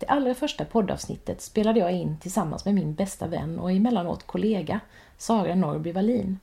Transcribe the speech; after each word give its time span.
Det 0.00 0.06
allra 0.06 0.34
första 0.34 0.64
poddavsnittet 0.64 1.40
spelade 1.40 1.80
jag 1.80 1.92
in 1.92 2.16
tillsammans 2.20 2.64
med 2.64 2.74
min 2.74 2.94
bästa 2.94 3.26
vän 3.26 3.58
och 3.58 3.72
emellanåt 3.72 4.26
kollega, 4.26 4.80
Sara 5.18 5.54
Norby 5.54 5.92
Wallin. 5.92 6.38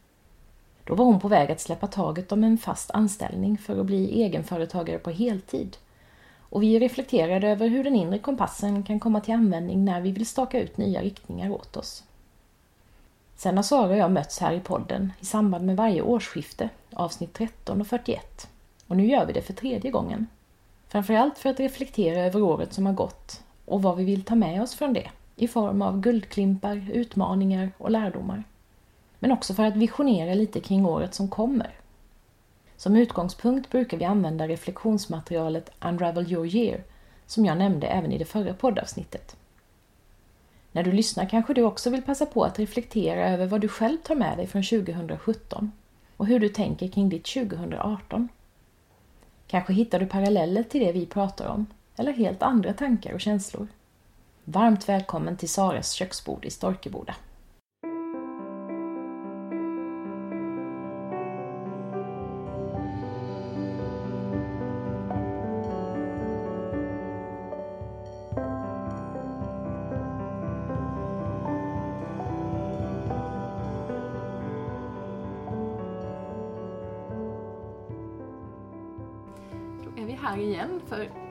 Då 0.84 0.96
var 0.96 1.06
hon 1.06 1.20
på 1.20 1.28
väg 1.28 1.52
att 1.52 1.60
släppa 1.60 1.88
taget 1.88 2.32
om 2.32 2.44
en 2.44 2.58
fast 2.58 2.92
anställning 2.92 3.58
för 3.58 3.80
att 3.80 3.86
bli 3.86 4.24
egenföretagare 4.24 4.98
på 4.98 5.10
heltid. 5.10 5.78
Och 6.50 6.64
vi 6.64 6.80
reflekterade 6.80 7.48
över 7.48 7.68
hur 7.68 7.84
den 7.84 7.96
inre 7.96 8.20
kompassen 8.20 8.84
kan 8.84 9.00
komma 9.00 9.22
till 9.22 9.34
användning 9.34 9.86
när 9.86 10.02
vi 10.02 10.12
vill 10.12 10.26
staka 10.26 10.60
ut 10.60 10.78
nya 10.78 11.02
riktningar 11.02 11.52
åt 11.52 11.78
oss. 11.78 12.04
Sen 13.36 13.56
har 13.56 13.64
Sara 13.64 13.90
och 13.90 13.98
jag 13.98 14.12
mötts 14.12 14.40
här 14.40 14.54
i 14.54 14.60
podden 14.60 15.14
i 15.20 15.26
samband 15.26 15.66
med 15.66 15.78
varje 15.78 16.02
årsskifte, 16.02 16.70
avsnitt 16.94 17.34
13 17.34 17.82
och 17.82 17.88
41. 17.88 18.50
Och 18.88 18.98
nu 18.98 19.08
gör 19.08 19.26
vi 19.26 19.34
det 19.34 19.42
för 19.42 19.54
tredje 19.54 19.92
gången. 19.92 20.28
Framförallt 20.88 21.38
för 21.38 21.50
att 21.50 21.60
reflektera 21.60 22.26
över 22.26 22.42
året 22.42 22.74
som 22.74 22.86
har 22.86 22.94
gått 22.94 23.44
och 23.68 23.82
vad 23.82 23.98
vi 23.98 24.04
vill 24.04 24.24
ta 24.24 24.36
med 24.36 24.62
oss 24.62 24.76
från 24.76 24.94
det 24.94 25.10
i 25.36 25.48
form 25.48 25.82
av 25.82 26.02
guldklimpar, 26.02 26.90
utmaningar 26.94 27.72
och 27.78 27.92
lärdomar. 27.92 28.44
Men 29.20 29.32
också 29.32 29.54
för 29.54 29.64
att 29.64 29.76
visionera 29.76 30.34
lite 30.34 30.60
kring 30.60 30.86
året 30.86 31.14
som 31.14 31.30
kommer. 31.30 31.72
Som 32.78 32.96
utgångspunkt 32.96 33.72
brukar 33.72 33.98
vi 33.98 34.06
använda 34.06 34.48
reflektionsmaterialet 34.48 35.72
Unravel 35.82 36.32
your 36.32 36.56
year 36.56 36.84
som 37.26 37.46
jag 37.46 37.58
nämnde 37.58 37.88
även 37.88 38.12
i 38.12 38.18
det 38.18 38.26
förra 38.26 38.54
poddavsnittet. 38.54 39.36
När 40.72 40.84
du 40.84 40.92
lyssnar 40.92 41.30
kanske 41.30 41.54
du 41.54 41.64
också 41.64 41.90
vill 41.90 42.02
passa 42.02 42.26
på 42.26 42.44
att 42.44 42.60
reflektera 42.60 43.30
över 43.30 43.46
vad 43.46 43.62
du 43.62 43.68
själv 43.68 43.98
tar 43.98 44.16
med 44.16 44.38
dig 44.38 44.48
från 44.48 44.64
2017 44.64 45.72
och 46.18 46.28
hur 46.28 46.40
du 46.40 46.50
tänker 46.50 46.88
kring 46.88 47.10
ditt 47.10 47.26
2018. 47.26 48.30
Kanske 49.48 49.74
hittar 49.74 50.00
du 50.00 50.06
paralleller 50.06 50.64
till 50.64 50.82
det 50.82 50.92
vi 50.92 51.06
pratar 51.06 51.48
om 51.48 51.66
eller 51.98 52.14
helt 52.14 52.44
andra 52.44 52.74
tankar 52.74 53.14
och 53.14 53.22
känslor. 53.22 53.68
Varmt 54.44 54.90
välkommen 54.90 55.38
till 55.38 55.50
Saras 55.50 55.92
köksbord 55.92 56.46
i 56.46 56.50
Storkeboda. 56.50 57.16
Då 79.84 80.02
är 80.02 80.06
vi 80.06 80.14
här 80.14 80.38
igen 80.38 80.82
för 80.88 81.27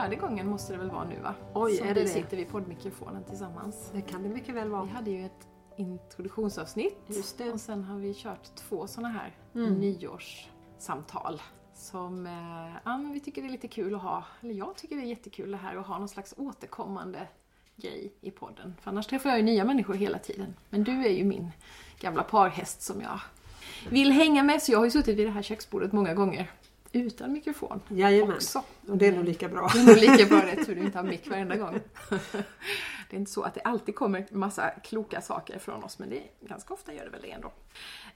fjärde 0.00 0.16
gången 0.16 0.46
måste 0.46 0.72
det 0.72 0.78
väl 0.78 0.90
vara 0.90 1.04
nu 1.04 1.20
va? 1.20 1.34
Oj, 1.54 1.76
Som 1.76 1.86
är 1.88 1.94
det 1.94 2.00
vi 2.00 2.06
det? 2.06 2.12
sitter 2.12 2.36
vid 2.36 2.48
poddmikrofonen 2.48 3.24
tillsammans. 3.24 3.90
Det 3.94 4.00
kan 4.02 4.22
det 4.22 4.28
mycket 4.28 4.54
väl 4.54 4.64
Vi 4.68 4.70
vara. 4.70 4.86
hade 4.86 5.10
ju 5.10 5.24
ett 5.26 5.48
introduktionsavsnitt 5.76 6.98
Just 7.06 7.38
det. 7.38 7.52
och 7.52 7.60
sen 7.60 7.84
har 7.84 7.98
vi 7.98 8.14
kört 8.14 8.54
två 8.54 8.86
sådana 8.86 9.08
här 9.08 9.36
Mm. 9.54 9.74
nyårssamtal 9.74 11.42
som 11.74 12.26
eh, 12.26 12.76
ja, 12.84 12.96
men 12.98 13.12
vi 13.12 13.20
tycker 13.20 13.42
det 13.42 13.48
är 13.48 13.52
lite 13.52 13.68
kul 13.68 13.94
att 13.94 14.02
ha, 14.02 14.24
eller 14.40 14.54
jag 14.54 14.76
tycker 14.76 14.96
det 14.96 15.02
är 15.02 15.06
jättekul 15.06 15.50
det 15.50 15.56
här 15.56 15.76
att 15.76 15.86
ha 15.86 15.98
någon 15.98 16.08
slags 16.08 16.34
återkommande 16.36 17.28
grej 17.76 18.12
i 18.20 18.30
podden. 18.30 18.74
För 18.80 18.90
annars 18.90 19.06
träffar 19.06 19.30
jag 19.30 19.38
ju 19.38 19.44
nya 19.44 19.64
människor 19.64 19.94
hela 19.94 20.18
tiden. 20.18 20.54
Men 20.70 20.84
du 20.84 21.04
är 21.06 21.10
ju 21.10 21.24
min 21.24 21.50
gamla 22.00 22.22
parhäst 22.22 22.82
som 22.82 23.00
jag 23.00 23.20
vill 23.90 24.12
hänga 24.12 24.42
med 24.42 24.62
så 24.62 24.72
jag 24.72 24.78
har 24.78 24.84
ju 24.84 24.90
suttit 24.90 25.18
vid 25.18 25.26
det 25.26 25.30
här 25.30 25.42
köksbordet 25.42 25.92
många 25.92 26.14
gånger 26.14 26.50
utan 26.92 27.32
mikrofon 27.32 27.80
Jajamän. 27.88 28.36
också. 28.36 28.62
Och 28.88 28.96
det 28.96 29.06
är 29.06 29.12
nog 29.12 29.24
lika 29.24 29.48
bra. 29.48 29.70
Det 29.74 29.80
är 29.80 29.86
nog 29.86 29.96
lika 29.96 30.26
bra 30.26 30.40
det, 30.56 30.64
tur 30.64 30.74
du 30.74 30.80
inte 30.80 30.98
har 30.98 31.04
mick 31.04 31.28
varenda 31.28 31.56
gång. 31.56 31.80
Det 33.10 33.16
är 33.16 33.20
inte 33.20 33.30
så 33.30 33.42
att 33.42 33.54
det 33.54 33.60
alltid 33.60 33.94
kommer 33.94 34.26
massa 34.30 34.70
kloka 34.70 35.20
saker 35.20 35.58
från 35.58 35.84
oss, 35.84 35.98
men 35.98 36.10
det 36.10 36.18
är, 36.18 36.26
ganska 36.40 36.74
ofta 36.74 36.94
gör 36.94 37.04
det 37.04 37.10
väl 37.10 37.22
det 37.22 37.30
ändå. 37.30 37.48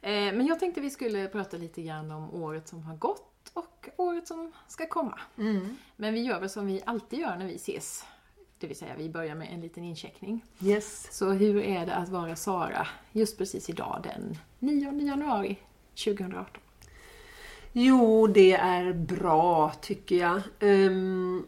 Eh, 0.00 0.10
Men 0.10 0.46
jag 0.46 0.60
tänkte 0.60 0.80
vi 0.80 0.90
skulle 0.90 1.28
prata 1.28 1.56
lite 1.56 1.82
grann 1.82 2.10
om 2.10 2.34
året 2.34 2.68
som 2.68 2.82
har 2.82 2.96
gått 2.96 3.50
och 3.54 3.88
året 3.96 4.28
som 4.28 4.52
ska 4.68 4.86
komma. 4.86 5.20
Mm. 5.38 5.76
Men 5.96 6.14
vi 6.14 6.20
gör 6.22 6.40
väl 6.40 6.48
som 6.50 6.66
vi 6.66 6.82
alltid 6.86 7.18
gör 7.18 7.36
när 7.36 7.46
vi 7.46 7.54
ses. 7.54 8.04
Det 8.58 8.66
vill 8.66 8.76
säga, 8.78 8.94
vi 8.98 9.08
börjar 9.10 9.34
med 9.34 9.48
en 9.52 9.60
liten 9.60 9.84
incheckning. 9.84 10.44
Yes. 10.62 11.08
Så 11.18 11.30
hur 11.30 11.62
är 11.62 11.86
det 11.86 11.94
att 11.94 12.08
vara 12.08 12.36
Sara 12.36 12.86
just 13.12 13.38
precis 13.38 13.70
idag 13.70 14.00
den 14.04 14.38
9 14.58 14.92
januari 15.00 15.58
2018? 16.04 16.62
Jo, 17.76 18.26
det 18.26 18.52
är 18.52 18.92
bra 18.92 19.72
tycker 19.80 20.16
jag. 20.16 20.40
Um, 20.60 21.46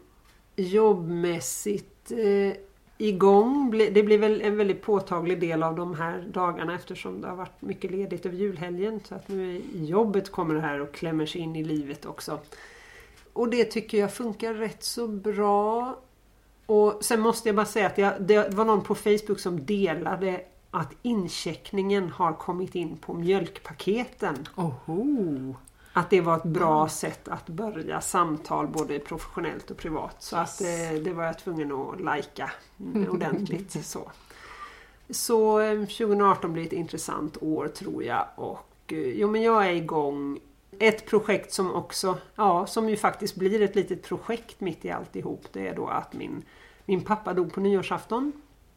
jobbmässigt 0.55 2.11
uh, 2.11 2.53
igång. 2.97 3.71
Det 3.71 4.03
blir 4.03 4.17
väl 4.17 4.41
en 4.41 4.57
väldigt 4.57 4.81
påtaglig 4.81 5.39
del 5.39 5.63
av 5.63 5.75
de 5.75 5.95
här 5.95 6.29
dagarna 6.33 6.75
eftersom 6.75 7.21
det 7.21 7.27
har 7.27 7.35
varit 7.35 7.61
mycket 7.61 7.91
ledigt 7.91 8.25
över 8.25 8.37
julhelgen. 8.37 8.99
Så 9.03 9.15
att 9.15 9.27
nu 9.27 9.61
i 9.73 9.85
jobbet 9.85 10.31
kommer 10.31 10.55
det 10.55 10.61
här 10.61 10.81
och 10.81 10.93
klämmer 10.93 11.25
sig 11.25 11.41
in 11.41 11.55
i 11.55 11.63
livet 11.63 12.05
också. 12.05 12.39
Och 13.33 13.49
det 13.49 13.65
tycker 13.65 13.97
jag 13.97 14.13
funkar 14.13 14.53
rätt 14.53 14.83
så 14.83 15.07
bra. 15.07 15.97
Och 16.65 16.97
sen 17.01 17.19
måste 17.19 17.49
jag 17.49 17.55
bara 17.55 17.65
säga 17.65 17.87
att 17.87 17.97
jag, 17.97 18.13
det 18.21 18.53
var 18.53 18.65
någon 18.65 18.83
på 18.83 18.95
Facebook 18.95 19.39
som 19.39 19.65
delade 19.65 20.41
att 20.71 20.93
incheckningen 21.01 22.09
har 22.09 22.33
kommit 22.33 22.75
in 22.75 22.97
på 22.97 23.13
mjölkpaketen. 23.13 24.47
Oho! 24.55 25.55
Att 25.97 26.09
det 26.09 26.21
var 26.21 26.35
ett 26.37 26.43
bra 26.43 26.89
sätt 26.89 27.27
att 27.27 27.47
börja 27.49 28.01
samtal 28.01 28.67
både 28.67 28.99
professionellt 28.99 29.71
och 29.71 29.77
privat. 29.77 30.15
Så 30.19 30.35
Yes. 30.37 30.61
att 30.61 30.67
eh, 30.67 31.01
det 31.03 31.13
var 31.13 31.23
jag 31.23 31.39
tvungen 31.39 31.71
att 31.71 32.01
lajka 32.01 32.51
mm, 32.79 33.09
ordentligt. 33.11 33.85
så. 33.85 34.11
så 35.09 35.59
eh, 35.59 35.79
2018 35.79 36.53
blir 36.53 36.65
ett 36.65 36.73
intressant 36.73 37.37
år 37.41 37.67
tror 37.67 38.03
jag. 38.03 38.25
Och 38.35 38.73
eh, 38.93 38.97
jo, 38.97 39.31
men 39.31 39.41
jag 39.41 39.65
är 39.67 39.71
igång. 39.71 40.39
Ett 40.79 41.05
projekt 41.05 41.53
som 41.53 41.73
också, 41.73 42.17
ja, 42.35 42.65
som 42.67 42.89
ju 42.89 42.97
faktiskt 42.97 43.35
blir 43.35 43.61
ett 43.61 43.75
litet 43.75 44.03
projekt 44.03 44.59
mitt 44.61 44.85
i 44.85 44.91
alltihop. 44.91 45.45
Det 45.51 45.67
är 45.67 45.75
då 45.75 45.87
att 45.87 46.13
min, 46.13 46.43
min 46.85 47.01
pappa 47.01 47.33
dog 47.33 47.53
på 47.53 47.59
nyårsafton. 47.59 48.31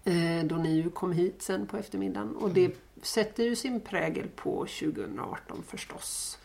Eh, 0.04 0.44
då 0.44 0.56
ni 0.56 0.74
ju 0.74 0.90
kom 0.90 1.12
hit 1.12 1.42
sen 1.42 1.66
på 1.66 1.76
eftermiddagen. 1.76 2.36
Och 2.36 2.50
det 2.50 2.74
sätter 3.02 3.44
ju 3.44 3.56
sin 3.56 3.80
prägel 3.80 4.28
på 4.36 4.50
2018 4.80 5.62
förstås. 5.66 6.38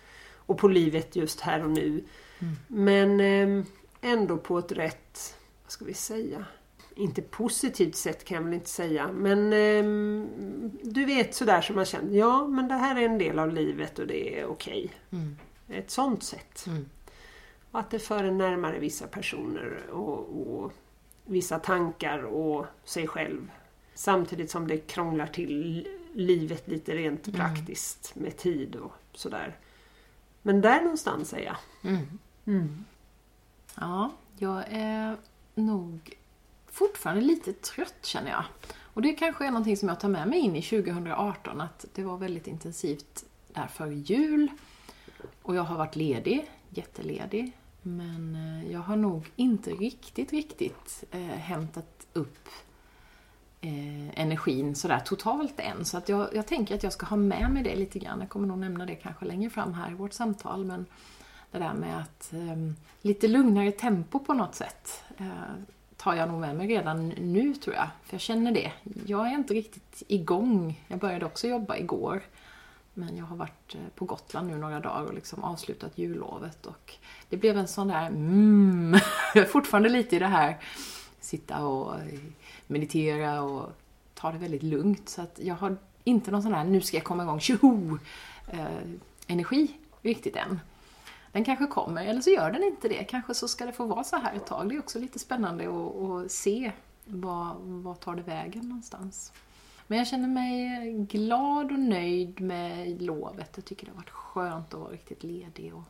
Och 0.46 0.58
på 0.58 0.68
livet 0.68 1.16
just 1.16 1.40
här 1.40 1.64
och 1.64 1.70
nu. 1.72 2.04
Men 2.68 3.20
eh, 3.20 3.66
ändå 4.02 4.38
på 4.38 4.60
ett 4.60 4.72
rätt, 4.72 5.36
vad 5.64 5.72
ska 5.72 5.86
vi 5.86 5.94
säga? 5.94 6.46
Inte 6.96 7.22
positivt 7.22 7.96
sätt 7.96 8.26
kan 8.26 8.36
jag 8.36 8.44
väl 8.44 8.54
inte 8.54 8.70
säga. 8.70 9.10
Men 9.12 9.54
eh, 9.54 9.84
du 10.84 11.06
vet 11.06 11.36
sådär 11.36 11.62
som 11.62 11.76
man 11.76 11.86
känner, 11.86 12.18
ja 12.18 12.48
men 12.48 12.68
det 12.68 12.74
här 12.74 12.96
är 13.02 13.06
en 13.06 13.18
del 13.18 13.40
av 13.40 13.54
livet 13.54 14.00
och 14.00 14.08
det 14.08 14.40
är 14.40 14.46
okej. 14.46 14.92
Mm. 15.12 15.38
Ett 15.70 15.92
sånt 15.92 16.24
sätt. 16.24 16.66
Mm. 16.68 16.86
Och 17.72 17.80
att 17.80 17.90
det 17.92 18.00
för 18.00 18.24
en 18.24 18.38
närmare 18.38 18.80
vissa 18.80 19.08
personer 19.08 19.90
och, 19.92 20.48
och 20.48 20.72
vissa 21.26 21.60
tankar 21.60 22.24
och 22.24 22.66
sig 22.84 23.08
själv. 23.08 23.52
Samtidigt 23.94 24.52
som 24.52 24.68
det 24.68 24.78
krånglar 24.78 25.28
till 25.28 25.88
livet 26.14 26.68
lite 26.68 26.96
rent 26.96 27.28
Mm. 27.28 27.40
praktiskt 27.40 28.16
med 28.16 28.38
tid 28.38 28.76
och 28.76 28.92
sådär. 29.14 29.56
Men 30.46 30.62
där 30.62 30.82
någonstans 30.82 31.34
är 31.34 31.40
jag. 31.40 31.58
Mm. 32.46 32.86
Ja, 33.76 34.12
jag 34.38 34.64
är 34.70 35.18
nog 35.56 36.18
fortfarande 36.68 37.22
lite 37.22 37.54
trött 37.54 38.06
känner 38.06 38.32
jag. 38.32 38.44
Och 38.78 39.02
det 39.02 39.14
kanske 39.14 39.46
är 39.46 39.52
någonting 39.52 39.78
som 39.78 39.90
jag 39.90 40.00
tar 40.00 40.10
med 40.10 40.28
mig 40.28 40.40
in 40.40 40.56
i 40.56 40.62
2018, 40.62 41.62
att 41.62 41.86
det 41.94 42.04
var 42.04 42.18
väldigt 42.18 42.48
intensivt 42.48 43.26
där 43.54 43.68
före 43.68 43.94
jul. 43.94 44.52
Och 45.42 45.56
jag 45.56 45.64
har 45.64 45.78
varit 45.78 45.96
ledig, 45.96 46.52
jätteledig. 46.70 47.58
Men 47.82 48.36
eh, 48.36 48.72
jag 48.72 48.80
har 48.80 48.96
nog 48.96 49.32
inte 49.36 49.70
riktigt, 49.72 50.32
riktigt 50.32 51.04
eh, 51.12 51.20
hämtat 51.20 52.08
upp 52.14 52.50
eh, 53.62 54.22
energin 54.22 54.76
sådär 54.76 55.00
totalt 55.00 55.60
än. 55.60 55.86
Så 55.86 55.98
att 55.98 56.10
jag, 56.10 56.36
jag 56.36 56.48
tänker 56.48 56.76
att 56.76 56.84
jag 56.84 56.94
ska 56.94 57.06
ha 57.06 57.18
med 57.18 57.52
mig 57.52 57.64
det 57.64 57.76
lite 57.76 58.00
grann. 58.00 58.20
Jag 58.20 58.30
kommer 58.30 58.48
nog 58.48 58.58
nämna 58.58 58.86
det 58.86 58.96
kanske 58.96 59.26
längre 59.26 59.50
fram 59.50 59.74
här 59.74 59.92
i 59.92 59.94
vårt 59.94 60.14
samtal. 60.14 60.66
Men 60.66 60.86
det 61.52 61.60
där 61.60 61.74
med 61.74 62.00
att 62.00 62.34
eh, 62.34 62.74
lite 63.02 63.28
lugnare 63.28 63.72
tempo 63.72 64.20
på 64.20 64.34
något 64.34 64.56
sätt. 64.56 65.04
Eh, 65.18 65.26
tar 65.98 66.14
jag 66.14 66.30
nog 66.30 66.42
med 66.42 66.56
mig 66.56 66.68
redan 66.68 67.08
nu 67.10 67.54
tror 67.54 67.76
jag. 67.76 67.88
För 68.04 68.14
jag 68.14 68.22
känner 68.22 68.52
det. 68.52 68.72
Jag 69.06 69.28
är 69.28 69.32
inte 69.32 69.54
riktigt 69.54 70.04
igång. 70.08 70.84
Jag 70.88 71.00
började 71.00 71.26
också 71.26 71.48
jobba 71.48 71.78
igår. 71.78 72.22
Men 72.94 73.18
jag 73.18 73.26
har 73.26 73.36
varit 73.36 73.76
eh, 73.76 73.82
på 73.96 74.06
Gotland 74.06 74.48
nu 74.48 74.58
några 74.58 74.80
dagar 74.80 75.06
och 75.06 75.14
liksom 75.14 75.44
avslutat 75.44 75.98
jullovet 75.98 76.66
och 76.66 76.94
det 77.30 77.38
blev 77.38 77.58
en 77.58 77.68
sån 77.68 77.88
där 77.88 78.08
mm, 78.08 79.00
jag 79.34 79.44
är 79.44 79.48
fortfarande 79.48 79.90
lite 79.90 80.16
i 80.16 80.20
det 80.20 80.28
här 80.28 80.58
sitta 81.20 81.66
och 81.66 81.96
meditera 82.68 83.42
och 83.42 83.70
ta 84.14 84.32
det 84.32 84.38
väldigt 84.38 84.64
lugnt 84.64 85.10
så 85.10 85.22
att 85.22 85.40
jag 85.44 85.56
har 85.56 85.78
inte 86.04 86.32
någon 86.32 86.44
sån 86.44 86.54
här 86.54 86.64
nu 86.64 86.82
ska 86.82 86.98
jag 86.98 87.04
komma 87.04 87.24
igång, 87.24 87.40
tjoho! 87.40 87.98
Eh, 88.48 88.66
energi 89.28 89.78
riktigt 90.02 90.36
än. 90.36 90.60
Den 91.32 91.46
kanske 91.46 91.66
kommer, 91.66 92.06
eller 92.06 92.22
så 92.22 92.30
gör 92.30 92.52
den 92.52 92.64
inte 92.64 92.88
det. 92.88 93.04
Kanske 93.04 93.34
så 93.34 93.48
ska 93.48 93.66
det 93.66 93.74
få 93.74 93.86
vara 93.86 94.04
så 94.04 94.16
här 94.16 94.34
ett 94.34 94.46
tag. 94.46 94.70
Det 94.70 94.76
är 94.76 94.80
också 94.80 95.00
lite 95.00 95.20
spännande 95.20 95.64
att, 95.64 95.96
att 95.96 96.32
se 96.32 96.72
vad, 97.06 97.56
vad 97.58 98.00
tar 98.00 98.16
det 98.16 98.22
vägen 98.22 98.70
någonstans. 98.70 99.34
Men 99.88 99.98
jag 99.98 100.08
känner 100.08 100.28
mig 100.28 100.94
glad 100.94 101.72
och 101.72 101.80
nöjd 101.80 102.42
med 102.42 103.02
lovet. 103.02 103.52
Jag 103.56 103.66
tycker 103.66 103.86
det 103.86 103.92
har 103.92 103.98
varit 103.98 104.10
skönt 104.10 104.74
att 104.74 104.80
vara 104.80 104.92
riktigt 104.92 105.24
ledig 105.24 105.76
och 105.76 105.84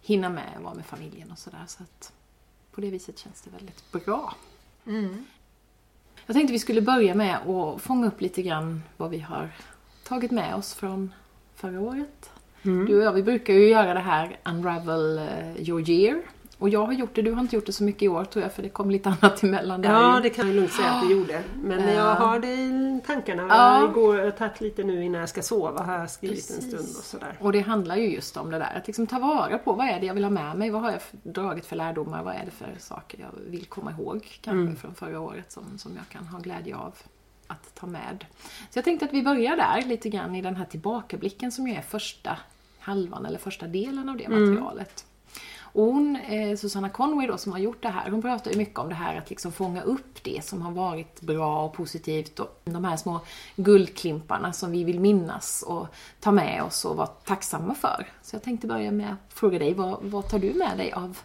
hinna 0.00 0.28
med 0.28 0.56
att 0.56 0.62
vara 0.62 0.74
med 0.74 0.86
familjen 0.86 1.30
och 1.30 1.38
sådär. 1.38 1.64
Så 1.66 1.82
att 1.82 2.12
på 2.70 2.80
det 2.80 2.90
viset 2.90 3.18
känns 3.18 3.42
det 3.42 3.50
väldigt 3.50 3.92
bra. 3.92 4.34
Mm. 4.86 5.24
Jag 6.26 6.34
tänkte 6.34 6.52
vi 6.52 6.58
skulle 6.58 6.80
börja 6.80 7.14
med 7.14 7.36
att 7.36 7.82
fånga 7.82 8.06
upp 8.06 8.20
lite 8.20 8.42
grann 8.42 8.82
vad 8.96 9.10
vi 9.10 9.18
har 9.18 9.50
tagit 10.04 10.30
med 10.30 10.54
oss 10.54 10.74
från 10.74 11.12
förra 11.54 11.80
året. 11.80 12.30
Mm. 12.62 12.86
Du 12.86 12.98
och 12.98 13.04
jag, 13.04 13.12
vi 13.12 13.22
brukar 13.22 13.54
ju 13.54 13.68
göra 13.68 13.94
det 13.94 14.00
här 14.00 14.38
Unravel 14.44 15.18
eh, 15.18 15.68
your 15.68 15.90
year. 15.90 16.22
Och 16.58 16.68
jag 16.68 16.86
har 16.86 16.92
gjort 16.92 17.14
det, 17.14 17.22
du 17.22 17.32
har 17.32 17.40
inte 17.40 17.56
gjort 17.56 17.66
det 17.66 17.72
så 17.72 17.84
mycket 17.84 18.02
i 18.02 18.08
år 18.08 18.24
tror 18.24 18.42
jag 18.42 18.52
för 18.52 18.62
det 18.62 18.68
kom 18.68 18.90
lite 18.90 19.08
annat 19.20 19.42
emellan 19.42 19.82
där 19.82 19.90
Ja, 19.92 20.16
ju. 20.16 20.22
det 20.22 20.30
kan 20.30 20.46
jag 20.46 20.56
lugnt 20.56 20.72
säga 20.72 20.90
att 20.90 21.08
det 21.08 21.14
gjorde. 21.14 21.42
Men 21.62 21.80
Ja. 21.88 21.90
jag 21.94 22.14
har 22.14 22.38
det 22.38 22.52
i 22.52 23.00
tankarna. 23.06 23.46
Ja. 23.48 23.90
Igår, 23.90 24.16
jag 24.16 24.24
har 24.24 24.30
tagit 24.30 24.60
lite 24.60 24.84
nu 24.84 25.04
innan 25.04 25.20
jag 25.20 25.28
ska 25.28 25.42
sova 25.42 25.82
har 25.82 25.98
jag 25.98 26.10
skrivit 26.10 26.50
en 26.50 26.56
Precis. 26.56 26.68
stund 26.68 26.88
och 26.98 27.04
sådär. 27.04 27.36
Och 27.40 27.52
det 27.52 27.60
handlar 27.60 27.96
ju 27.96 28.08
just 28.14 28.36
om 28.36 28.50
det 28.50 28.58
där, 28.58 28.72
att 28.76 28.86
liksom 28.86 29.06
ta 29.06 29.18
vara 29.18 29.58
på 29.58 29.72
vad 29.72 29.86
är 29.86 30.00
det 30.00 30.06
jag 30.06 30.14
vill 30.14 30.24
ha 30.24 30.30
med 30.30 30.56
mig, 30.58 30.70
vad 30.70 30.82
har 30.82 30.90
jag 30.90 31.00
dragit 31.22 31.66
för 31.66 31.76
lärdomar, 31.76 32.22
vad 32.22 32.34
är 32.34 32.42
det 32.44 32.50
för 32.50 32.74
saker 32.78 33.18
jag 33.20 33.50
vill 33.50 33.64
komma 33.66 33.90
ihåg 33.90 34.38
kanske 34.40 34.60
Mm. 34.60 34.76
från 34.76 34.94
förra 34.94 35.20
året 35.20 35.52
som, 35.52 35.78
som 35.78 35.96
jag 35.96 36.08
kan 36.08 36.26
ha 36.26 36.38
glädje 36.38 36.76
av 36.76 36.94
att 37.46 37.74
ta 37.74 37.86
med. 37.86 38.24
Så 38.70 38.78
jag 38.78 38.84
tänkte 38.84 39.04
att 39.06 39.12
vi 39.12 39.22
börjar 39.22 39.56
där 39.56 39.82
lite 39.88 40.08
grann 40.08 40.34
i 40.36 40.42
den 40.42 40.56
här 40.56 40.64
tillbakablicken 40.64 41.52
som 41.52 41.68
ju 41.68 41.74
är 41.74 41.80
första 41.82 42.38
halvan 42.80 43.26
eller 43.26 43.38
första 43.38 43.66
delen 43.66 44.08
av 44.08 44.16
det 44.16 44.24
Mm. 44.24 44.58
Och 45.76 45.84
hon, 45.84 46.16
eh, 46.16 46.56
Susanna 46.56 46.88
Conway 46.88 47.26
då, 47.26 47.38
som 47.38 47.52
har 47.52 47.58
gjort 47.58 47.82
det 47.82 47.88
här, 47.88 48.10
hon 48.10 48.22
pratar 48.22 48.50
ju 48.50 48.56
mycket 48.56 48.78
om 48.78 48.88
det 48.88 48.94
här 48.94 49.18
att 49.18 49.30
liksom 49.30 49.52
fånga 49.52 49.82
upp 49.82 50.22
det 50.22 50.44
som 50.44 50.62
har 50.62 50.72
varit 50.72 51.20
bra 51.20 51.64
och 51.64 51.72
positivt 51.72 52.40
och 52.40 52.60
de 52.64 52.84
här 52.84 52.96
små 52.96 53.20
guldklimparna 53.56 54.52
som 54.52 54.72
vi 54.72 54.84
vill 54.84 55.00
minnas 55.00 55.64
och 55.66 55.86
ta 56.20 56.32
med 56.32 56.62
oss 56.62 56.84
och 56.84 56.96
vara 56.96 57.06
tacksamma 57.06 57.74
för. 57.74 58.06
Så 58.22 58.36
jag 58.36 58.42
tänkte 58.42 58.66
börja 58.66 58.90
med 58.90 59.12
att 59.12 59.34
fråga 59.34 59.58
dig, 59.58 59.74
vad, 59.74 59.98
vad 60.02 60.28
tar 60.28 60.38
du 60.38 60.54
med 60.54 60.78
dig 60.78 60.92
av 60.92 61.18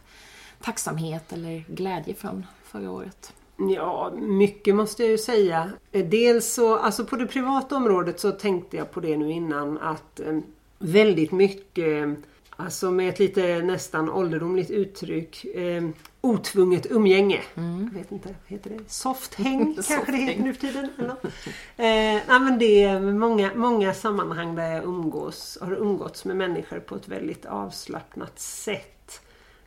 tacksamhet 0.61 1.33
eller 1.33 1.63
glädje 1.67 2.13
från 2.13 2.45
förra 2.63 2.91
året? 2.91 3.33
Ja, 3.57 4.11
mycket 4.19 4.75
måste 4.75 5.03
jag 5.03 5.11
ju 5.11 5.17
säga. 5.17 5.71
Eh, 5.91 6.05
dels 6.05 6.53
så, 6.53 6.77
alltså 6.77 7.05
på 7.05 7.15
det 7.15 7.27
privata 7.27 7.75
området 7.75 8.19
så 8.19 8.31
tänkte 8.31 8.77
jag 8.77 8.91
på 8.91 8.99
det 8.99 9.17
nu 9.17 9.31
innan 9.31 9.77
att 9.77 10.19
eh, 10.19 10.39
väldigt 10.79 11.31
mycket, 11.31 12.17
alltså 12.61 12.91
med 12.91 13.09
ett 13.09 13.19
lite 13.19 13.61
nästan 13.61 14.09
ålderdomligt 14.09 14.71
uttryck, 14.71 15.45
eh, 15.45 15.83
otvunget 16.21 16.91
umgänge. 16.91 17.41
Jag 17.55 17.99
vet 17.99 18.11
inte, 18.11 18.35
heter 18.47 18.69
det 18.69 18.91
softhäng 18.91 19.75
kanske 19.87 20.11
det 20.11 20.17
heter 20.17 20.43
nu 20.43 20.53
för 20.53 20.61
tiden? 20.61 20.89
Eller? 20.97 21.11
Eh, 21.11 22.21
nej, 22.27 22.39
men 22.39 22.59
det 22.59 22.83
är 22.83 22.99
många, 22.99 23.51
många 23.55 23.93
sammanhang 23.93 24.55
där 24.55 24.71
jag 24.71 24.83
umgås, 24.83 25.57
har 25.61 25.71
umgåtts 25.71 26.25
med 26.25 26.35
människor 26.37 26.79
på 26.79 26.95
ett 26.95 27.07
väldigt 27.07 27.45
avslappnat 27.45 28.39
sätt. 28.39 29.21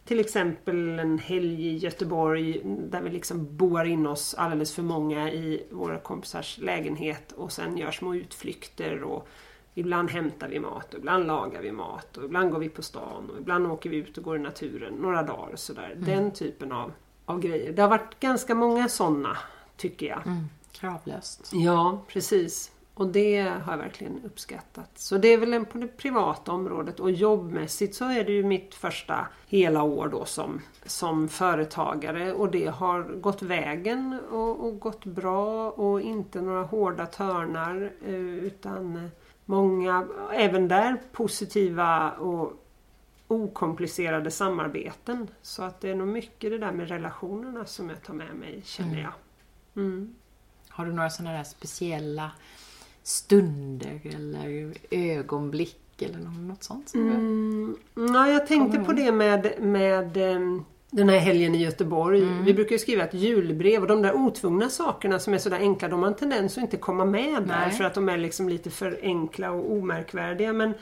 Till 0.05 0.21
exempel 0.21 0.99
en 0.99 1.19
helg 1.19 1.67
i 1.67 1.77
Göteborg 1.77 2.61
där 2.65 3.01
vi 3.01 3.11
liksom 3.11 3.57
boar 3.57 3.85
in 3.85 4.07
oss 4.07 4.35
alldeles 4.35 4.75
för 4.75 4.83
många 4.83 5.31
i 5.33 5.67
våra 5.71 5.99
kompisars 5.99 6.59
lägenhet 6.59 7.33
och 7.33 7.53
sen 7.53 7.77
gör 7.77 7.91
små 7.91 8.15
utflykter 8.15 9.03
och 9.03 9.29
ibland 9.75 10.11
hämtar 10.11 10.49
vi 10.49 10.61
mat 10.61 10.95
och 10.95 10.99
ibland 10.99 11.27
lagar 11.27 11.63
vi 11.63 11.73
mat 11.73 12.17
och 12.17 12.25
ibland 12.25 12.53
går 12.53 12.59
vi 12.59 12.69
på 12.69 12.83
stan 12.83 13.31
och 13.31 13.39
ibland 13.39 13.67
åker 13.67 13.91
vi 13.91 13.97
ut 13.97 14.19
och 14.19 14.25
går 14.25 14.37
i 14.37 14.41
naturen 14.41 14.95
några 14.95 15.23
dagar 15.23 15.53
och 15.53 15.59
sådär. 15.59 15.95
Den 15.99 16.31
typen 16.31 16.73
av, 16.73 16.93
av 17.25 17.41
grejer. 17.41 17.73
Det 17.73 17.83
har 17.83 17.89
varit 17.89 18.21
ganska 18.21 18.55
många 18.55 18.89
sådana 18.89 19.37
tycker 19.77 20.07
jag. 20.07 20.27
Mm, 20.27 20.45
kravlöst. 20.73 21.51
Ja, 21.53 22.03
precis. 22.09 22.71
Och 22.95 23.07
det 23.07 23.41
har 23.41 23.73
jag 23.73 23.79
verkligen 23.79 24.21
uppskattat. 24.25 24.91
Så 24.95 25.19
det 25.19 25.29
är 25.29 25.39
väl 25.39 25.55
en 25.55 25.65
på 25.65 25.79
det 25.79 25.87
privata 25.87 26.53
området 26.53 27.01
och 27.01 27.11
jobbmässigt 27.11 27.95
så 27.95 28.05
är 28.05 28.25
det 28.25 28.33
ju 28.33 28.45
mitt 28.45 28.75
första 28.75 29.27
hela 29.47 29.83
år 29.83 30.09
då 30.09 30.25
som, 30.25 30.61
som 30.87 31.29
företagare 31.29 32.33
och 32.33 32.51
det 32.51 32.67
har 32.67 33.03
gått 33.03 33.43
vägen 33.43 34.21
och, 34.31 34.67
och 34.67 34.81
gått 34.81 35.05
bra 35.05 35.71
och 35.71 36.01
inte 36.01 36.41
några 36.41 36.63
hårda 36.63 37.07
törnar 37.07 37.93
eh, 38.07 38.15
utan 38.15 39.11
många, 39.45 40.07
även 40.33 40.69
där 40.69 40.97
positiva 41.13 42.11
och 42.11 42.53
okomplicerade 43.29 44.31
samarbeten. 44.31 45.29
Så 45.43 45.63
att 45.63 45.81
det 45.81 45.91
är 45.91 45.95
nog 45.95 46.09
mycket 46.09 46.51
det 46.51 46.59
där 46.59 46.73
med 46.73 46.89
relationerna 46.89 47.65
som 47.65 47.89
jag 47.89 48.03
tar 48.03 48.15
med 48.15 48.35
mig 48.35 48.61
känner 48.65 48.91
Mm. 48.93 49.03
jag. 49.05 49.13
Mm. 49.85 50.15
Har 50.69 50.87
du 50.87 50.93
några 50.93 51.11
sådana 51.11 51.37
där 51.37 51.45
speciella 51.45 52.31
stunder 53.03 54.01
eller 54.05 54.73
ögonblick 54.91 56.03
eller 56.03 56.19
nå- 56.19 56.31
något 56.31 56.63
sånt? 56.63 56.89
Som. 56.89 57.01
Mm, 57.11 57.77
ja, 58.15 58.29
jag 58.29 58.47
tänkte 58.47 58.79
på 58.79 58.93
det 58.93 59.13
med, 59.13 59.55
med 59.63 60.17
em, 60.17 60.65
den 60.97 61.09
här 61.09 61.19
helgen 61.19 61.55
i 61.55 61.63
Göteborg. 61.63 62.23
Mm. 62.23 62.45
Vi 62.45 62.55
brukar 62.55 62.73
ju 62.73 62.79
skriva 62.79 63.05
ett 63.05 63.15
julbrev 63.15 63.83
och 63.83 63.89
de 63.89 64.03
där 64.03 64.15
otvungna 64.15 64.69
sakerna 64.69 65.19
som 65.19 65.35
är 65.35 65.39
sådär 65.39 65.59
enkla, 65.59 65.89
de 65.89 66.03
har 66.03 66.09
en 66.09 66.15
tendens 66.15 66.57
att 66.57 66.63
inte 66.63 66.77
komma 66.77 67.05
med 67.05 67.43
där 67.43 67.67
Nej. 67.67 67.71
för 67.71 67.85
att 67.85 67.95
de 67.95 68.09
är 68.09 68.19
liksom 68.19 68.49
lite 68.49 68.71
för 68.71 68.99
enkla 69.03 69.51
och 69.51 69.73
omärkvärdiga. 69.73 70.53
Men 70.53 70.75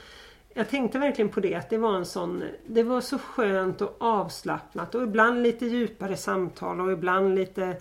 jag 0.54 0.68
tänkte 0.68 0.98
verkligen 0.98 1.28
på 1.28 1.40
det, 1.40 1.54
att 1.54 1.70
det 1.70 1.78
var 1.78 1.96
en 1.96 2.06
sån, 2.06 2.42
det 2.66 2.82
var 2.82 3.00
så 3.00 3.18
skönt 3.18 3.80
och 3.80 3.96
avslappnat 3.98 4.94
och 4.94 5.02
ibland 5.02 5.42
lite 5.42 5.66
djupare 5.66 6.16
samtal 6.16 6.80
och 6.80 6.92
ibland 6.92 7.34
lite 7.34 7.76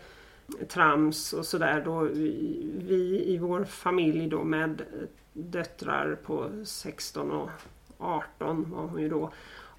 trams 0.67 1.33
och 1.33 1.45
sådär 1.45 1.81
då 1.85 1.99
vi, 1.99 3.23
i 3.27 3.37
vår 3.37 3.63
familj 3.63 4.27
då 4.27 4.43
med 4.43 4.81
döttrar 5.33 6.17
på 6.25 6.49
16 6.65 7.31
och 7.31 7.49
18 7.97 8.71
var 8.71 8.87
hon 8.87 9.01
ju 9.01 9.09
då. 9.09 9.31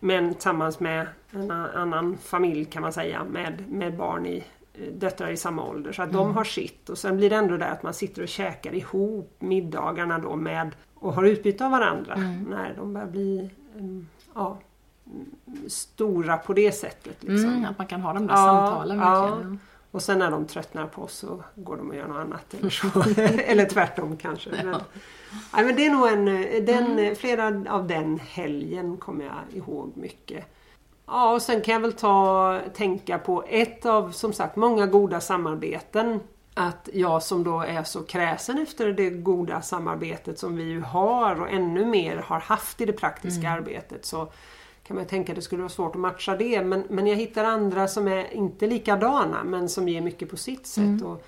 Men 0.04 0.34
tillsammans 0.34 0.80
med 0.80 1.06
en 1.30 1.50
annan 1.50 2.16
familj 2.16 2.64
kan 2.64 2.82
man 2.82 2.92
säga 2.92 3.24
med, 3.24 3.64
med 3.70 3.96
barn 3.96 4.26
i 4.26 4.44
eh, 4.74 4.92
döttrar 4.92 5.28
i 5.30 5.36
samma 5.36 5.64
ålder. 5.64 5.92
Så 5.92 6.02
att 6.02 6.12
de 6.12 6.34
har 6.36 6.44
sitt 6.44 6.88
och 6.88 6.98
sen 6.98 7.16
blir 7.16 7.30
det 7.30 7.36
ändå 7.36 7.56
det 7.56 7.66
att 7.66 7.82
man 7.82 7.94
sitter 7.94 8.22
och 8.22 8.28
käkar 8.28 8.74
ihop 8.74 9.36
middagarna 9.38 10.18
då 10.18 10.36
med 10.36 10.70
och 10.94 11.14
har 11.14 11.24
utbyte 11.24 11.64
av 11.64 11.70
varandra 11.70 12.16
när 12.48 12.74
de 12.76 12.92
börjar 12.92 13.06
bli 13.06 13.50
em, 13.78 14.08
ja, 14.34 14.58
mm, 15.06 15.68
stora 15.68 16.36
på 16.36 16.52
det 16.52 16.72
sättet. 16.72 17.22
Liksom. 17.22 17.50
Mm, 17.50 17.64
att 17.64 17.78
man 17.78 17.86
kan 17.86 18.00
ha 18.00 18.12
de 18.12 18.26
där 18.26 18.34
Ja, 18.34 18.38
samtalen 18.38 18.98
ja. 18.98 19.38
Och 19.92 20.02
sen 20.02 20.18
när 20.18 20.30
de 20.30 20.46
tröttnar 20.46 20.86
på 20.86 21.02
oss 21.02 21.14
så 21.14 21.42
går 21.54 21.76
de 21.76 21.88
och 21.88 21.96
gör 21.96 22.08
något 22.08 22.16
annat. 22.16 22.54
Eller, 22.54 22.70
så. 22.70 22.86
eller 23.44 23.64
tvärtom 23.64 24.16
kanske. 24.16 24.50
Men, 24.50 24.76
nej, 25.54 25.64
men 25.64 25.76
det 25.76 25.86
är 25.86 25.90
nog 25.90 26.08
en, 26.08 26.24
den, 26.66 27.16
flera 27.16 27.72
av 27.72 27.86
den 27.86 28.18
helgen 28.18 28.96
kommer 28.96 29.24
jag 29.24 29.58
ihåg 29.58 29.92
mycket. 29.94 30.44
Ja, 31.06 31.32
och 31.34 31.42
sen 31.42 31.60
kan 31.60 31.74
jag 31.74 31.80
väl 31.80 31.92
ta, 31.92 32.60
tänka 32.74 33.18
på 33.18 33.44
ett 33.48 33.86
av, 33.86 34.10
som 34.10 34.32
sagt, 34.32 34.56
många 34.56 34.86
goda 34.86 35.20
samarbeten. 35.20 36.20
Att 36.54 36.88
jag 36.92 37.22
som 37.22 37.44
då 37.44 37.60
är 37.60 37.82
så 37.82 38.02
kräsen 38.02 38.58
efter 38.58 38.92
det 38.92 39.10
goda 39.10 39.62
samarbetet 39.62 40.38
som 40.38 40.56
vi 40.56 40.62
ju 40.62 40.80
har 40.80 41.40
och 41.40 41.50
ännu 41.50 41.84
mer 41.84 42.16
har 42.16 42.40
haft 42.40 42.80
i 42.80 42.84
det 42.84 42.92
praktiska 42.92 43.50
arbetet 43.50 44.06
så 44.06 44.32
kan 44.82 44.96
man 44.96 45.06
tänka 45.06 45.32
att 45.32 45.36
det 45.36 45.42
skulle 45.42 45.62
vara 45.62 45.68
svårt 45.70 45.94
att 45.94 46.00
matcha 46.00 46.36
det. 46.36 46.64
Men, 46.64 46.84
men 46.88 47.06
jag 47.06 47.16
hittar 47.16 47.44
andra 47.44 47.88
som 47.88 48.08
är 48.08 48.34
inte 48.34 48.66
likadana 48.66 49.44
men 49.44 49.68
som 49.68 49.88
ger 49.88 50.00
mycket 50.00 50.30
på 50.30 50.36
sitt 50.36 50.66
sätt. 50.66 51.02
Och 51.02 51.24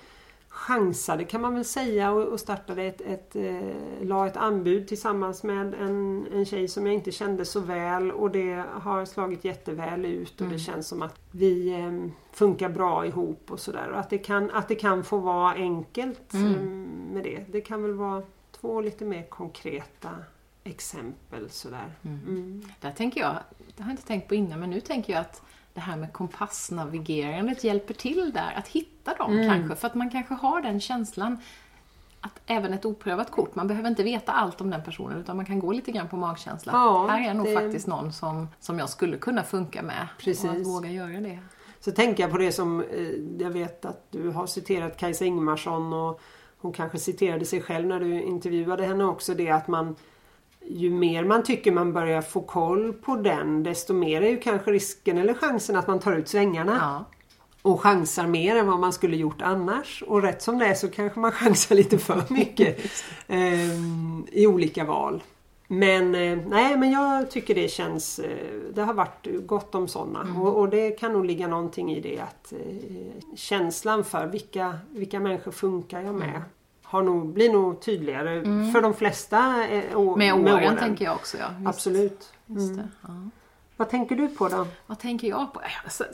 chansade 0.55 1.23
kan 1.23 1.41
man 1.41 1.55
väl 1.55 1.65
säga 1.65 2.11
och, 2.11 2.23
och 2.23 2.39
startade 2.39 2.83
ett, 2.83 3.01
ett, 3.01 3.35
eh, 3.35 3.71
la 4.01 4.27
ett 4.27 4.37
anbud 4.37 4.87
tillsammans 4.87 5.43
med 5.43 5.73
en, 5.73 6.27
en 6.33 6.45
tjej 6.45 6.67
som 6.67 6.85
jag 6.85 6.95
inte 6.95 7.11
kände 7.11 7.45
så 7.45 7.59
väl 7.59 8.11
och 8.11 8.31
det 8.31 8.63
har 8.71 9.05
slagit 9.05 9.45
jätteväl 9.45 10.05
ut 10.05 10.41
och 10.41 10.47
det 10.47 10.59
känns 10.59 10.87
som 10.87 11.01
att 11.01 11.19
vi 11.31 11.73
eh, 11.73 12.11
funkar 12.31 12.69
bra 12.69 13.05
ihop 13.05 13.51
och 13.51 13.59
sådär. 13.59 13.89
Och 13.91 13.99
att 13.99 14.09
det, 14.09 14.17
kan, 14.17 14.51
att 14.51 14.67
det 14.67 14.75
kan 14.75 15.03
få 15.03 15.17
vara 15.17 15.53
enkelt 15.53 16.33
eh, 16.33 16.39
med 17.13 17.23
det. 17.23 17.45
Det 17.51 17.61
kan 17.61 17.83
väl 17.83 17.93
vara 17.93 18.23
två 18.51 18.81
lite 18.81 19.05
mer 19.05 19.23
konkreta 19.29 20.09
exempel 20.65 21.49
sådär. 21.49 21.91
Mm. 22.05 22.63
Där 22.81 22.91
tänker 22.91 23.21
jag, 23.21 23.35
det 23.75 23.83
har 23.83 23.89
jag 23.89 23.93
inte 23.93 24.07
tänkt 24.07 24.27
på 24.27 24.35
innan, 24.35 24.59
men 24.59 24.69
nu 24.69 24.79
tänker 24.81 25.13
jag 25.13 25.19
att 25.21 25.41
det 25.73 25.79
här 25.81 25.95
med 25.97 26.13
kompassnavigerandet 26.13 27.63
hjälper 27.63 27.93
till 27.93 28.31
där, 28.33 28.53
att 28.57 28.67
hitta 28.67 29.13
dem 29.13 29.43
kanske. 29.49 29.75
För 29.75 29.87
att 29.87 29.95
man 29.95 30.09
kanske 30.09 30.33
har 30.33 30.61
den 30.61 30.79
känslan 30.79 31.37
att 32.21 32.39
även 32.45 32.73
ett 32.73 32.85
oprövat 32.85 33.31
kort, 33.31 33.55
man 33.55 33.67
behöver 33.67 33.89
inte 33.89 34.03
veta 34.03 34.31
allt 34.31 34.61
om 34.61 34.69
den 34.69 34.83
personen 34.83 35.17
utan 35.19 35.35
man 35.35 35.45
kan 35.45 35.59
gå 35.59 35.71
lite 35.71 35.91
grann 35.91 36.09
på 36.09 36.17
magkänsla. 36.17 36.71
Ja, 36.73 37.07
här 37.07 37.29
är 37.29 37.33
nog 37.33 37.45
det- 37.45 37.53
faktiskt 37.53 37.87
någon 37.87 38.13
som, 38.13 38.47
som 38.59 38.79
jag 38.79 38.89
skulle 38.89 39.17
kunna 39.17 39.43
funka 39.43 39.81
med. 39.81 40.07
Och 40.15 40.21
Precis. 40.23 40.45
att 40.45 40.67
våga 40.67 40.89
göra 40.89 41.21
det. 41.21 41.39
Så 41.79 41.91
tänker 41.91 42.23
jag 42.23 42.31
på 42.31 42.37
det 42.37 42.51
som 42.51 42.81
eh, 42.81 43.09
jag 43.39 43.49
vet 43.49 43.85
att 43.85 44.07
du 44.11 44.29
har 44.29 44.47
citerat 44.47 44.97
Kajsa 44.97 45.25
Ingmarsson 45.25 45.93
och 45.93 46.21
hon 46.57 46.73
kanske 46.73 46.97
citerade 46.99 47.45
sig 47.45 47.61
själv 47.61 47.87
när 47.87 47.99
du 47.99 48.21
intervjuade 48.21 48.85
henne 48.85 49.03
också 49.03 49.33
det 49.33 49.49
att 49.49 49.67
man 49.67 49.95
ju 50.67 50.89
mer 50.89 51.23
man 51.23 51.43
tycker 51.43 51.71
man 51.71 51.93
börjar 51.93 52.21
få 52.21 52.41
koll 52.41 52.93
på 52.93 53.15
den 53.15 53.63
desto 53.63 53.93
mer 53.93 54.21
är 54.21 54.29
ju 54.29 54.37
kanske 54.37 54.71
risken 54.71 55.17
eller 55.17 55.33
chansen 55.33 55.75
att 55.75 55.87
man 55.87 55.99
tar 55.99 56.13
ut 56.13 56.27
svängarna. 56.27 56.77
Ja. 56.81 57.05
och 57.61 57.81
chansar 57.81 58.27
mer 58.27 58.55
än 58.55 58.67
vad 58.67 58.79
man 58.79 58.93
skulle 58.93 59.17
gjort 59.17 59.41
annars. 59.41 60.03
Och 60.07 60.21
rätt 60.21 60.41
som 60.41 60.59
det 60.59 60.65
är 60.65 60.73
så 60.73 60.87
kanske 60.87 61.19
man 61.19 61.31
chansar 61.31 61.75
lite 61.75 61.97
för 61.97 62.23
mycket 62.33 62.79
ehm, 63.27 64.27
i 64.31 64.47
olika 64.47 64.83
val. 64.83 65.23
Men 65.67 66.15
eh, 66.15 66.37
nej, 66.47 66.77
men 66.77 66.91
jag 66.91 67.31
tycker 67.31 67.55
det 67.55 67.67
känns... 67.67 68.19
Eh, 68.19 68.59
det 68.73 68.81
har 68.81 68.93
varit 68.93 69.27
gott 69.45 69.75
om 69.75 69.87
sådana. 69.87 70.41
Och, 70.41 70.59
och 70.59 70.69
det 70.69 70.91
kan 70.91 71.13
nog 71.13 71.25
ligga 71.25 71.47
någonting 71.47 71.91
i 71.91 72.01
det 72.01 72.19
att 72.19 72.53
eh, 72.53 73.35
känslan 73.35 74.03
för 74.03 74.27
vilka, 74.27 74.79
vilka 74.91 75.19
människor 75.19 75.51
funkar 75.51 76.01
jag 76.01 76.15
med 76.15 76.41
har 76.85 77.03
nog, 77.03 77.33
blir 77.33 77.53
nog 77.53 77.81
tydligare 77.81 78.41
för 78.73 78.81
de 78.81 78.93
flesta 78.93 79.67
eh, 79.67 79.97
å- 79.97 80.15
Med 80.15 80.33
åren, 80.33 80.77
tänker 80.77 81.05
jag 81.05 81.15
också. 81.15 81.37
Ja. 81.37 81.45
Just, 81.57 81.67
Absolut. 81.67 82.33
Just 82.45 82.75
det, 82.75 82.87
ja. 83.01 83.29
Vad 83.77 83.89
tänker 83.89 84.15
du 84.15 84.27
på 84.27 84.47
då? 84.47 84.67
Vad 84.85 84.99
tänker 84.99 85.27
jag 85.27 85.53
på? 85.53 85.61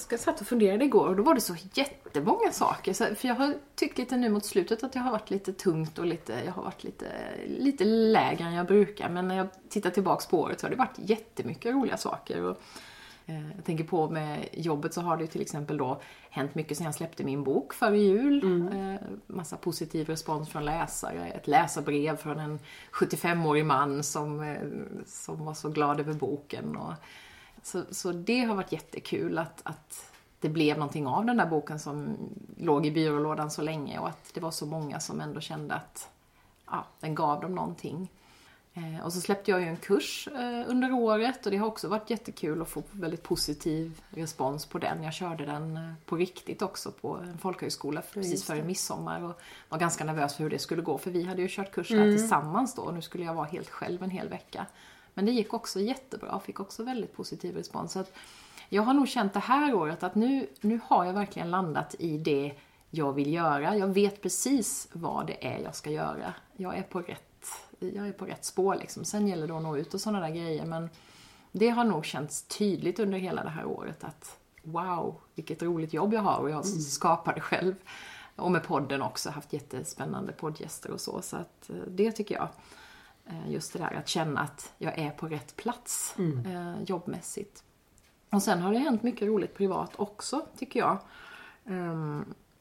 Jag 0.09 0.19
satt 0.19 0.41
och 0.41 0.47
funderade 0.47 0.85
igår 0.85 1.07
och 1.07 1.15
då 1.15 1.23
var 1.23 1.35
det 1.35 1.41
så 1.41 1.55
jättemånga 1.73 2.51
saker. 2.51 3.15
För 3.15 3.27
jag 3.27 3.35
har 3.35 3.53
tyckt 3.75 3.97
lite 3.97 4.17
nu 4.17 4.29
mot 4.29 4.45
slutet 4.45 4.83
att 4.83 4.95
jag 4.95 5.01
har 5.01 5.11
varit 5.11 5.29
lite 5.29 5.53
tungt 5.53 5.99
och 5.99 6.05
lite, 6.05 6.33
jag 6.45 6.51
har 6.51 6.63
varit 6.63 6.83
lite, 6.83 7.05
lite 7.47 7.83
lägre 7.85 8.43
än 8.43 8.53
jag 8.53 8.65
brukar. 8.65 9.09
Men 9.09 9.27
när 9.27 9.37
jag 9.37 9.47
tittar 9.69 9.89
tillbaks 9.89 10.25
på 10.27 10.39
året 10.41 10.59
så 10.59 10.65
har 10.65 10.71
det 10.71 10.77
varit 10.77 10.97
jättemycket 11.09 11.73
roliga 11.73 11.97
saker. 11.97 12.41
Och, 12.43 12.61
jag 13.55 13.65
tänker 13.65 13.83
på 13.83 14.09
med 14.09 14.49
jobbet 14.53 14.93
så 14.93 15.01
har 15.01 15.17
det 15.17 15.23
ju 15.23 15.27
till 15.27 15.41
exempel 15.41 15.77
då 15.77 16.01
hänt 16.29 16.55
mycket 16.55 16.77
sen 16.77 16.85
jag 16.85 16.95
släppte 16.95 17.23
min 17.23 17.43
bok 17.43 17.73
före 17.73 17.97
jul. 17.97 18.67
Eh, 18.73 19.07
massa 19.27 19.57
positiv 19.57 20.07
respons 20.07 20.49
från 20.49 20.65
läsare. 20.65 21.27
Ett 21.27 21.47
läsarbrev 21.47 22.17
från 22.17 22.39
en 22.39 22.59
75-årig 22.91 23.65
man 23.65 24.03
som, 24.03 24.41
eh, 24.41 24.57
som 25.05 25.45
var 25.45 25.53
så 25.53 25.69
glad 25.69 25.99
över 25.99 26.13
boken. 26.13 26.77
Och, 26.77 26.93
så, 27.63 27.83
så 27.91 28.11
det 28.11 28.43
har 28.43 28.55
varit 28.55 28.71
jättekul 28.71 29.37
att, 29.37 29.61
att 29.63 30.11
det 30.39 30.49
blev 30.49 30.77
någonting 30.77 31.07
av 31.07 31.25
den 31.25 31.37
där 31.37 31.45
boken 31.45 31.79
som 31.79 32.17
låg 32.57 32.85
i 32.85 32.91
byrålådan 32.91 33.51
så 33.51 33.61
länge 33.61 33.99
och 33.99 34.07
att 34.07 34.33
det 34.33 34.41
var 34.41 34.51
så 34.51 34.65
många 34.65 34.99
som 34.99 35.21
ändå 35.21 35.39
kände 35.39 35.75
att 35.75 36.09
ja, 36.65 36.85
den 36.99 37.15
gav 37.15 37.41
dem 37.41 37.55
någonting. 37.55 38.09
Eh, 38.73 39.05
och 39.05 39.13
så 39.13 39.21
släppte 39.21 39.51
jag 39.51 39.61
ju 39.61 39.67
en 39.67 39.77
kurs 39.77 40.27
eh, 40.27 40.69
under 40.69 40.93
året 40.93 41.45
och 41.45 41.51
det 41.51 41.57
har 41.57 41.67
också 41.67 41.87
varit 41.87 42.09
jättekul 42.09 42.61
att 42.61 42.69
få 42.69 42.83
väldigt 42.91 43.23
positiv 43.23 44.01
respons 44.09 44.65
på 44.65 44.77
den. 44.77 45.03
Jag 45.03 45.13
körde 45.13 45.45
den 45.45 45.77
eh, 45.77 45.93
på 46.05 46.15
riktigt 46.15 46.61
också 46.61 46.91
på 46.91 47.17
en 47.17 47.37
folkhögskola 47.37 48.01
precis 48.13 48.43
före 48.43 48.63
midsommar 48.63 49.23
och 49.23 49.41
var 49.69 49.77
ganska 49.77 50.03
nervös 50.03 50.35
för 50.35 50.43
hur 50.43 50.49
det 50.49 50.59
skulle 50.59 50.81
gå 50.81 50.97
för 50.97 51.11
vi 51.11 51.23
hade 51.23 51.41
ju 51.41 51.47
kört 51.51 51.71
kurs 51.71 51.91
här 51.91 52.11
tillsammans 52.11 52.75
då 52.75 52.81
och 52.81 52.93
nu 52.93 53.01
skulle 53.01 53.25
jag 53.25 53.33
vara 53.33 53.45
helt 53.45 53.69
själv 53.69 54.03
en 54.03 54.09
hel 54.09 54.29
vecka. 54.29 54.65
Men 55.13 55.25
det 55.25 55.31
gick 55.31 55.53
också 55.53 55.79
jättebra, 55.79 56.39
fick 56.39 56.59
också 56.59 56.83
väldigt 56.83 57.13
positiv 57.13 57.55
respons. 57.55 57.91
Så 57.91 58.03
jag 58.69 58.83
har 58.83 58.93
nog 58.93 59.07
känt 59.07 59.33
det 59.33 59.39
här 59.39 59.73
året 59.73 60.03
att 60.03 60.15
nu, 60.15 60.47
nu 60.61 60.79
har 60.83 61.05
jag 61.05 61.13
verkligen 61.13 61.51
landat 61.51 61.95
i 61.99 62.17
det 62.17 62.53
jag 62.89 63.13
vill 63.13 63.33
göra. 63.33 63.77
Jag 63.77 63.87
vet 63.87 64.21
precis 64.21 64.87
vad 64.91 65.27
det 65.27 65.47
är 65.47 65.59
jag 65.59 65.75
ska 65.75 65.89
göra. 65.89 66.33
Jag 66.57 66.77
är 66.77 66.83
på 66.83 67.01
rätt, 67.01 67.30
jag 67.87 68.07
är 68.07 68.11
på 68.11 68.25
rätt 68.25 68.45
spår 68.45 68.75
liksom. 68.75 69.05
Sen 69.05 69.27
gäller 69.27 69.47
det 69.47 69.57
att 69.57 69.63
nå 69.63 69.77
ut 69.77 69.93
och 69.93 70.01
sådana 70.01 70.19
där 70.19 70.35
grejer. 70.35 70.65
Men 70.65 70.89
det 71.51 71.69
har 71.69 71.83
nog 71.83 72.05
känts 72.05 72.43
tydligt 72.43 72.99
under 72.99 73.17
hela 73.17 73.43
det 73.43 73.49
här 73.49 73.65
året 73.65 74.03
att 74.03 74.39
wow, 74.63 75.15
vilket 75.35 75.63
roligt 75.63 75.93
jobb 75.93 76.13
jag 76.13 76.21
har 76.21 76.39
och 76.39 76.49
jag 76.49 76.65
skapar 76.65 77.33
det 77.35 77.41
själv. 77.41 77.75
Och 78.35 78.51
med 78.51 78.63
podden 78.63 79.01
också, 79.01 79.29
haft 79.29 79.53
jättespännande 79.53 80.31
poddgäster 80.31 80.91
och 80.91 81.01
så. 81.01 81.21
Så 81.21 81.37
att 81.37 81.69
eh, 81.69 81.75
det 81.87 82.11
tycker 82.11 82.35
jag. 82.35 82.47
Eh, 83.25 83.51
Just 83.51 83.73
det 83.73 83.79
där 83.79 83.93
att 83.95 84.07
känna 84.07 84.41
att 84.41 84.73
jag 84.77 84.97
är 84.97 85.09
på 85.09 85.27
rätt 85.27 85.55
plats 85.55 86.15
eh, 86.45 86.83
jobbmässigt. 86.83 87.63
Och 88.29 88.43
sen 88.43 88.59
har 88.61 88.73
det 88.73 88.79
hänt 88.79 89.03
mycket 89.03 89.27
roligt 89.27 89.55
privat 89.57 89.91
också, 89.95 90.45
tycker 90.57 90.79
jag. 90.79 90.97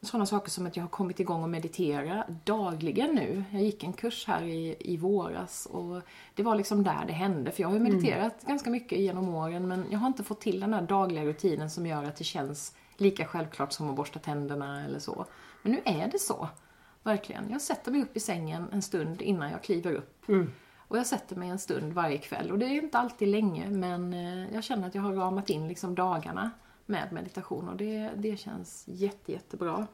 Sådana 0.03 0.27
saker 0.27 0.51
som 0.51 0.67
att 0.67 0.77
jag 0.77 0.85
har 0.85 0.89
kommit 0.89 1.21
igång 1.21 1.43
och 1.43 1.49
meditera 1.49 2.25
dagligen 2.45 3.15
nu. 3.15 3.45
Jag 3.51 3.63
gick 3.63 3.85
en 3.85 3.93
kurs 3.93 4.27
här 4.27 4.43
i, 4.43 4.77
i 4.81 4.97
våras 4.97 5.67
och 5.67 6.03
det 6.35 6.43
var 6.43 6.55
liksom 6.55 6.85
där 6.85 7.05
det 7.07 7.13
hände. 7.13 7.51
För 7.51 7.63
jag 7.63 7.69
har 7.69 7.75
ju 7.75 7.81
mediterat 7.81 8.43
ganska 8.47 8.71
mycket 8.71 8.99
genom 8.99 9.29
åren 9.29 9.69
men 9.69 9.87
jag 9.91 9.99
har 9.99 10.07
inte 10.07 10.25
fått 10.25 10.41
till 10.41 10.61
den 10.61 10.75
här 10.75 10.83
dagliga 10.83 11.25
rutinen 11.25 11.71
som 11.71 11.87
gör 11.87 12.05
att 12.05 12.17
det 12.17 12.25
känns 12.25 12.75
lika 12.97 13.25
självklart 13.27 13.73
som 13.73 13.91
att 13.91 13.97
borsta 13.97 14.19
tänderna 14.19 14.85
eller 14.85 14.99
så. 14.99 15.27
Men 15.63 15.73
nu 15.73 15.81
är 15.85 16.09
det 16.09 16.19
så. 16.19 16.49
Verkligen. 17.03 17.51
Jag 17.51 17.61
sätter 17.61 17.93
mig 17.93 18.03
upp 18.03 18.17
i 18.17 18.21
sängen 18.21 18.67
en 18.73 18.83
stund 18.83 19.23
innan 19.23 19.51
jag 19.51 19.63
kliver 19.63 19.93
upp. 19.93 20.25
Och 20.77 20.99
jag 20.99 21.07
sätter 21.07 21.37
mig 21.37 21.49
en 21.49 21.59
stund 21.59 21.93
varje 21.93 22.19
kväll 22.19 22.51
och 22.51 22.59
det 22.59 22.67
är 22.67 22.83
inte 22.83 22.99
alltid 22.99 23.29
länge 23.29 23.71
men 23.71 24.15
eh, 24.15 24.55
jag 24.55 24.65
känner 24.65 24.89
att 24.89 24.95
jag 24.95 25.03
har 25.03 25.13
ramat 25.13 25.51
in 25.51 25.69
liksom 25.69 25.95
dagarna 25.95 26.51
med 26.91 27.13
meditation 27.13 27.69
och 27.69 27.77
det, 27.77 28.11
det 28.17 28.37
känns 28.37 28.85
jätte, 28.87 29.33
jättebra. 29.33 29.87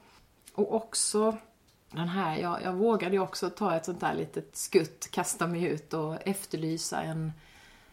Och 0.55 0.75
också 0.75 1.37
den 1.91 2.09
här, 2.09 2.37
jag, 2.37 2.63
jag 2.63 2.73
vågade 2.73 3.15
ju 3.15 3.21
också 3.21 3.51
ta 3.51 3.77
ett 3.77 3.85
sånt 3.85 4.01
där 4.01 4.15
litet 4.15 4.57
skutt, 4.57 5.11
kasta 5.11 5.47
mig 5.47 5.65
ut 5.65 5.93
och 5.93 6.27
efterlysa 6.27 7.03
en 7.03 7.33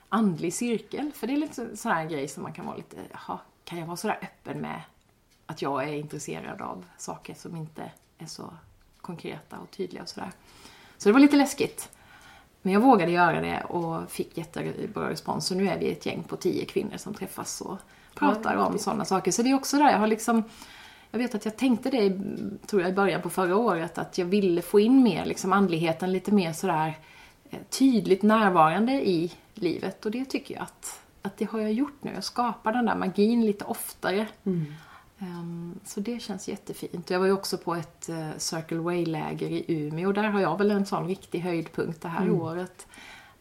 andlig 0.10 0.54
cirkel. 0.54 1.12
För 1.16 1.28
det 1.28 1.34
är 1.34 1.38
lite 1.38 1.78
sån 1.78 1.92
här 1.92 2.06
grej 2.06 2.28
som 2.28 2.44
man 2.44 2.54
kan 2.54 2.66
vara 2.66 2.78
lite, 2.78 2.98
jaha, 3.12 3.40
kan 3.64 3.80
jag 3.80 3.86
vara 3.86 3.98
sådär 3.98 4.20
öppen 4.22 4.62
med 4.62 4.82
att 5.46 5.62
jag 5.62 5.84
är 5.84 5.94
intresserad 5.94 6.62
av 6.62 6.86
saker 6.98 7.34
som 7.34 7.56
inte 7.56 7.92
är 8.18 8.26
så 8.26 8.54
konkreta 9.02 9.60
och 9.60 9.72
tydliga 9.72 10.04
och 10.04 10.10
sådär. 10.10 10.32
Så 10.98 11.10
det 11.10 11.14
var 11.14 11.20
lite 11.20 11.38
läskigt. 11.38 11.90
Men 12.62 12.74
jag 12.74 12.82
vågade 12.82 13.12
göra 13.12 13.42
det 13.42 13.64
och 13.64 14.12
fick 14.12 14.38
jättebra 14.38 15.10
respons. 15.10 15.46
Så 15.46 15.56
nu 15.56 15.70
är 15.70 15.80
vi 15.80 15.92
ett 15.92 16.06
gäng 16.06 16.24
på 16.24 16.36
tio 16.36 16.66
kvinnor 16.66 16.98
som 16.98 17.14
träffas 17.14 17.62
och 17.62 17.78
pratar 18.16 18.56
om 18.56 18.78
sådana 18.78 19.06
saker. 19.06 19.32
Så 19.32 19.42
det 19.44 19.50
är 19.52 19.56
också 19.56 19.78
där, 19.78 19.92
jag 19.92 20.00
har 20.00 20.08
liksom 20.08 20.44
jag 21.12 21.20
vet 21.20 21.36
att 21.36 21.46
jag 21.46 21.58
tänkte 21.58 21.90
det, 21.90 22.20
tror 22.68 22.82
jag, 22.82 22.92
i 22.92 22.94
början 22.94 23.22
på 23.22 23.30
förra 23.30 23.56
året, 23.56 23.98
att 23.98 24.18
jag 24.18 24.26
ville 24.26 24.62
få 24.62 24.80
in 24.80 25.04
mer 25.04 25.26
liksom 25.26 25.54
andligheten 25.54 26.12
lite 26.12 26.32
mer 26.32 26.54
sådär 26.54 26.98
eh, 27.50 27.60
tydligt 27.70 28.22
närvarande 28.24 28.92
i 28.94 29.32
livet. 29.54 30.06
Och 30.06 30.12
det 30.12 30.26
tycker 30.26 30.56
jag 30.56 30.64
att, 30.64 31.02
att 31.22 31.38
det 31.38 31.46
har 31.46 31.60
jag 31.60 31.74
gjort 31.74 31.98
nu. 32.02 32.12
Jag 32.16 32.24
skapar 32.24 32.74
den 32.74 32.86
där 32.86 32.96
magin 32.96 33.46
lite 33.46 33.66
oftare. 33.66 34.28
Ehm, 35.20 35.80
Så 35.86 36.00
det 36.00 36.22
känns 36.22 36.48
jättefint. 36.48 37.10
Jag 37.10 37.20
var 37.20 37.26
ju 37.26 37.32
också 37.32 37.58
på 37.58 37.76
ett 37.76 38.10
eh, 38.10 38.30
Circle 38.38 38.78
Way-läger 38.78 39.50
i 39.50 39.66
Umeå 39.68 40.08
och 40.08 40.14
där 40.14 40.24
har 40.24 40.40
jag 40.42 40.58
väl 40.58 40.72
en 40.72 40.86
sån 40.86 41.08
riktig 41.08 41.40
höjdpunkt 41.40 42.02
det 42.02 42.08
här 42.08 42.30
året. 42.32 42.88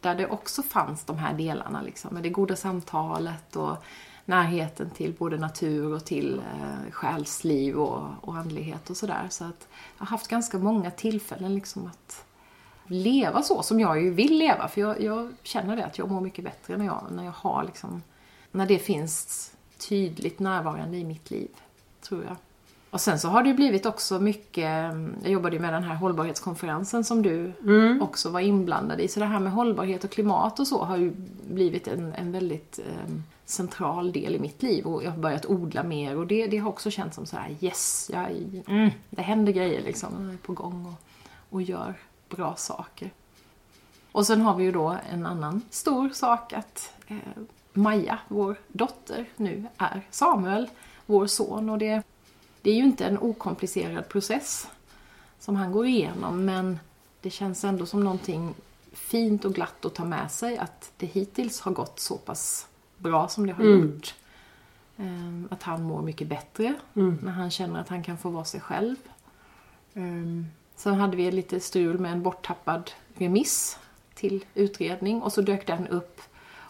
Där 0.00 0.14
det 0.14 0.26
också 0.26 0.62
fanns 0.62 1.05
de 1.05 1.19
här 1.19 1.35
delarna 1.35 1.83
liksom, 1.83 2.14
med 2.14 2.23
det 2.23 2.29
goda 2.31 2.57
samtalet 2.57 3.57
och 3.57 3.76
närheten 4.25 4.91
till 4.91 5.12
både 5.12 5.37
natur 5.37 5.95
och 5.95 6.05
till 6.05 6.38
eh, 6.38 6.93
själsliv 6.93 7.76
och, 7.76 8.02
och 8.21 8.37
andlighet 8.37 8.91
och 8.91 8.97
sådär. 8.97 9.26
Så 9.31 9.45
att 9.45 9.69
jag 9.99 10.05
har 10.05 10.11
haft 10.11 10.29
ganska 10.29 10.59
många 10.59 10.91
tillfällen 10.91 11.55
liksom 11.55 11.87
att 11.87 12.25
leva 12.87 13.43
så 13.43 13.62
som 13.62 13.81
jag 13.81 14.02
ju 14.02 14.11
vill 14.11 14.38
leva. 14.38 14.69
För 14.69 14.81
jag, 14.81 15.00
jag 15.00 15.33
känner 15.43 15.76
det 15.76 15.87
att 15.87 15.99
jag 15.99 16.11
mår 16.11 16.21
mycket 16.21 16.45
bättre 16.45 16.76
när 16.76 16.85
jag, 16.85 17.07
när 17.11 17.25
jag 17.25 17.33
har 17.33 17.64
liksom, 17.64 18.02
när 18.50 18.67
det 18.67 18.79
finns 18.79 19.52
tydligt 19.88 20.38
närvarande 20.38 20.97
i 20.97 21.05
mitt 21.05 21.31
liv, 21.31 21.50
tror 22.00 22.25
jag. 22.25 22.37
Och 22.91 23.00
sen 23.00 23.19
så 23.19 23.29
har 23.29 23.43
det 23.43 23.49
ju 23.49 23.55
blivit 23.55 23.87
också 23.87 24.19
mycket, 24.21 24.95
jag 25.23 25.33
jobbade 25.33 25.57
ju 25.57 25.62
med 25.62 25.73
den 25.73 25.83
här 25.83 25.95
hållbarhetskonferensen 25.95 27.05
som 27.05 27.23
du 27.23 27.52
också 28.00 28.31
var 28.31 28.41
inblandad 28.41 29.00
i. 29.00 29.09
Så 29.09 29.21
det 29.21 29.26
här 29.26 29.41
med 29.41 29.52
hållbarhet 29.52 30.05
och 30.05 30.11
klimat 30.11 30.61
och 30.61 30.67
så 30.67 30.85
har 30.85 30.97
ju 30.97 31.12
blivit 31.50 31.88
en, 31.88 32.12
en 32.12 32.33
väldigt 32.33 32.79
eh, 32.79 33.14
central 33.44 34.12
del 34.12 34.34
i 34.34 34.38
mitt 34.38 34.62
liv. 34.62 34.87
Och 34.87 35.04
jag 35.04 35.11
har 35.11 35.18
börjat 35.18 35.46
odla 35.46 35.82
mer 35.82 36.16
och 36.16 36.26
det, 36.26 36.46
det 36.46 36.58
har 36.58 36.70
också 36.70 36.90
känts 36.90 37.14
som 37.14 37.26
så 37.26 37.37
här: 37.37 37.56
yes, 37.61 38.11
jag, 38.12 38.30
mm, 38.66 38.90
det 39.11 39.22
händer 39.22 39.52
grejer 39.52 39.82
liksom. 39.82 40.25
Jag 40.25 40.34
är 40.34 40.38
på 40.38 40.52
gång 40.52 40.87
och, 40.87 41.08
och 41.50 41.62
gör 41.62 41.94
bra 42.28 42.54
saker. 42.56 43.11
Och 44.12 44.26
sen 44.26 44.40
har 44.40 44.56
vi 44.56 44.64
ju 44.64 44.72
då 44.72 44.96
en 45.12 45.26
annan 45.26 45.62
stor 45.70 46.11
sak 46.11 46.52
att 46.52 46.92
eh, 47.06 47.16
Maja, 47.72 48.18
vår 48.28 48.56
dotter, 48.68 49.26
nu 49.37 49.66
är 49.78 50.06
Samuel, 50.11 50.68
vår 51.06 51.26
son. 51.26 51.70
Och 51.70 51.78
det, 51.78 52.02
det 52.62 52.70
är 52.70 52.75
ju 52.75 52.84
inte 52.84 53.04
en 53.04 53.18
okomplicerad 53.18 54.08
process 54.08 54.68
som 55.38 55.56
han 55.56 55.72
går 55.72 55.87
igenom 55.87 56.44
men 56.44 56.78
det 57.20 57.30
känns 57.30 57.64
ändå 57.64 57.87
som 57.87 58.04
någonting 58.04 58.54
fint 58.92 59.44
och 59.44 59.54
glatt 59.54 59.84
att 59.84 59.94
ta 59.94 60.04
med 60.04 60.30
sig 60.30 60.58
att 60.58 60.92
det 60.96 61.06
hittills 61.06 61.61
har 61.61 61.72
gått 61.72 62.00
så 62.00 62.16
pass 62.16 62.66
bra 63.02 63.28
som 63.28 63.47
det 63.47 63.52
har 63.52 63.64
gjort. 63.64 64.14
Ehm, 64.99 65.49
Att 65.50 65.62
han 65.62 65.82
mår 65.82 66.02
mycket 66.02 66.28
bättre 66.28 66.75
när 67.23 67.32
han 67.32 67.50
känner 67.50 67.80
att 67.80 67.88
han 67.88 68.02
kan 68.02 68.18
få 68.18 68.30
vara 68.30 68.44
sig 68.44 68.61
själv. 68.61 68.97
Ehm, 69.94 70.47
Sen 70.76 70.94
hade 70.94 71.16
vi 71.16 71.30
lite 71.30 71.61
strul 71.61 71.99
med 71.99 72.12
en 72.12 72.23
borttappad 72.23 72.90
remiss 73.14 73.78
till 74.14 74.44
utredning 74.54 75.23
och 75.23 75.32
så 75.32 75.42
dök 75.42 75.66
den 75.66 75.87
upp 75.88 76.21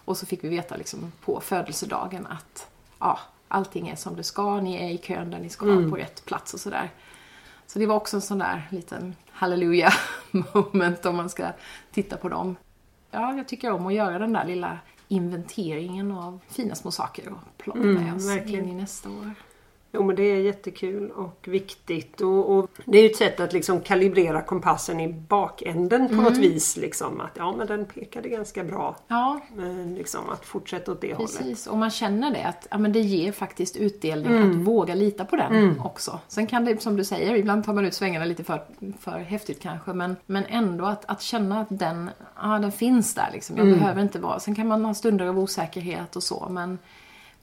och 0.04 0.16
så 0.16 0.26
fick 0.26 0.44
vi 0.44 0.48
veta 0.48 0.76
liksom 0.76 1.12
på 1.24 1.40
födelsedagen 1.40 2.26
att 2.26 2.68
ja, 2.98 3.18
allting 3.48 3.88
är 3.88 3.96
som 3.96 4.16
det 4.16 4.22
ska, 4.22 4.60
ni 4.60 4.74
är 4.76 4.88
i 4.90 4.98
kön 4.98 5.30
där 5.30 5.38
ni 5.38 5.48
ska 5.48 5.66
vara 5.66 5.90
på 5.90 5.96
rätt 5.96 6.24
plats 6.24 6.54
och 6.54 6.60
sådär. 6.60 6.90
Så 7.66 7.78
det 7.78 7.86
var 7.86 7.96
också 7.96 8.16
en 8.16 8.20
sån 8.22 8.38
där 8.38 8.68
liten 8.70 9.14
halleluja 9.30 9.92
moment 10.72 11.06
om 11.06 11.16
man 11.16 11.30
ska 11.30 11.46
titta 11.92 12.16
på 12.16 12.28
dem. 12.28 12.56
Ja, 13.10 13.34
jag 13.34 13.48
tycker 13.48 13.72
om 13.72 13.86
att 13.86 13.94
göra 13.94 14.18
den 14.18 14.32
där 14.32 14.44
lilla 14.44 14.78
inventeringen 15.12 16.12
av 16.12 16.40
fina 16.48 16.74
små 16.74 16.90
saker 16.90 17.28
och 17.28 17.58
plocka 17.58 17.80
med 17.80 18.14
oss 18.14 18.28
verkligen. 18.28 18.64
in 18.64 18.78
i 18.78 18.80
nästa 18.80 19.10
år. 19.10 19.34
Jo 19.94 20.02
men 20.02 20.16
det 20.16 20.22
är 20.22 20.36
jättekul 20.36 21.10
och 21.10 21.48
viktigt. 21.48 22.20
Och, 22.20 22.50
och 22.50 22.70
Det 22.84 22.98
är 22.98 23.02
ju 23.02 23.08
ett 23.08 23.16
sätt 23.16 23.40
att 23.40 23.52
liksom 23.52 23.80
kalibrera 23.80 24.42
kompassen 24.42 25.00
i 25.00 25.08
bakänden 25.08 26.08
på 26.08 26.14
något 26.14 26.36
vis. 26.36 26.76
Liksom, 26.76 27.20
att 27.20 27.30
ja 27.34 27.56
men 27.56 27.66
den 27.66 27.86
pekade 27.86 28.28
ganska 28.28 28.64
bra. 28.64 28.96
Ja, 29.08 29.40
Men 29.56 29.94
liksom 29.94 30.28
att 30.30 30.44
fortsätta 30.44 30.92
åt 30.92 31.00
det 31.00 31.14
hållet. 31.14 31.38
Precis, 31.38 31.66
och 31.66 31.78
man 31.78 31.90
känner 31.90 32.30
det 32.30 32.44
att 32.44 32.66
ja, 32.70 32.78
men 32.78 32.92
det 32.92 33.00
ger 33.00 33.32
faktiskt 33.32 33.76
utdelning 33.76 34.38
att 34.38 34.56
våga 34.56 34.94
lita 34.94 35.24
på 35.24 35.36
den 35.36 35.80
också. 35.80 36.20
Sen 36.28 36.46
kan 36.46 36.64
det, 36.64 36.82
som 36.82 36.96
du 36.96 37.04
säger, 37.04 37.34
ibland 37.34 37.64
tar 37.64 37.72
man 37.72 37.84
ut 37.84 37.94
svängarna 37.94 38.24
lite 38.24 38.44
för, 38.44 38.64
för 39.00 39.18
häftigt 39.18 39.60
kanske, 39.60 39.92
men, 39.92 40.16
men 40.26 40.44
ändå 40.46 40.84
att, 40.84 41.04
att 41.10 41.22
känna 41.22 41.60
att 41.60 41.68
den, 41.70 42.10
ja, 42.42 42.58
den 42.58 42.72
finns 42.72 43.14
där 43.14 43.30
liksom. 43.32 43.56
Jag 43.56 43.66
behöver 43.66 44.02
inte 44.02 44.18
vara, 44.18 44.40
sen 44.40 44.54
kan 44.54 44.66
man 44.66 44.84
ha 44.84 44.94
stunder 44.94 45.26
av 45.26 45.38
osäkerhet 45.38 46.16
och 46.16 46.22
så, 46.22 46.48
men 46.50 46.78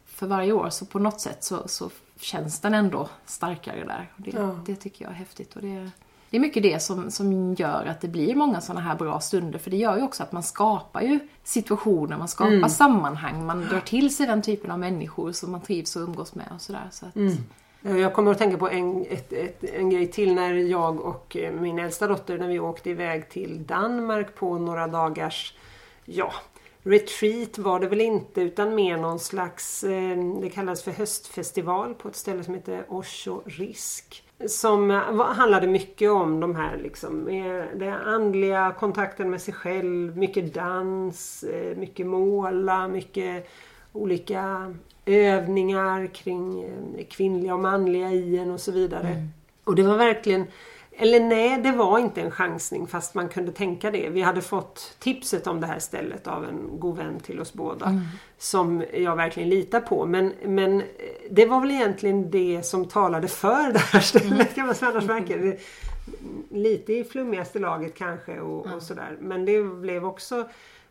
för 0.05 0.27
varje 0.27 0.51
år 0.51 0.69
så 0.69 0.85
på 0.85 0.99
något 0.99 1.21
sätt 1.21 1.43
så, 1.43 1.67
så 1.67 1.89
känns 2.19 2.59
den 2.59 2.73
ändå 2.73 3.09
starkare 3.25 3.83
där. 3.85 4.11
Det, 4.17 4.31
Ja. 4.33 4.55
det 4.65 4.75
tycker 4.75 5.05
jag 5.05 5.11
är 5.11 5.15
häftigt. 5.17 5.55
Och 5.55 5.61
det, 5.61 5.89
det 6.29 6.37
är 6.37 6.41
mycket 6.41 6.63
det 6.63 6.79
som, 6.79 7.11
som 7.11 7.53
gör 7.53 7.85
att 7.85 8.01
det 8.01 8.07
blir 8.07 8.35
många 8.35 8.61
sådana 8.61 8.81
här 8.81 8.95
bra 8.95 9.19
stunder. 9.19 9.59
För 9.59 9.71
det 9.71 9.77
gör 9.77 9.97
ju 9.97 10.03
också 10.03 10.23
att 10.23 10.31
man 10.31 10.43
skapar 10.43 11.01
ju 11.01 11.19
situationer, 11.43 12.17
man 12.17 12.27
skapar 12.27 12.67
sammanhang, 12.69 13.45
man 13.45 13.61
drar 13.61 13.79
till 13.79 14.15
sig 14.15 14.27
den 14.27 14.41
typen 14.41 14.71
av 14.71 14.79
människor 14.79 15.31
som 15.31 15.51
man 15.51 15.61
trivs 15.61 15.95
och 15.95 16.01
umgås 16.01 16.35
med 16.35 16.45
och 16.55 16.61
sådär. 16.61 16.87
Så 16.91 17.05
att, 17.05 17.15
Eh, 17.83 17.97
Jag 17.97 18.13
kommer 18.13 18.31
att 18.31 18.37
tänka 18.37 18.57
på 18.57 18.69
en, 18.69 19.05
ett, 19.09 19.33
ett, 19.33 19.63
en 19.63 19.89
grej 19.89 20.07
till 20.11 20.33
när 20.33 20.53
jag 20.53 21.01
och 21.01 21.37
eh, 21.37 21.53
min 21.53 21.79
äldsta 21.79 22.07
dotter 22.07 22.37
när 22.37 22.47
vi 22.47 22.59
åkte 22.59 22.89
iväg 22.89 23.29
till 23.29 23.65
Danmark 23.65 24.35
på 24.35 24.57
några 24.59 24.87
dagars, 24.87 25.53
ja, 26.05 26.31
retreat 26.83 27.57
var 27.57 27.79
det 27.79 27.87
väl 27.87 28.01
inte 28.01 28.41
utan 28.41 28.75
mer 28.75 28.97
någon 28.97 29.19
slags, 29.19 29.83
eh, 29.83 30.17
det 30.41 30.49
kallas 30.49 30.83
för 30.83 30.91
höstfestival 30.91 31.93
på 31.93 32.07
ett 32.07 32.15
ställe 32.15 32.43
som 32.43 32.53
heter 32.53 32.85
Osho 32.87 33.41
Risk. 33.45 34.23
Som 34.47 34.91
eh, 34.91 35.23
handlade 35.23 35.67
mycket 35.67 36.11
om 36.11 36.39
de 36.39 36.55
här 36.55 36.77
liksom, 36.77 37.27
eh, 37.27 37.63
det 37.75 37.93
andliga 38.05 38.75
kontakten 38.79 39.29
med 39.29 39.41
sig 39.41 39.53
själv, 39.53 40.17
mycket 40.17 40.53
dans, 40.53 41.45
mycket 41.75 42.07
måla, 42.07 42.87
mycket 42.87 43.49
olika 43.93 44.75
övningar 45.05 46.07
kring 46.07 46.65
kvinnliga 47.09 47.53
och 47.53 47.59
manliga 47.59 48.11
i 48.11 48.37
en 48.37 48.51
och 48.51 48.59
så 48.59 48.71
vidare. 48.71 49.27
Och 49.63 49.75
det 49.75 49.83
var 49.83 49.97
verkligen, 49.97 50.45
eller 51.01 51.19
nej 51.19 51.61
det 51.63 51.71
var 51.71 51.99
inte 51.99 52.21
en 52.21 52.31
chansning 52.31 52.87
fast 52.87 53.13
man 53.13 53.29
kunde 53.29 53.51
tänka 53.51 53.91
det. 53.91 54.09
Vi 54.09 54.21
hade 54.21 54.41
fått 54.41 54.95
tipset 54.99 55.47
om 55.47 55.61
det 55.61 55.67
här 55.67 55.79
stället 55.79 56.27
av 56.27 56.45
en 56.45 56.79
god 56.79 56.97
vän 56.97 57.19
till 57.19 57.39
oss 57.39 57.53
båda. 57.53 58.01
Som 58.37 58.83
jag 58.93 59.15
verkligen 59.15 59.49
litar 59.49 59.81
på. 59.81 60.05
Men, 60.05 60.33
men 60.45 60.81
eh, 60.81 60.85
det 61.31 61.45
var 61.45 61.61
väl 61.61 61.71
egentligen 61.71 62.31
det 62.31 62.65
som 62.65 62.85
talade 62.85 63.27
för 63.27 63.73
det 63.73 63.79
här 63.79 63.99
stället 63.99 64.55
kan 64.55 64.65
man 64.65 64.75
säga. 64.75 64.91
Annars 64.91 65.03
verkar 65.03 65.57
lite 66.49 66.93
i 66.93 67.03
flummigaste 67.03 67.59
laget 67.59 67.95
kanske 67.95 68.39
och, 68.39 68.67
och 68.75 68.83
sådär. 68.83 69.17
Men 69.19 69.45
det 69.45 69.63
blev 69.63 70.05
också 70.05 70.45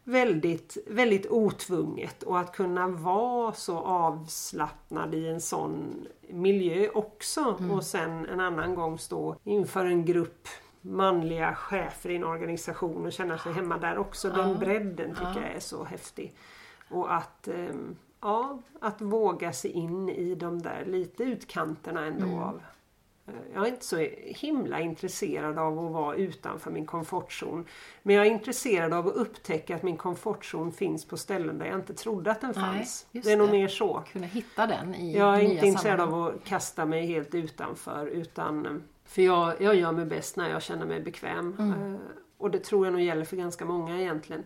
väldigt, 0.09 0.77
väldigt 0.87 1.27
otvunget. 1.27 2.23
Och 2.23 2.39
att 2.39 2.53
kunna 2.53 2.89
vara 2.89 3.53
så 3.53 3.79
avslappnad 3.79 5.15
i 5.15 5.29
en 5.29 5.41
sån 5.41 6.07
miljö 6.29 6.89
också. 6.95 7.59
Och 7.71 7.85
sen 7.85 8.27
en 8.27 8.41
annan 8.41 8.75
gång 8.75 8.99
stå 8.99 9.37
inför 9.45 9.85
en 9.85 10.05
grupp 10.05 10.49
manliga 10.81 11.55
chefer 11.55 12.11
i 12.11 12.17
en 12.17 12.25
organisation 12.25 13.07
och 13.07 13.13
känna 13.13 13.39
sig 13.39 13.53
hemma 13.53 13.79
där 13.79 13.99
också. 13.99 14.31
Den 14.31 14.59
bredden 14.59 15.11
tycker 15.11 15.43
jag 15.43 15.57
är 15.57 15.61
så 15.61 15.85
häftig. 15.85 16.35
Och 16.91 17.15
att, 17.15 17.49
ehm, 17.49 17.97
ja, 18.21 18.59
att 18.81 19.01
våga 19.01 19.53
sig 19.53 19.71
in 19.71 20.09
i 20.09 20.35
de 20.35 20.63
där 20.63 20.85
lite 20.85 21.23
utkanterna 21.23 22.07
ändå 22.07 22.41
av 22.41 22.55
Eh, 22.55 22.78
jag 23.55 23.63
är 23.67 23.69
inte 23.71 23.85
så 23.85 23.97
himla 24.25 24.81
intresserad 24.81 25.59
av 25.59 25.79
att 25.87 25.93
vara 25.93 26.17
utanför 26.17 26.71
min 26.71 26.87
komfortzon. 26.87 27.65
Men 28.03 28.17
jag 28.17 28.27
är 28.27 28.31
intresserad 28.31 28.93
av 28.93 29.07
att 29.09 29.15
upptäcka 29.15 29.77
att 29.77 29.83
min 29.83 29.97
komfortzon 29.97 30.73
finns 30.73 31.05
på 31.05 31.17
ställen 31.17 31.59
där 31.59 31.67
jag 31.67 31.75
inte 31.75 31.95
trodde 31.95 32.31
att 32.31 32.41
den 32.41 32.53
Nej, 32.57 32.65
fanns. 32.79 33.07
det 33.13 33.33
är 33.33 33.37
nog 33.37 33.47
det. 33.49 33.53
mer 33.53 33.69
så. 33.69 34.03
kunna 34.13 34.27
hitta 34.27 34.67
den 34.67 34.95
i 34.95 35.17
Jag 35.17 35.35
är 35.35 35.43
nya 35.43 35.53
inte 35.53 35.67
intresserad 35.67 35.99
sammanhang. 35.99 36.23
av 36.29 36.35
att 36.37 36.45
kasta 36.45 36.85
mig 36.87 37.07
helt 37.07 37.35
utanför. 37.35 38.07
Utan, 38.07 38.83
för 39.05 39.23
jag, 39.23 39.61
jag 39.61 39.75
gör 39.75 39.93
mig 39.93 40.05
bäst 40.05 40.37
när 40.37 40.51
jag 40.51 40.63
känner 40.63 40.87
mig 40.87 41.01
bekväm. 41.01 41.57
Mm. 41.59 41.95
Eh, 41.95 42.01
Och 42.39 42.51
det 42.51 42.59
tror 42.59 42.87
jag 42.87 42.93
nog 42.93 43.03
gäller 43.03 43.25
för 43.25 43.37
ganska 43.37 43.65
många 43.65 44.01
egentligen. 44.01 44.45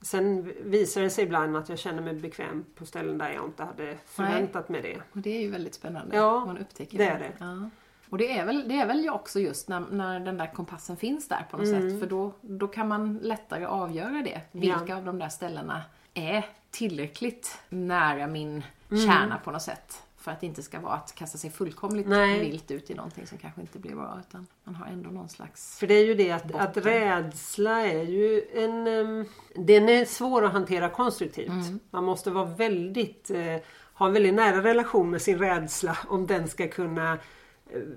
Sen 0.00 0.52
visar 0.64 1.00
det 1.02 1.10
sig 1.10 1.24
ibland 1.24 1.56
att 1.56 1.68
jag 1.68 1.78
känner 1.78 2.02
mig 2.02 2.14
bekväm 2.14 2.64
på 2.74 2.86
ställen 2.86 3.18
där 3.18 3.32
jag 3.32 3.44
inte 3.44 3.64
hade 3.64 3.96
förväntat 4.06 4.68
mig 4.68 4.82
det. 4.82 4.96
Och 5.12 5.18
det 5.18 5.36
är 5.36 5.40
ju 5.40 5.50
väldigt 5.50 5.74
spännande. 5.74 6.16
Ja, 6.16 6.44
man 6.46 6.58
upptäcker 6.58 6.98
det 6.98 7.04
är 7.04 7.18
det. 7.18 7.32
Ja. 7.38 7.70
Och 8.12 8.18
det 8.18 8.38
är 8.38 8.44
väl, 8.46 8.68
det 8.68 8.74
är 8.74 8.86
väl 8.86 9.08
också 9.10 9.40
just 9.40 9.68
när, 9.68 9.80
när 9.80 10.20
den 10.20 10.36
där 10.36 10.46
kompassen 10.54 10.96
finns 10.96 11.28
där 11.28 11.46
på 11.50 11.56
något 11.56 11.66
Mm. 11.66 11.90
sätt. 11.90 12.00
För 12.00 12.06
då, 12.06 12.32
då 12.40 12.68
kan 12.68 12.88
man 12.88 13.18
lättare 13.22 13.64
avgöra 13.64 14.22
det. 14.24 14.40
Vilka 14.52 14.80
Ja. 14.86 14.96
av 14.96 15.04
de 15.04 15.18
där 15.18 15.28
ställena 15.28 15.82
är 16.14 16.44
tillräckligt 16.70 17.58
nära 17.68 18.26
min 18.26 18.62
Mm. 18.90 19.06
kärna 19.06 19.38
på 19.44 19.50
något 19.50 19.62
sätt. 19.62 20.02
För 20.18 20.30
att 20.30 20.40
det 20.40 20.46
inte 20.46 20.62
ska 20.62 20.80
vara 20.80 20.92
att 20.94 21.14
kasta 21.14 21.38
sig 21.38 21.50
fullkomligt 21.50 22.06
Nej. 22.08 22.40
vilt 22.40 22.70
ut 22.70 22.90
i 22.90 22.94
någonting 22.94 23.26
som 23.26 23.38
kanske 23.38 23.60
inte 23.60 23.78
blir 23.78 23.94
bra. 23.94 24.18
Utan 24.28 24.46
man 24.64 24.74
har 24.74 24.86
ändå 24.86 25.10
någon 25.10 25.28
slags... 25.28 25.78
För 25.78 25.86
det 25.86 25.94
är 25.94 26.04
ju 26.06 26.14
det 26.14 26.30
att, 26.30 26.54
att 26.54 26.76
rädsla 26.76 27.80
är 27.80 28.02
ju 28.02 28.42
en... 28.54 28.86
em, 28.86 29.24
Den 29.56 29.88
är 29.88 30.04
svår 30.04 30.44
att 30.44 30.52
hantera 30.52 30.88
konstruktivt. 30.88 31.50
Man 31.90 32.04
måste 32.04 32.30
vara 32.30 32.44
väldigt... 32.44 33.30
eh, 33.30 33.56
Ha 33.94 34.06
en 34.06 34.12
väldigt 34.12 34.34
nära 34.34 34.62
relation 34.62 35.10
med 35.10 35.22
sin 35.22 35.38
rädsla 35.38 35.98
om 36.08 36.26
den 36.26 36.48
ska 36.48 36.68
kunna 36.68 37.18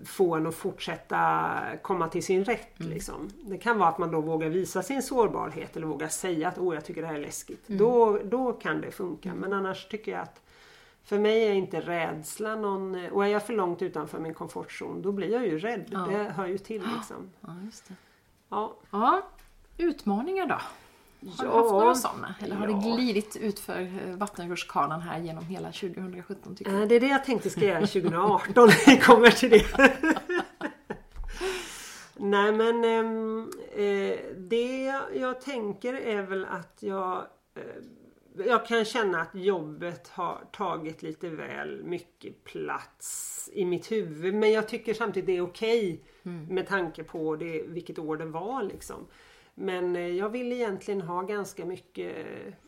få 0.05 0.35
en 0.35 0.47
att 0.47 0.55
fortsätta 0.55 1.59
komma 1.81 2.07
till 2.07 2.23
sin 2.23 2.43
rätt. 2.43 2.79
Liksom. 2.79 3.29
Det 3.41 3.57
kan 3.57 3.77
vara 3.77 3.89
att 3.89 3.97
man 3.97 4.11
då 4.11 4.21
vågar 4.21 4.49
visa 4.49 4.81
sin 4.81 5.03
sårbarhet 5.03 5.77
eller 5.77 5.87
vågar 5.87 6.07
säga 6.07 6.47
att 6.47 6.57
åh 6.57 6.73
jag 6.73 6.85
tycker 6.85 7.01
det 7.01 7.07
här 7.07 7.15
är 7.15 7.21
läskigt. 7.21 7.67
Då, 7.67 8.19
då 8.23 8.53
kan 8.53 8.81
det 8.81 8.91
funka. 8.91 9.33
Men 9.33 9.53
annars 9.53 9.87
tycker 9.87 10.11
jag 10.11 10.21
att 10.21 10.41
för 11.03 11.19
mig 11.19 11.47
är 11.47 11.53
inte 11.53 11.79
rädsla 11.79 12.55
någon... 12.55 13.05
Och 13.11 13.25
är 13.25 13.29
jag 13.29 13.45
för 13.45 13.53
långt 13.53 13.81
utanför 13.81 14.19
min 14.19 14.33
komfortzon 14.33 15.01
då 15.01 15.11
blir 15.11 15.31
jag 15.31 15.45
ju 15.47 15.59
rädd. 15.59 15.85
Ja. 15.91 15.99
Det 15.99 16.23
hör 16.23 16.47
ju 16.47 16.57
till 16.57 16.83
liksom. 16.95 17.31
Ja, 17.41 17.55
just 17.65 17.87
det. 17.87 17.93
Ja, 18.49 18.75
Ja, 18.89 19.21
utmaningar 19.77 20.45
då? 20.45 20.59
Har 21.37 21.45
du 21.45 21.51
haft 21.51 21.71
några 21.71 21.95
sådana? 21.95 22.35
Eller 22.41 22.55
har 22.55 22.67
ja. 22.67 22.75
det 22.75 22.95
glidit 22.95 23.35
ut 23.35 23.59
för 23.59 23.81
eh, 23.81 24.15
vattenrutschkanan 24.15 25.01
här 25.01 25.19
genom 25.19 25.45
hela 25.45 25.71
2017 25.71 26.55
tycker 26.55 26.71
du? 26.71 26.81
Eh, 26.81 26.87
det 26.87 26.95
är 26.95 26.99
det 26.99 27.07
jag 27.07 27.25
tänkte 27.25 27.49
ska 27.49 27.61
göra 27.65 27.79
2018 27.79 28.67
när 28.67 28.95
vi 28.95 28.97
kommer 29.01 29.29
till 29.29 29.49
det. 29.49 29.65
Nej 32.17 32.51
men 32.51 32.83
ehm, 32.83 33.49
eh, 33.71 34.17
det 34.37 34.93
jag, 35.13 35.41
tänker 35.41 35.93
är 35.93 36.21
väl 36.21 36.45
att 36.45 36.77
jag 36.79 37.17
eh, 37.55 37.63
jag 38.45 38.65
kan 38.65 38.85
känna 38.85 39.21
att 39.21 39.35
jobbet 39.35 40.07
har 40.07 40.41
tagit 40.51 41.03
lite 41.03 41.29
väl 41.29 41.83
mycket 41.83 42.43
plats 42.43 43.49
i 43.53 43.65
mitt 43.65 43.91
huvud. 43.91 44.33
Men 44.33 44.51
jag 44.51 44.67
tycker 44.67 44.93
samtidigt 44.93 45.27
det 45.27 45.37
är 45.37 45.41
okej 45.41 46.03
med 46.49 46.67
tanke 46.67 47.03
på 47.03 47.35
det, 47.35 47.63
vilket 47.67 47.99
år 47.99 48.17
det 48.17 48.25
var. 48.25 48.63
Liksom. 48.63 49.07
Men 49.55 49.95
eh, 49.95 50.07
jag 50.07 50.29
vill 50.29 50.51
egentligen 50.51 51.01
ha 51.01 51.21
ganska 51.21 51.65
mycket 51.65 52.15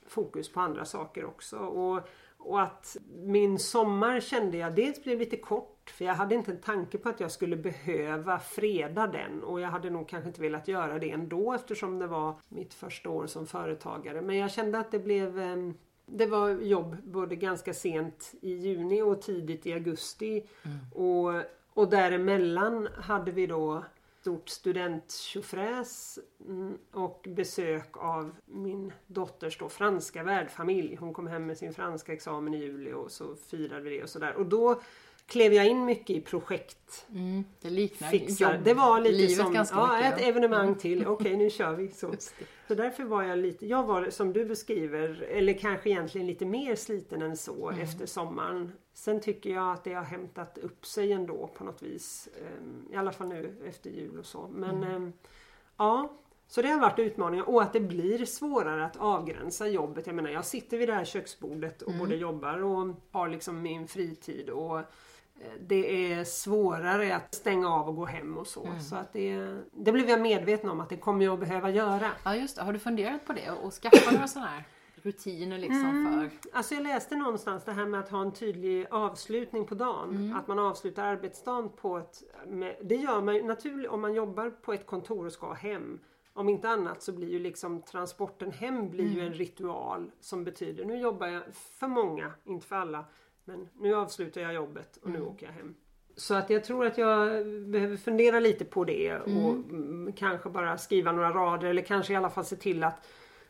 fokus 0.07 0.51
på 0.51 0.59
andra 0.59 0.85
saker 0.85 1.25
också. 1.25 1.57
Och, 1.57 2.01
och 2.37 2.61
att 2.61 2.97
min 3.15 3.59
sommar 3.59 4.19
kände 4.19 4.57
jag 4.57 4.75
dels 4.75 5.03
blev 5.03 5.19
lite 5.19 5.37
kort 5.37 5.89
för 5.89 6.05
jag 6.05 6.13
hade 6.13 6.35
inte 6.35 6.51
en 6.51 6.61
tanke 6.61 6.97
på 6.97 7.09
att 7.09 7.19
jag 7.19 7.31
skulle 7.31 7.55
behöva 7.55 8.39
freda 8.39 9.07
den 9.07 9.43
och 9.43 9.61
jag 9.61 9.69
hade 9.69 9.89
nog 9.89 10.09
kanske 10.09 10.27
inte 10.27 10.41
velat 10.41 10.67
göra 10.67 10.99
det 10.99 11.11
ändå 11.11 11.53
eftersom 11.53 11.99
det 11.99 12.07
var 12.07 12.39
mitt 12.49 12.73
första 12.73 13.09
år 13.09 13.27
som 13.27 13.47
företagare. 13.47 14.21
Men 14.21 14.37
jag 14.37 14.51
kände 14.51 14.79
att 14.79 14.91
det 14.91 14.99
blev 14.99 15.39
em, 15.39 15.73
det 16.05 16.25
var 16.25 16.49
jobb 16.49 16.97
både 17.03 17.35
ganska 17.35 17.73
sent 17.73 18.33
i 18.41 18.53
juni 18.53 19.01
och 19.01 19.21
tidigt 19.21 19.65
i 19.65 19.73
augusti. 19.73 20.47
Och, 20.93 21.33
och 21.73 21.89
däremellan 21.89 22.87
hade 22.97 23.31
vi 23.31 23.47
då 23.47 23.83
stort 24.21 24.49
studenttjofräs 24.49 26.19
mm, 26.47 26.77
och 26.91 27.25
besök 27.29 27.97
av 27.97 28.35
min 28.45 28.93
dotters 29.07 29.57
då 29.57 29.69
franska 29.69 30.23
värdfamilj. 30.23 30.95
Hon 30.95 31.13
kom 31.13 31.27
hem 31.27 31.45
med 31.45 31.57
sin 31.57 31.73
franska 31.73 32.13
examen 32.13 32.53
i 32.53 32.57
juli 32.57 32.93
och 32.93 33.11
så 33.11 33.35
firade 33.35 33.81
vi 33.81 33.89
det 33.89 34.03
och 34.03 34.09
sådär. 34.09 34.33
Och 34.35 34.45
då 34.45 34.81
klev 35.27 35.53
jag 35.53 35.67
in 35.67 35.85
mycket 35.85 36.09
i 36.09 36.21
projekt. 36.21 37.05
Mm, 37.13 37.43
det 37.61 37.69
liknar 37.69 38.07
fixar. 38.09 38.53
jobb, 38.53 38.63
Det 38.63 38.73
var 38.73 38.99
lite 39.01 39.15
livet 39.15 39.35
som 39.37 39.53
ja, 39.53 39.61
mycket. 39.97 40.13
ett 40.13 40.21
ja. 40.21 40.27
evenemang 40.29 40.75
till. 40.75 41.07
Okej, 41.07 41.37
nu 41.37 41.49
kör 41.49 41.73
vi. 41.75 41.91
Så. 41.91 42.13
Så 42.67 42.75
därför 42.75 43.03
var 43.03 43.23
jag 43.23 43.39
lite, 43.39 43.65
jag 43.67 43.83
var 43.87 44.09
som 44.09 44.33
du 44.33 44.45
beskriver, 44.45 45.21
eller 45.21 45.53
kanske 45.53 45.89
egentligen 45.89 46.27
lite 46.27 46.45
mer 46.45 46.75
sliten 46.75 47.21
än 47.21 47.37
så 47.37 47.69
Mm. 47.69 47.81
efter 47.81 48.05
sommaren. 48.05 48.71
Sen 48.97 49.19
tycker 49.21 49.49
jag 49.49 49.73
att 49.73 49.83
det 49.83 49.93
har 49.93 50.03
hämtat 50.03 50.57
upp 50.57 50.85
sig 50.85 51.11
ändå 51.11 51.47
på 51.47 51.63
något 51.63 51.81
vis. 51.83 52.29
Ehm, 52.41 52.87
I 52.91 52.95
alla 52.95 53.11
fall 53.11 53.27
nu 53.27 53.55
efter 53.67 53.89
jul 53.89 54.19
och 54.19 54.25
så. 54.25 54.47
Men 54.53 54.69
Mm. 54.83 54.95
ehm, 54.95 55.13
ja, 55.77 56.13
så 56.47 56.61
det 56.61 56.67
har 56.67 56.79
varit 56.79 56.99
utmaningar 56.99 57.49
och 57.49 57.61
att 57.61 57.73
det 57.73 57.79
blir 57.79 58.25
svårare 58.25 58.85
att 58.85 58.97
avgränsa 58.97 59.67
jobbet. 59.67 60.07
Jag 60.07 60.15
menar 60.15 60.29
jag 60.29 60.45
sitter 60.45 60.77
vid 60.77 60.89
det 60.89 60.93
här 60.93 61.05
köksbordet 61.05 61.81
och 61.81 61.87
Mm. 61.91 61.99
både 61.99 62.15
jobbar 62.15 62.63
och 62.63 62.95
har 63.11 63.27
liksom 63.29 63.61
min 63.61 63.87
fritid 63.87 64.49
och 64.49 64.79
eh, 64.79 64.83
det 65.67 66.13
är 66.13 66.23
svårare 66.23 67.15
att 67.15 67.33
stänga 67.35 67.69
av 67.69 67.87
och 67.89 67.95
gå 67.95 68.05
hem 68.05 68.37
och 68.37 68.47
så. 68.47 68.65
Mm. 68.65 68.79
Så 68.81 68.95
att 68.95 69.13
det, 69.13 69.57
det 69.71 69.91
blev 69.91 70.09
jag 70.09 70.21
medveten 70.21 70.69
om 70.69 70.79
att 70.79 70.89
det 70.89 70.97
kommer 70.97 71.25
jag 71.25 71.33
att 71.33 71.39
behöva 71.39 71.69
göra. 71.69 72.11
Ja, 72.23 72.35
just 72.35 72.55
det. 72.55 72.63
Har 72.63 72.73
du 72.73 72.79
funderat 72.79 73.25
på 73.25 73.33
det 73.33 73.51
och 73.51 73.73
skaffa 73.73 74.11
några 74.11 74.27
sådana 74.27 74.47
här 74.49 74.63
rutiner 75.07 75.57
liksom 75.57 76.29
för... 76.41 76.49
Alltså 76.57 76.73
jag 76.75 76.83
läste 76.83 77.15
någonstans 77.15 77.63
det 77.63 77.71
här 77.71 77.85
med 77.85 77.99
att 77.99 78.09
ha 78.09 78.21
en 78.21 78.33
tydlig 78.33 78.87
avslutning 78.91 79.65
på 79.65 79.75
dagen. 79.75 80.09
Mm. 80.15 80.35
Att 80.35 80.47
man 80.47 80.59
avslutar 80.59 81.03
arbetsdagen 81.03 81.69
på 81.69 81.97
ett... 81.97 82.23
Med, 82.47 82.75
det 82.83 82.95
gör 82.95 83.21
man 83.21 83.35
ju 83.35 83.43
naturligt 83.43 83.89
om 83.89 84.01
man 84.01 84.13
jobbar 84.13 84.49
på 84.49 84.73
ett 84.73 84.85
kontor 84.85 85.25
och 85.25 85.33
ska 85.33 85.53
hem. 85.53 85.99
Om 86.33 86.49
inte 86.49 86.69
annat 86.69 87.03
så 87.03 87.11
blir 87.13 87.27
ju 87.29 87.39
liksom 87.39 87.81
transporten 87.81 88.51
hem 88.51 88.89
blir 88.89 89.03
Mm. 89.05 89.17
ju 89.17 89.25
en 89.25 89.33
ritual 89.33 90.11
som 90.19 90.43
betyder 90.43 90.85
nu 90.85 90.97
jobbar 90.99 91.27
jag 91.27 91.43
för 91.79 91.87
många, 91.87 92.31
inte 92.45 92.67
för 92.67 92.75
alla. 92.75 93.05
Men 93.45 93.67
nu 93.73 93.95
avslutar 93.95 94.41
jag 94.41 94.53
jobbet 94.53 94.97
och 95.01 95.09
nu 95.09 95.17
Mm. 95.17 95.27
åker 95.27 95.45
jag 95.45 95.53
hem. 95.53 95.75
Så 96.15 96.33
att 96.35 96.49
jag 96.49 96.63
tror 96.63 96.85
att 96.85 96.97
jag 96.97 97.27
behöver 97.47 97.97
fundera 97.97 98.39
lite 98.39 98.65
på 98.65 98.83
det 98.83 99.15
och 99.19 99.27
mm, 99.51 100.13
kanske 100.13 100.49
bara 100.49 100.77
skriva 100.77 101.11
några 101.11 101.31
rader 101.31 101.67
eller 101.67 101.81
kanske 101.81 102.13
i 102.13 102.15
alla 102.15 102.29
fall 102.29 102.45
se 102.45 102.55
till 102.55 102.83
att 102.83 103.07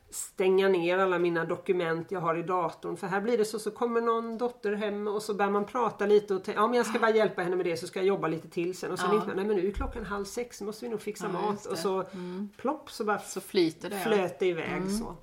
stänga 0.09 0.67
ner 0.69 0.97
alla 0.97 1.19
mina 1.19 1.45
dokument 1.45 2.11
jag 2.11 2.19
har 2.19 2.35
i 2.35 2.43
datorn. 2.43 2.97
För 2.97 3.07
här 3.07 3.21
blir 3.21 3.37
det 3.37 3.45
så, 3.45 3.59
så 3.59 3.71
kommer 3.71 4.01
någon 4.01 4.37
dotter 4.37 4.73
hem 4.73 5.07
och 5.07 5.21
så 5.23 5.33
börjar 5.33 5.51
man 5.51 5.65
prata 5.65 6.05
lite 6.05 6.35
och 6.35 6.41
ja 6.55 6.67
men 6.67 6.73
jag 6.77 6.85
ska 6.85 6.99
bara 6.99 7.11
hjälpa 7.11 7.41
henne 7.41 7.55
med 7.55 7.65
det 7.65 7.77
så 7.77 7.87
ska 7.87 7.99
jag 7.99 8.05
jobba 8.07 8.27
lite 8.27 8.49
till 8.49 8.77
sen. 8.77 8.91
Och 8.91 8.99
sen 8.99 9.09
Ja. 9.11 9.15
inte, 9.21 9.35
nej 9.35 9.45
men 9.45 9.55
nu 9.55 9.67
är 9.67 9.71
klockan 9.71 10.05
halv 10.05 10.25
sex, 10.25 10.61
nu 10.61 10.65
måste 10.67 10.85
vi 10.85 10.91
nog 10.91 11.01
fixa 11.01 11.25
Ja, 11.33 11.41
mat. 11.41 11.65
Och 11.65 11.77
så 11.77 12.03
Mm. 12.13 12.49
plopp 12.57 12.91
så 12.91 13.03
bara 13.03 13.19
Så 13.19 13.41
flyter 13.41 13.89
det. 13.89 13.99
flöt 13.99 14.39
det 14.39 14.45
iväg 14.47 14.81
så. 14.99 15.15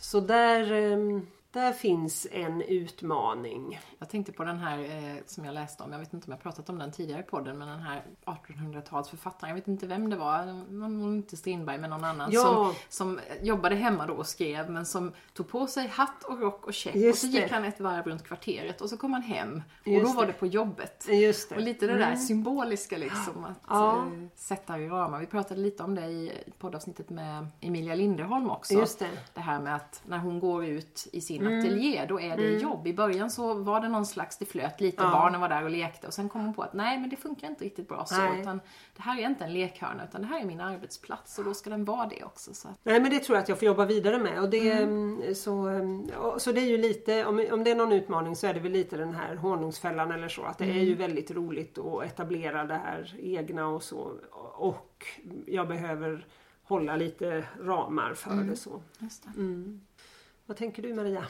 Så 0.00 0.20
där, 0.20 0.72
ehm, 0.72 1.26
där 1.52 1.72
finns 1.72 2.26
en 2.32 2.62
utmaning. 2.62 3.80
Jag 3.98 4.08
tänkte 4.08 4.32
på 4.32 4.44
den 4.44 4.58
här 4.58 4.78
eh, 4.78 5.16
som 5.26 5.44
jag 5.44 5.54
läste 5.54 5.82
om, 5.82 5.92
jag 5.92 5.98
vet 5.98 6.12
inte 6.12 6.26
om 6.26 6.30
jag 6.30 6.42
pratat 6.42 6.68
om 6.68 6.78
den 6.78 6.92
tidigare 6.92 7.20
i 7.20 7.24
podden, 7.24 7.58
men 7.58 7.68
den 7.68 7.80
här 7.80 8.02
1800-talsförfattaren, 8.24 9.48
jag 9.48 9.54
vet 9.54 9.68
inte 9.68 9.86
vem 9.86 10.10
det 10.10 10.16
var, 10.16 10.44
nog 10.88 11.14
inte 11.14 11.36
Strindberg 11.36 11.78
men 11.78 11.90
någon 11.90 12.04
annan, 12.04 12.30
Ja. 12.32 12.42
som, 12.42 12.74
som 12.88 13.20
jobbade 13.42 13.74
hemma 13.74 14.06
då 14.06 14.14
och 14.14 14.26
skrev, 14.26 14.70
men 14.70 14.86
som 14.86 15.12
tog 15.34 15.48
på 15.48 15.66
sig 15.66 15.86
hatt 15.88 16.24
och 16.24 16.40
rock 16.40 16.66
och 16.66 16.74
käpp 16.74 16.94
Just 16.94 17.24
och 17.24 17.30
så 17.30 17.36
gick 17.36 17.48
det. 17.48 17.54
han 17.54 17.64
ett 17.64 17.80
varv 17.80 18.06
runt 18.06 18.24
kvarteret 18.24 18.80
och 18.80 18.88
så 18.90 18.96
kom 18.96 19.12
han 19.12 19.22
hem 19.22 19.62
och 19.80 19.88
Just 19.88 20.06
då 20.06 20.12
var 20.20 20.26
det. 20.26 20.32
på 20.32 20.46
jobbet. 20.46 21.06
Just 21.08 21.48
det. 21.48 21.54
Och 21.54 21.62
lite 21.62 21.86
det 21.86 21.98
där 21.98 22.16
symboliska 22.16 22.98
liksom, 22.98 23.44
att 23.44 23.56
Ja. 23.68 23.96
eh, 23.96 24.04
sätta 24.36 24.78
i 24.78 24.88
ramar. 24.88 25.20
Vi 25.20 25.26
pratade 25.26 25.60
lite 25.60 25.82
om 25.82 25.94
det 25.94 26.06
i 26.06 26.32
poddavsnittet 26.58 27.10
med 27.10 27.46
Emilia 27.60 27.94
Linderholm 27.94 28.50
också. 28.50 28.74
Just 28.74 28.98
det. 28.98 29.10
Det 29.34 29.40
här 29.40 29.60
med 29.60 29.74
att 29.76 30.02
när 30.06 30.18
hon 30.18 30.40
går 30.40 30.64
ut 30.64 31.08
i 31.12 31.20
sin 31.20 31.41
ateljé, 31.46 32.06
då 32.08 32.20
är 32.20 32.36
det 32.36 32.58
jobb. 32.58 32.86
I 32.86 32.94
början 32.94 33.30
så 33.30 33.54
var 33.54 33.80
det 33.80 33.88
någon 33.88 34.06
slags, 34.06 34.38
det 34.38 34.44
flöt 34.44 34.80
lite, 34.80 35.02
Ja. 35.02 35.10
barnen 35.10 35.40
var 35.40 35.48
där 35.48 35.64
och 35.64 35.70
lekte 35.70 36.06
och 36.06 36.14
sen 36.14 36.28
kom 36.28 36.44
hon 36.44 36.54
på 36.54 36.62
att 36.62 36.72
nej 36.72 36.98
men 36.98 37.10
det 37.10 37.16
funkar 37.16 37.48
inte 37.48 37.64
riktigt 37.64 37.88
bra 37.88 38.04
så. 38.04 38.16
Nej. 38.16 38.40
Utan 38.40 38.60
det 38.96 39.02
här 39.02 39.20
är 39.20 39.26
inte 39.26 39.44
en 39.44 39.52
lekhörna 39.52 40.04
utan 40.04 40.20
det 40.20 40.26
här 40.26 40.40
är 40.40 40.44
min 40.44 40.60
arbetsplats 40.60 41.38
och 41.38 41.44
då 41.44 41.54
ska 41.54 41.70
den 41.70 41.84
vara 41.84 42.06
det 42.06 42.24
också. 42.24 42.54
Så 42.54 42.68
Nej 42.82 43.00
men 43.00 43.10
det 43.10 43.18
tror 43.18 43.36
jag 43.36 43.42
att 43.42 43.48
jag 43.48 43.58
får 43.58 43.66
jobba 43.66 43.84
vidare 43.84 44.18
med. 44.18 44.40
Och 44.42 44.50
det, 44.50 44.72
mm, 44.72 45.34
så, 45.34 45.52
mm, 45.52 46.10
så 46.38 46.52
det 46.52 46.60
är 46.60 46.68
ju 46.68 46.78
lite, 46.78 47.24
om, 47.24 47.46
om 47.52 47.64
det 47.64 47.70
är 47.70 47.76
någon 47.76 47.92
utmaning 47.92 48.36
så 48.36 48.46
är 48.46 48.54
det 48.54 48.60
väl 48.60 48.72
lite 48.72 48.96
den 48.96 49.14
här 49.14 49.36
honungsfällan 49.36 50.12
eller 50.12 50.28
så. 50.28 50.42
Att 50.42 50.58
det 50.58 50.64
är 50.70 50.84
ju 50.84 50.94
väldigt 50.94 51.30
roligt 51.30 51.78
att 51.78 52.04
etablera 52.04 52.64
det 52.64 52.74
här 52.74 53.14
egna 53.18 53.68
och 53.68 53.82
så. 53.82 54.12
Och 54.54 55.06
jag 55.46 55.68
behöver 55.68 56.26
hålla 56.62 56.96
lite 56.96 57.44
ramar 57.60 58.14
för 58.14 58.30
det 58.44 58.56
så. 58.56 58.82
det. 59.24 59.40
Vad 60.52 60.58
tänker 60.58 60.82
du 60.82 60.94
Maria? 60.94 61.24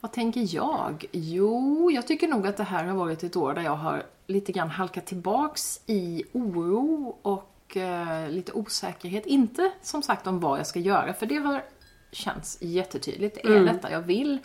Vad 0.00 0.12
tänker 0.12 0.54
jag? 0.54 1.04
Jo, 1.12 1.90
jag 1.90 2.06
tycker 2.06 2.28
nog 2.28 2.46
att 2.46 2.56
det 2.56 2.64
här 2.64 2.84
har 2.84 2.94
varit 2.94 3.22
ett 3.22 3.36
år 3.36 3.54
där 3.54 3.62
jag 3.62 3.76
har 3.76 4.02
lite 4.26 4.52
grann 4.52 4.70
halkat 4.70 5.06
tillbaks 5.06 5.80
i 5.86 6.24
oro 6.32 7.16
och 7.22 7.76
eh, 7.76 8.30
lite 8.30 8.52
osäkerhet. 8.52 9.26
Inte 9.26 9.72
som 9.82 10.02
sagt 10.02 10.26
om 10.26 10.40
vad 10.40 10.58
jag 10.58 10.66
ska 10.66 10.78
göra, 10.78 11.14
för 11.14 11.26
det 11.26 11.36
har 11.36 11.64
känts 12.12 12.58
jättetydligt. 12.60 13.38
Det 13.42 13.48
är 13.48 13.60
detta 13.60 13.90
jag 13.90 14.02
vill. 14.02 14.38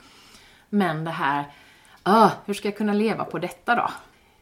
Men 0.69 1.03
det 1.03 1.12
här, 1.12 1.45
ah, 2.03 2.29
hur 2.45 2.53
ska 2.53 2.67
jag 2.67 2.77
kunna 2.77 2.93
leva 2.93 3.25
på 3.25 3.39
detta 3.39 3.75
då? 3.75 3.89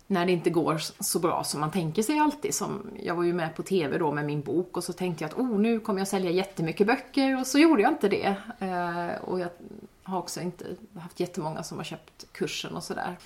När 0.10 0.26
det 0.26 0.32
inte 0.32 0.50
går 0.50 0.78
så 1.00 1.20
bra 1.20 1.44
som 1.44 1.60
man 1.60 1.72
tänker 1.72 2.04
sig 2.04 2.20
alltid. 2.20 2.56
Som, 2.56 2.92
jag 3.04 3.16
var 3.16 3.24
ju 3.24 3.34
med 3.34 3.56
på 3.56 3.64
TV 3.64 3.98
då 3.98 4.12
med 4.12 4.26
min 4.26 4.42
bok 4.42 4.78
och 4.78 4.84
så 4.84 4.94
tänkte 4.94 5.24
jag 5.24 5.32
att 5.32 5.38
oh, 5.38 5.60
nu 5.60 5.80
kommer 5.80 6.00
jag 6.00 6.08
sälja 6.08 6.32
jättemycket 6.32 6.88
böcker 6.88 7.40
och 7.40 7.48
så 7.48 7.60
gjorde 7.60 7.82
jag 7.82 7.92
inte 7.92 8.10
det. 8.10 8.36
Eh, 8.60 9.24
och 9.24 9.40
jag 9.40 9.50
har 10.04 10.20
också 10.20 10.42
inte 10.42 10.66
haft 11.00 11.20
jättemånga 11.20 11.64
som 11.64 11.78
har 11.78 11.86
köpt 11.86 12.26
kursen 12.32 12.76
och 12.76 12.84
sådär. 12.84 13.18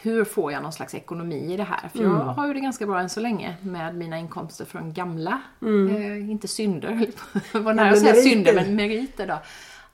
Hur 0.00 0.24
får 0.24 0.52
jag 0.52 0.62
någon 0.62 0.72
slags 0.72 0.94
ekonomi 0.94 1.52
i 1.54 1.56
det 1.56 1.64
här? 1.64 1.88
För 1.88 2.02
jag 2.02 2.10
har 2.10 2.46
ju 2.46 2.54
det 2.54 2.60
ganska 2.60 2.86
bra 2.86 3.00
än 3.00 3.08
så 3.08 3.20
länge 3.20 3.56
med 3.62 3.94
mina 3.94 4.18
inkomster 4.18 4.64
från 4.64 4.92
gamla, 4.92 5.42
eh, 5.60 6.30
inte 6.30 6.48
synder, 6.48 7.06
var 7.58 7.74
nära 7.74 7.90
att 7.90 7.98
säga 7.98 8.14
synder, 8.14 8.54
men 8.54 8.76
meriter 8.76 9.26
då. 9.26 9.38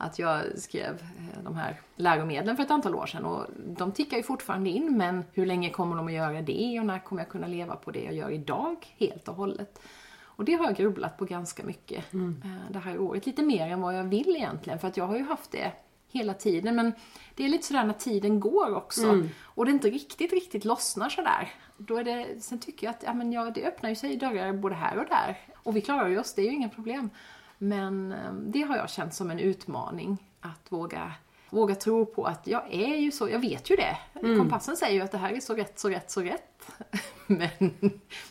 Att 0.01 0.19
jag 0.19 0.59
skrev 0.59 0.95
eh, 0.95 1.43
de 1.43 1.57
här 1.57 1.81
läromedlen 1.97 2.57
för 2.57 2.63
ett 2.63 2.71
antal 2.71 2.95
år 2.95 3.07
sedan 3.07 3.25
och 3.25 3.47
de 3.67 3.93
tickar 3.93 4.17
ju 4.17 4.23
fortfarande 4.23 4.71
in 4.71 4.97
men 4.97 5.25
hur 5.33 5.47
länge 5.47 5.71
kommer 5.71 5.97
de 5.97 6.07
att 6.07 6.13
göra 6.13 6.43
det 6.43 6.81
och 6.81 6.87
när 6.87 6.99
kommer 6.99 7.23
jag 7.23 7.29
kunna 7.29 7.47
leva 7.47 7.77
på 7.77 7.91
det 7.91 8.03
jag 8.03 8.15
gör 8.15 8.31
idag 8.31 8.77
helt 8.99 9.29
och 9.29 9.35
hållet? 9.35 9.81
Och 10.23 10.45
det 10.45 10.55
har 10.55 10.65
jag 10.65 10.77
grubblat 10.77 11.19
på 11.19 11.25
ganska 11.25 11.63
mycket 11.63 12.15
eh, 12.15 12.71
det 12.71 12.79
här 12.79 12.99
året. 12.99 13.27
Lite 13.27 13.43
mer 13.43 13.71
än 13.71 13.81
vad 13.81 13.99
jag 13.99 14.05
vill 14.05 14.37
egentligen 14.37 14.79
för 14.79 14.89
att 14.89 14.97
jag 14.97 15.07
har 15.07 15.17
ju 15.17 15.25
haft 15.25 15.53
det 15.53 15.73
hela 16.11 16.35
tiden 16.35 16.77
men 16.77 16.93
det 17.35 17.45
är 17.45 17.49
lite 17.49 17.67
sådär 17.67 17.85
när 17.85 17.95
tiden 17.95 18.41
går 18.41 18.75
också 18.75 19.23
och 19.43 19.65
det 19.65 19.71
inte 19.71 19.91
riktigt, 19.91 20.33
riktigt 20.33 20.65
lossnar 20.65 21.09
sådär. 21.09 21.53
Då 21.77 21.97
är 21.97 22.05
det, 22.05 22.43
sen 22.43 22.59
tycker 22.59 22.87
jag 22.87 22.95
att 22.95 23.03
ja, 23.03 23.15
men 23.15 23.33
ja, 23.33 23.51
det 23.55 23.67
öppnar 23.67 23.91
ju 23.91 23.97
sig 23.97 24.17
dörrar 24.17 24.53
både 24.53 24.75
här 24.75 24.99
och 24.99 25.07
där 25.09 25.39
och 25.55 25.77
vi 25.77 25.81
klarar 25.81 26.09
ju 26.09 26.19
oss, 26.19 26.35
det 26.35 26.43
är 26.43 26.47
ju 26.47 26.53
inga 26.53 26.69
problem. 26.69 27.11
Men 27.59 28.13
eh, 28.13 28.33
det 28.33 28.63
har 28.63 28.77
jag 28.77 28.91
känt 28.91 29.15
som 29.15 29.31
en 29.31 29.39
utmaning 29.39 30.33
att 30.41 30.73
våga, 30.73 31.13
våga 31.51 31.75
tro 31.75 32.07
på 32.07 32.25
att 32.25 32.47
jag 32.47 32.75
är 32.75 32.97
ju 32.97 33.11
så, 33.11 33.29
jag 33.29 33.39
vet 33.39 33.71
ju 33.71 33.77
det. 33.77 33.99
Kompassen 34.39 34.77
säger 34.77 34.95
ju 34.95 35.01
att 35.01 35.13
det 35.13 35.19
här 35.19 35.33
är 35.33 35.41
så 35.41 35.55
rätt, 35.55 35.79
så 35.79 35.89
rätt, 35.89 36.11
så 36.11 36.21
rätt. 36.23 36.73
Men 37.27 37.51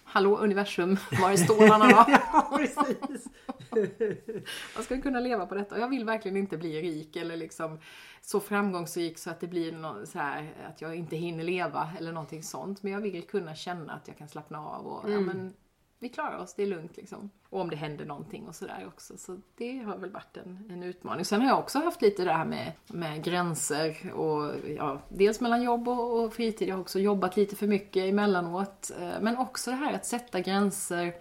hallå 0.04 0.38
universum, 0.38 0.98
var 1.22 1.32
är 1.32 1.38
stålarna 1.38 1.88
då? 1.88 2.06
Ja, 2.34 2.58
precis. 2.58 3.28
Man 4.76 4.84
ska 4.84 5.02
kunna 5.02 5.20
leva 5.20 5.46
på 5.46 5.56
detta. 5.56 5.76
Och 5.76 5.82
jag 5.82 5.90
vill 5.90 6.06
verkligen 6.06 6.38
inte 6.38 6.58
bli 6.58 6.82
rik 6.82 7.16
eller 7.16 7.38
liksom 7.38 7.80
så 8.22 8.40
framgångsrik 8.40 9.18
så 9.18 9.30
att 9.30 9.40
det 9.40 9.48
blir 9.48 9.72
nå- 9.72 10.06
så 10.06 10.20
här, 10.20 10.54
att 10.70 10.82
jag 10.82 10.96
inte 10.96 11.16
hinner 11.16 11.44
leva 11.44 11.90
eller 12.00 12.12
någonting 12.12 12.44
sånt. 12.44 12.84
Men 12.84 12.92
jag 12.94 13.02
vill 13.02 13.24
kunna 13.28 13.56
känna 13.56 13.94
att 13.94 14.08
jag 14.08 14.18
kan 14.18 14.28
slappna 14.30 14.60
av 14.68 14.88
och 14.88 15.12
ja, 15.12 15.20
men 15.20 15.54
vi 16.00 16.10
klarar 16.10 16.38
oss, 16.38 16.54
det 16.54 16.64
är 16.64 16.68
lugnt 16.68 16.98
liksom. 16.98 17.30
Och 17.50 17.62
om 17.62 17.70
det 17.70 17.76
händer 17.76 18.06
någonting 18.06 18.48
och 18.48 18.56
sådär 18.56 18.84
också. 18.88 19.18
Så 19.18 19.38
det 19.58 19.78
har 19.80 19.98
väl 19.98 20.12
varit 20.12 20.38
en, 20.38 20.70
en 20.70 20.84
utmaning. 20.84 21.26
Sen 21.26 21.42
har 21.42 21.48
jag 21.48 21.60
också 21.60 21.80
haft 21.80 22.02
lite 22.02 22.24
det 22.24 22.32
här 22.32 22.46
med, 22.46 22.72
med 22.88 23.24
gränser 23.24 24.14
och 24.14 24.54
ja, 24.78 25.02
dels 25.10 25.42
mellan 25.42 25.64
jobb 25.64 25.88
och, 25.88 26.24
och 26.24 26.34
fritid. 26.34 26.68
Jag 26.70 26.76
har 26.76 26.82
också 26.82 27.00
jobbat 27.00 27.38
lite 27.38 27.56
för 27.56 27.68
mycket 27.68 28.04
emellanåt. 28.04 28.92
Eh, 29.00 29.22
Men 29.22 29.38
också 29.38 29.72
det 29.72 29.78
här 29.78 29.94
att 29.94 30.06
sätta 30.06 30.40
gränser 30.40 31.14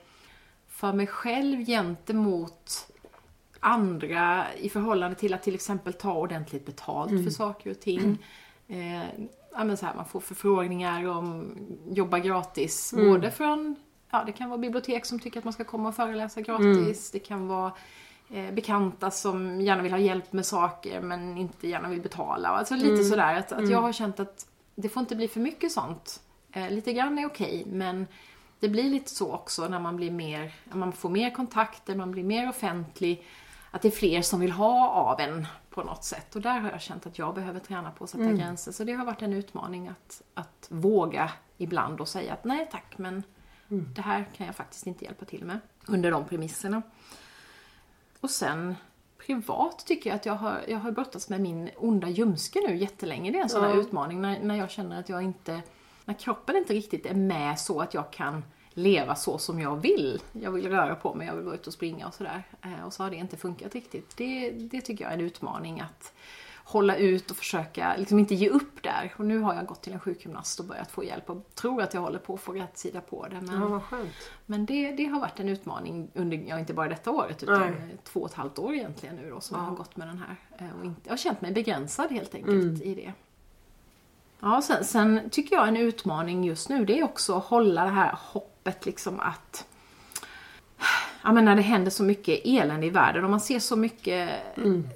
för 0.68 0.92
mig 0.92 1.06
själv 1.06 1.64
gentemot 1.64 2.92
andra 3.60 4.44
i 4.54 4.68
förhållande 4.68 5.16
till 5.16 5.34
att 5.34 5.42
till 5.42 5.54
exempel 5.54 5.92
ta 5.92 6.14
ordentligt 6.14 6.66
betalt 6.66 7.10
för 7.24 7.30
saker 7.30 7.70
och 7.70 7.80
ting. 7.80 8.24
Eh, 8.68 9.02
ja, 9.52 9.64
men 9.64 9.76
så 9.76 9.86
här, 9.86 9.94
man 9.94 10.04
får 10.06 10.20
förfrågningar 10.20 11.06
om 11.08 11.56
jobba 11.90 12.18
gratis. 12.18 12.94
Både 12.96 13.30
från, 13.30 13.76
ja 14.10 14.22
det 14.26 14.32
kan 14.32 14.48
vara 14.48 14.58
bibliotek 14.58 15.04
som 15.04 15.18
tycker 15.18 15.38
att 15.38 15.44
man 15.44 15.52
ska 15.52 15.64
komma 15.64 15.88
och 15.88 15.94
föreläsa 15.94 16.40
gratis. 16.40 17.10
Det 17.10 17.18
kan 17.18 17.48
vara 17.48 17.72
eh, 18.30 18.50
bekanta 18.54 19.10
som 19.10 19.60
gärna 19.60 19.82
vill 19.82 19.92
ha 19.92 19.98
hjälp 19.98 20.32
med 20.32 20.46
saker 20.46 21.00
men 21.00 21.38
inte 21.38 21.68
gärna 21.68 21.88
vill 21.88 22.00
betala. 22.02 22.48
Alltså 22.48 22.74
lite 22.74 23.04
sådär 23.04 23.34
att, 23.38 23.52
att 23.52 23.70
jag 23.70 23.80
har 23.82 23.92
känt 23.92 24.20
att 24.20 24.46
det 24.74 24.88
får 24.88 25.00
inte 25.00 25.16
bli 25.16 25.28
för 25.28 25.40
mycket 25.40 25.72
sånt. 25.72 26.20
Eh, 26.52 26.70
lite 26.70 26.92
grann 26.92 27.18
är 27.18 27.26
okej 27.26 27.64
men 27.66 28.06
det 28.60 28.68
blir 28.68 28.84
lite 28.90 29.10
så 29.10 29.32
också 29.32 29.68
när 29.68 29.80
man 29.80 29.96
blir 29.96 30.10
mer, 30.10 30.54
man 30.72 30.92
får 30.92 31.08
mer 31.08 31.30
kontakter, 31.30 31.94
man 31.94 32.10
blir 32.10 32.24
mer 32.24 32.48
offentlig. 32.48 33.26
Att 33.70 33.82
det 33.82 33.88
är 33.88 33.92
fler 33.92 34.22
som 34.22 34.40
vill 34.40 34.52
ha 34.52 34.88
av 34.88 35.20
en 35.20 35.46
på 35.70 35.82
något 35.82 36.04
sätt. 36.04 36.36
Och 36.36 36.42
där 36.42 36.58
har 36.60 36.70
jag 36.70 36.80
känt 36.80 37.06
att 37.06 37.18
jag 37.18 37.34
behöver 37.34 37.60
träna 37.60 37.90
på 37.90 38.04
att 38.04 38.10
sätta 38.10 38.24
Mm. 38.24 38.38
gränser. 38.38 38.72
Så 38.72 38.84
det 38.84 38.92
har 38.92 39.04
varit 39.04 39.22
en 39.22 39.32
utmaning 39.32 39.88
att, 39.88 40.22
att 40.34 40.66
våga 40.70 41.30
ibland 41.58 42.00
och 42.00 42.08
säga 42.08 42.32
att 42.32 42.44
nej 42.44 42.68
tack, 42.72 42.98
men 42.98 43.22
Mm. 43.70 43.88
det 43.94 44.02
här 44.02 44.24
kan 44.36 44.46
jag 44.46 44.56
faktiskt 44.56 44.86
inte 44.86 45.04
hjälpa 45.04 45.24
till 45.24 45.44
med. 45.44 45.58
Under 45.86 46.10
de 46.10 46.24
premisserna. 46.24 46.82
Och 48.20 48.30
sen 48.30 48.74
privat 49.26 49.86
tycker 49.86 50.10
jag 50.10 50.16
att 50.16 50.26
jag 50.26 50.34
har, 50.34 50.60
jag 50.68 50.78
har 50.78 50.90
brottats 50.90 51.28
med 51.28 51.40
min 51.40 51.70
onda 51.76 52.08
ljumske 52.08 52.60
nu 52.68 52.76
jättelänge. 52.76 53.30
Det 53.30 53.38
är 53.38 53.42
en 53.42 53.48
sån 53.48 53.62
här 53.64 53.70
Ja. 53.70 53.76
utmaning 53.80 54.20
när, 54.20 54.40
när 54.40 54.56
jag 54.56 54.70
känner 54.70 55.00
att 55.00 55.08
jag 55.08 55.22
inte, 55.22 55.60
när 56.04 56.14
kroppen 56.14 56.56
inte 56.56 56.72
riktigt 56.74 57.06
är 57.06 57.14
med 57.14 57.58
så 57.58 57.80
att 57.80 57.94
jag 57.94 58.10
kan 58.12 58.44
leva 58.70 59.14
så 59.14 59.38
som 59.38 59.60
jag 59.60 59.76
vill. 59.76 60.22
Jag 60.32 60.50
vill 60.50 60.68
röra 60.70 60.94
på 60.94 61.14
mig, 61.14 61.26
jag 61.26 61.34
vill 61.34 61.44
vara 61.44 61.54
ute 61.54 61.66
och 61.70 61.74
springa 61.74 62.06
och 62.06 62.14
sådär. 62.14 62.42
Eh, 62.62 62.84
Och 62.86 62.92
så 62.92 63.02
har 63.02 63.10
det 63.10 63.16
inte 63.16 63.36
funkat 63.36 63.74
riktigt. 63.74 64.16
Det, 64.16 64.50
det 64.50 64.80
tycker 64.80 65.04
jag 65.04 65.12
är 65.12 65.18
en 65.18 65.24
utmaning 65.24 65.80
att 65.80 66.12
hålla 66.68 66.96
ut 66.96 67.30
och 67.30 67.36
försöka 67.36 67.96
liksom 67.96 68.18
inte 68.18 68.34
ge 68.34 68.48
upp 68.48 68.82
där. 68.82 69.14
Och 69.16 69.24
nu 69.24 69.38
har 69.38 69.54
jag 69.54 69.66
gått 69.66 69.82
till 69.82 69.92
en 69.92 70.00
sjukgymnast 70.00 70.60
och 70.60 70.66
börjat 70.66 70.90
få 70.90 71.04
hjälp 71.04 71.30
och 71.30 71.54
tror 71.54 71.82
att 71.82 71.94
jag 71.94 72.00
håller 72.00 72.18
på 72.18 72.34
att 72.34 72.40
få 72.40 72.52
rätt 72.52 72.78
sida 72.78 73.00
på 73.00 73.26
det. 73.28 73.40
Men, 73.40 73.60
Ja, 73.60 73.80
men 74.46 74.66
det, 74.66 74.92
det 74.92 75.04
har 75.06 75.20
varit 75.20 75.40
en 75.40 75.48
utmaning 75.48 76.10
under, 76.14 76.36
ja 76.36 76.58
inte 76.58 76.74
bara 76.74 76.88
detta 76.88 77.10
året 77.10 77.42
utan 77.42 77.60
Nej. 77.60 77.96
två 78.04 78.20
och 78.20 78.28
ett 78.28 78.34
halvt 78.34 78.58
år 78.58 78.74
egentligen 78.74 79.16
nu 79.16 79.30
då 79.30 79.40
som 79.40 79.56
Ja. 79.56 79.62
jag 79.64 79.70
har 79.70 79.76
gått 79.76 79.96
med 79.96 80.08
den 80.08 80.18
här. 80.18 80.36
Eh, 80.58 80.78
Och 80.78 80.84
inte, 80.84 81.00
jag 81.04 81.12
har 81.12 81.16
känt 81.16 81.40
mig 81.40 81.52
begränsad 81.52 82.10
helt 82.12 82.34
enkelt 82.34 82.82
i 82.82 82.94
det. 82.94 83.12
Ja, 84.40 84.62
sen, 84.62 84.84
sen 84.84 85.30
tycker 85.30 85.56
jag 85.56 85.68
en 85.68 85.76
utmaning 85.76 86.44
just 86.44 86.68
nu 86.68 86.84
det 86.84 86.98
är 86.98 87.04
också 87.04 87.36
att 87.36 87.44
hålla 87.44 87.84
det 87.84 87.90
här 87.90 88.18
hoppet 88.22 88.86
liksom 88.86 89.20
att 89.20 89.66
Ja 91.26 91.32
men 91.32 91.44
när 91.44 91.56
det 91.56 91.62
händer 91.62 91.90
så 91.90 92.02
mycket 92.02 92.40
elände 92.44 92.86
i 92.86 92.90
världen 92.90 93.24
och 93.24 93.30
man 93.30 93.40
ser 93.40 93.58
så 93.58 93.76
mycket 93.76 94.30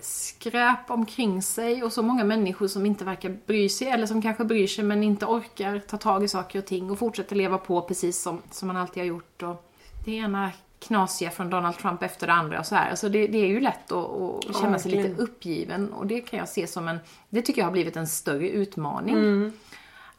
skräp 0.00 0.90
omkring 0.90 1.42
sig 1.42 1.82
och 1.82 1.92
så 1.92 2.02
många 2.02 2.24
människor 2.24 2.68
som 2.68 2.86
inte 2.86 3.04
verkar 3.04 3.36
bry 3.46 3.68
sig 3.68 3.88
eller 3.88 4.06
som 4.06 4.22
kanske 4.22 4.44
bryr 4.44 4.66
sig 4.66 4.84
men 4.84 5.02
inte 5.02 5.26
orkar 5.26 5.78
ta 5.78 5.96
tag 5.96 6.24
i 6.24 6.28
saker 6.28 6.58
och 6.58 6.66
ting 6.66 6.90
och 6.90 6.98
fortsätter 6.98 7.36
leva 7.36 7.58
på 7.58 7.82
precis 7.82 8.22
som, 8.22 8.42
som 8.50 8.68
man 8.68 8.76
alltid 8.76 9.00
har 9.00 9.08
gjort. 9.08 9.42
Och 9.42 9.72
det 10.04 10.12
ena 10.12 10.50
knasiga 10.78 11.30
från 11.30 11.50
Donald 11.50 11.78
Trump 11.78 12.02
efter 12.02 12.26
det 12.26 12.32
andra 12.32 12.58
och 12.58 12.66
så 12.66 12.74
här. 12.74 12.90
Alltså 12.90 13.08
det, 13.08 13.26
det 13.26 13.38
är 13.38 13.48
ju 13.48 13.60
lätt 13.60 13.92
att, 13.92 14.10
att 14.10 14.56
känna 14.60 14.78
sig 14.78 14.92
verkligen. 14.92 15.10
lite 15.10 15.22
uppgiven 15.22 15.92
och 15.92 16.06
det 16.06 16.20
kan 16.20 16.38
jag 16.38 16.48
se 16.48 16.66
som 16.66 16.88
en, 16.88 16.98
det 17.28 17.42
tycker 17.42 17.60
jag 17.60 17.66
har 17.66 17.72
blivit 17.72 17.96
en 17.96 18.08
större 18.08 18.48
utmaning. 18.48 19.52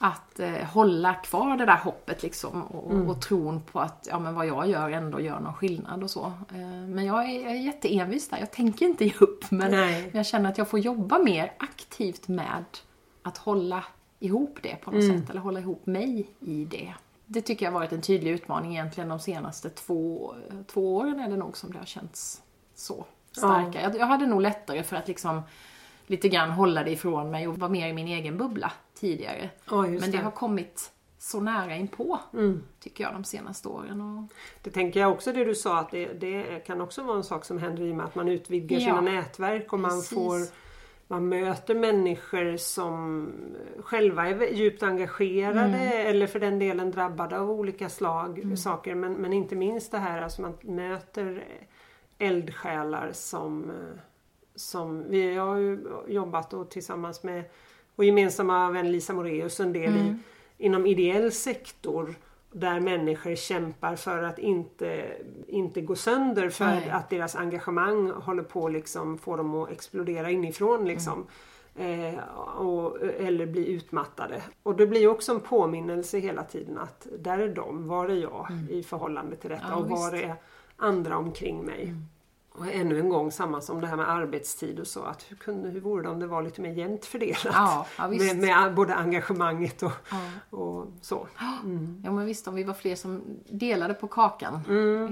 Att 0.04 0.40
eh, 0.40 0.52
hålla 0.52 1.14
kvar 1.14 1.58
det 1.58 1.66
där 1.66 1.78
hoppet 1.78 2.24
liksom 2.24 2.64
och, 2.64 3.10
och 3.10 3.22
tron 3.22 3.62
på 3.62 3.80
att 3.80 4.08
ja, 4.10 4.20
men 4.20 4.36
vad 4.36 4.48
jag 4.48 4.70
gör 4.70 4.90
ändå 4.90 5.20
gör 5.20 5.40
någon 5.40 5.54
skillnad 5.54 6.04
och 6.04 6.10
så. 6.10 6.26
Eh, 6.26 6.88
men 6.88 7.06
jag 7.06 7.30
är, 7.30 7.42
jag 7.42 7.52
är 7.52 7.62
jätteenvis 7.62 8.30
där. 8.30 8.38
Jag 8.38 8.52
tänker 8.52 8.86
inte 8.86 9.06
ge 9.06 9.14
upp 9.20 9.52
men, 9.52 9.72
Nej. 9.72 10.10
jag 10.14 10.26
känner 10.26 10.50
att 10.50 10.58
jag 10.58 10.68
får 10.68 10.80
jobba 10.80 11.20
mer 11.20 11.54
aktivt 11.58 12.28
med 12.28 12.66
att 13.24 13.38
hålla 13.38 13.84
ihop 14.20 14.60
det 14.62 14.76
på 14.76 14.92
något 14.92 15.08
sätt. 15.08 15.30
Eller 15.30 15.42
hålla 15.42 15.60
ihop 15.60 15.86
mig 15.86 16.30
i 16.40 16.66
det. 16.66 16.94
Det 17.26 17.42
tycker 17.42 17.66
jag 17.66 17.72
har 17.72 17.80
varit 17.80 17.92
en 17.92 18.02
tydlig 18.02 18.32
utmaning 18.32 18.72
egentligen 18.72 19.10
de 19.10 19.20
senaste 19.20 19.70
två, 19.70 20.34
två 20.68 20.96
åren 20.96 21.20
är 21.20 21.30
det 21.30 21.38
nog 21.38 21.58
som 21.58 21.72
det 21.72 21.78
har 21.78 21.86
känts 21.86 22.42
så 22.76 23.06
starka. 23.32 23.82
Jag, 23.82 23.96
jag 23.98 24.06
hade 24.06 24.26
nog 24.26 24.42
lättare 24.42 24.84
för 24.84 24.96
att 24.96 25.08
liksom 25.08 25.42
lite 26.08 26.30
grann 26.30 26.50
hålla 26.52 26.84
det 26.84 26.92
ifrån 26.92 27.32
mig 27.32 27.48
och 27.48 27.58
vara 27.58 27.72
mer 27.72 27.88
i 27.88 27.94
min 27.94 28.08
egen 28.08 28.38
bubbla 28.38 28.72
tidigare. 29.00 29.50
Just 29.90 30.02
Men 30.02 30.12
det 30.12 30.18
har 30.18 30.32
kommit 30.32 30.92
så 31.18 31.40
nära 31.40 31.76
inpå, 31.76 32.20
tycker 32.80 33.04
jag, 33.04 33.14
de 33.14 33.24
senaste 33.24 33.68
åren. 33.68 34.02
Och... 34.02 34.34
Det 34.62 34.70
tänker 34.70 35.00
jag 35.00 35.12
också 35.12 35.34
det 35.34 35.44
du 35.46 35.56
sa 35.56 35.80
att 35.80 35.92
det, 35.92 36.06
det 36.14 36.66
kan 36.66 36.82
också 36.82 37.04
vara 37.04 37.18
en 37.18 37.24
sak 37.24 37.46
som 37.46 37.58
händer 37.58 37.84
i 37.84 37.92
och 37.92 37.96
med 37.96 38.06
att 38.06 38.16
man 38.16 38.28
utvidgar 38.28 38.78
Ja, 38.80 38.86
sina 38.86 39.02
nätverk 39.02 39.74
och 39.74 39.80
man 39.80 39.92
precis. 39.92 40.10
får 40.10 40.62
man 41.08 41.30
möter 41.30 41.76
människor 41.76 42.58
som 42.58 43.30
själva 43.80 44.28
är 44.30 44.54
djupt 44.54 44.84
engagerade 44.84 45.60
Mm. 45.60 46.08
eller 46.08 46.28
för 46.28 46.40
den 46.40 46.60
delen 46.60 46.92
drabbade 46.92 47.40
av 47.40 47.52
olika 47.52 47.90
slag 47.90 48.58
saker 48.58 48.96
men, 48.96 49.14
men 49.14 49.34
inte 49.34 49.56
minst 49.56 49.92
det 49.92 49.98
här 49.98 50.22
alltså 50.22 50.42
man 50.42 50.58
möter 50.62 51.44
eldsjälar 52.18 53.12
som, 53.14 53.70
eh, 53.70 54.00
som 54.62 55.10
vi 55.10 55.36
har 55.36 55.56
ju 55.58 55.80
jobbat 56.08 56.54
och 56.54 56.70
tillsammans 56.70 57.24
med 57.24 57.44
vår 57.96 58.06
gemensamma 58.06 58.72
vän 58.72 58.92
Lisa 58.92 59.14
Moreus 59.14 59.60
en 59.60 59.74
del 59.74 59.94
Mm. 59.94 60.06
i, 60.08 60.16
inom 60.66 60.86
ideell 60.86 61.32
sektor 61.32 62.16
där 62.52 62.80
människor 62.80 63.36
kämpar 63.36 63.96
för 63.96 64.24
att 64.24 64.40
inte, 64.40 65.12
inte 65.48 65.82
gå 65.82 65.96
sönder 65.96 66.50
för 66.50 66.66
Nej. 66.66 66.90
att 66.90 67.10
deras 67.10 67.36
engagemang 67.36 68.12
håller 68.12 68.44
på 68.44 68.66
att 68.66 68.72
liksom 68.74 69.18
få 69.18 69.36
dem 69.36 69.56
att 69.56 69.72
explodera 69.72 70.30
inifrån. 70.32 70.86
Liksom. 70.86 71.26
Eh, 71.76 72.20
och, 72.58 73.02
eller 73.02 73.46
bli 73.46 73.68
utmattade. 73.72 74.42
Och 74.64 74.76
det 74.76 74.88
blir 74.88 75.08
också 75.08 75.32
en 75.32 75.40
påminnelse 75.40 76.20
hela 76.20 76.44
tiden 76.44 76.78
att 76.78 77.08
där 77.20 77.38
är 77.40 77.50
de, 77.56 77.88
var 77.88 78.10
är 78.10 78.16
jag 78.22 78.48
i 78.70 78.84
förhållande 78.84 79.36
till 79.36 79.50
detta 79.50 79.66
Ja, 79.70 79.76
och 79.76 79.90
var 79.90 80.12
visst. 80.12 80.24
är 80.26 80.36
andra 80.78 81.18
omkring 81.18 81.64
mig. 81.66 81.94
Och 82.54 82.68
ännu 82.68 83.00
en 83.00 83.10
gång 83.10 83.32
samma 83.32 83.62
som 83.62 83.82
det 83.82 83.88
här 83.88 83.96
med 83.96 84.10
arbetstid 84.10 84.80
och 84.80 84.88
så. 84.88 85.04
Att 85.04 85.26
hur, 85.30 85.36
kunde, 85.38 85.70
hur 85.70 85.80
vore 85.82 86.04
det 86.04 86.10
om 86.10 86.20
det 86.20 86.28
var 86.28 86.42
lite 86.44 86.62
mer 86.62 86.70
jämnt 86.72 87.06
fördelat? 87.06 87.40
Ja, 87.46 87.88
ja, 87.98 88.08
med, 88.08 88.38
med 88.38 88.74
både 88.76 88.96
engagemanget 88.96 89.84
och, 89.84 89.92
Ja. 90.12 90.18
och 90.58 90.88
så. 91.02 91.28
Ja 92.04 92.12
men 92.12 92.26
visst, 92.26 92.48
om 92.48 92.56
vi 92.56 92.64
var 92.64 92.74
fler 92.74 92.96
som 92.96 93.22
delade 93.50 93.94
på 93.94 94.08
kakan 94.08 94.60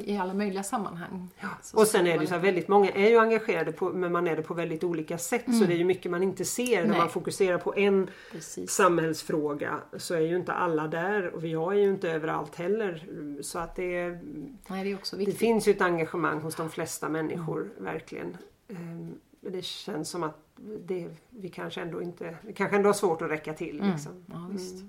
i 0.05 0.17
alla 0.17 0.33
möjliga 0.33 0.63
sammanhang. 0.63 1.29
Och 1.73 1.87
sen 1.87 2.07
är 2.07 2.15
det 2.17 2.21
ju 2.21 2.27
så 2.27 2.33
här, 2.33 2.41
väldigt 2.41 2.67
många 2.67 2.89
är 2.91 3.09
ju 3.09 3.17
engagerade 3.19 3.71
på, 3.71 3.89
men 3.89 4.11
man 4.11 4.27
är 4.27 4.35
det 4.35 4.41
på 4.41 4.53
väldigt 4.53 4.83
olika 4.83 5.17
sätt. 5.17 5.45
Så 5.45 5.65
det 5.65 5.73
är 5.73 5.77
ju 5.77 5.85
mycket 5.85 6.11
man 6.11 6.23
inte 6.23 6.45
ser. 6.45 6.69
När 6.75 6.77
Mm. 6.79 6.89
Nej. 6.91 6.99
man 6.99 7.09
fokuserar 7.09 7.57
på 7.57 7.75
en 7.75 8.09
Precis. 8.31 8.71
samhällsfråga 8.71 9.79
så 9.97 10.13
är 10.15 10.19
ju 10.19 10.35
inte 10.35 10.53
alla 10.53 10.87
där 10.87 11.35
och 11.35 11.45
jag 11.45 11.73
är 11.73 11.77
ju 11.77 11.89
inte 11.89 12.09
överallt 12.11 12.55
heller. 12.55 13.03
Så 13.41 13.59
att 13.59 13.75
det, 13.75 13.97
är- 13.97 14.19
Nej, 14.67 14.83
det 14.83 14.91
är 14.91 14.95
också 14.95 15.15
det 15.15 15.19
viktigt. 15.19 15.39
finns 15.39 15.67
ju 15.67 15.71
ett 15.71 15.81
engagemang 15.81 16.41
hos 16.41 16.55
de 16.55 16.69
flesta 16.69 17.09
människor, 17.09 17.28
verkligen. 17.77 18.37
Ehm, 18.67 19.15
Men 19.41 19.51
det 19.51 19.61
känns 19.65 20.09
som 20.09 20.23
att 20.23 20.37
det, 20.85 21.09
vi 21.29 21.49
kanske 21.49 21.81
ändå 21.81 22.01
inte, 22.01 22.37
vi 22.41 22.53
kanske 22.53 22.75
ändå 22.75 22.89
har 22.89 22.93
svårt 22.93 23.21
att 23.21 23.29
räcka 23.31 23.53
till. 23.53 23.75
Liksom. 23.91 24.11
Mm. 24.11 24.23
Ja, 24.27 24.47
visst. 24.51 24.83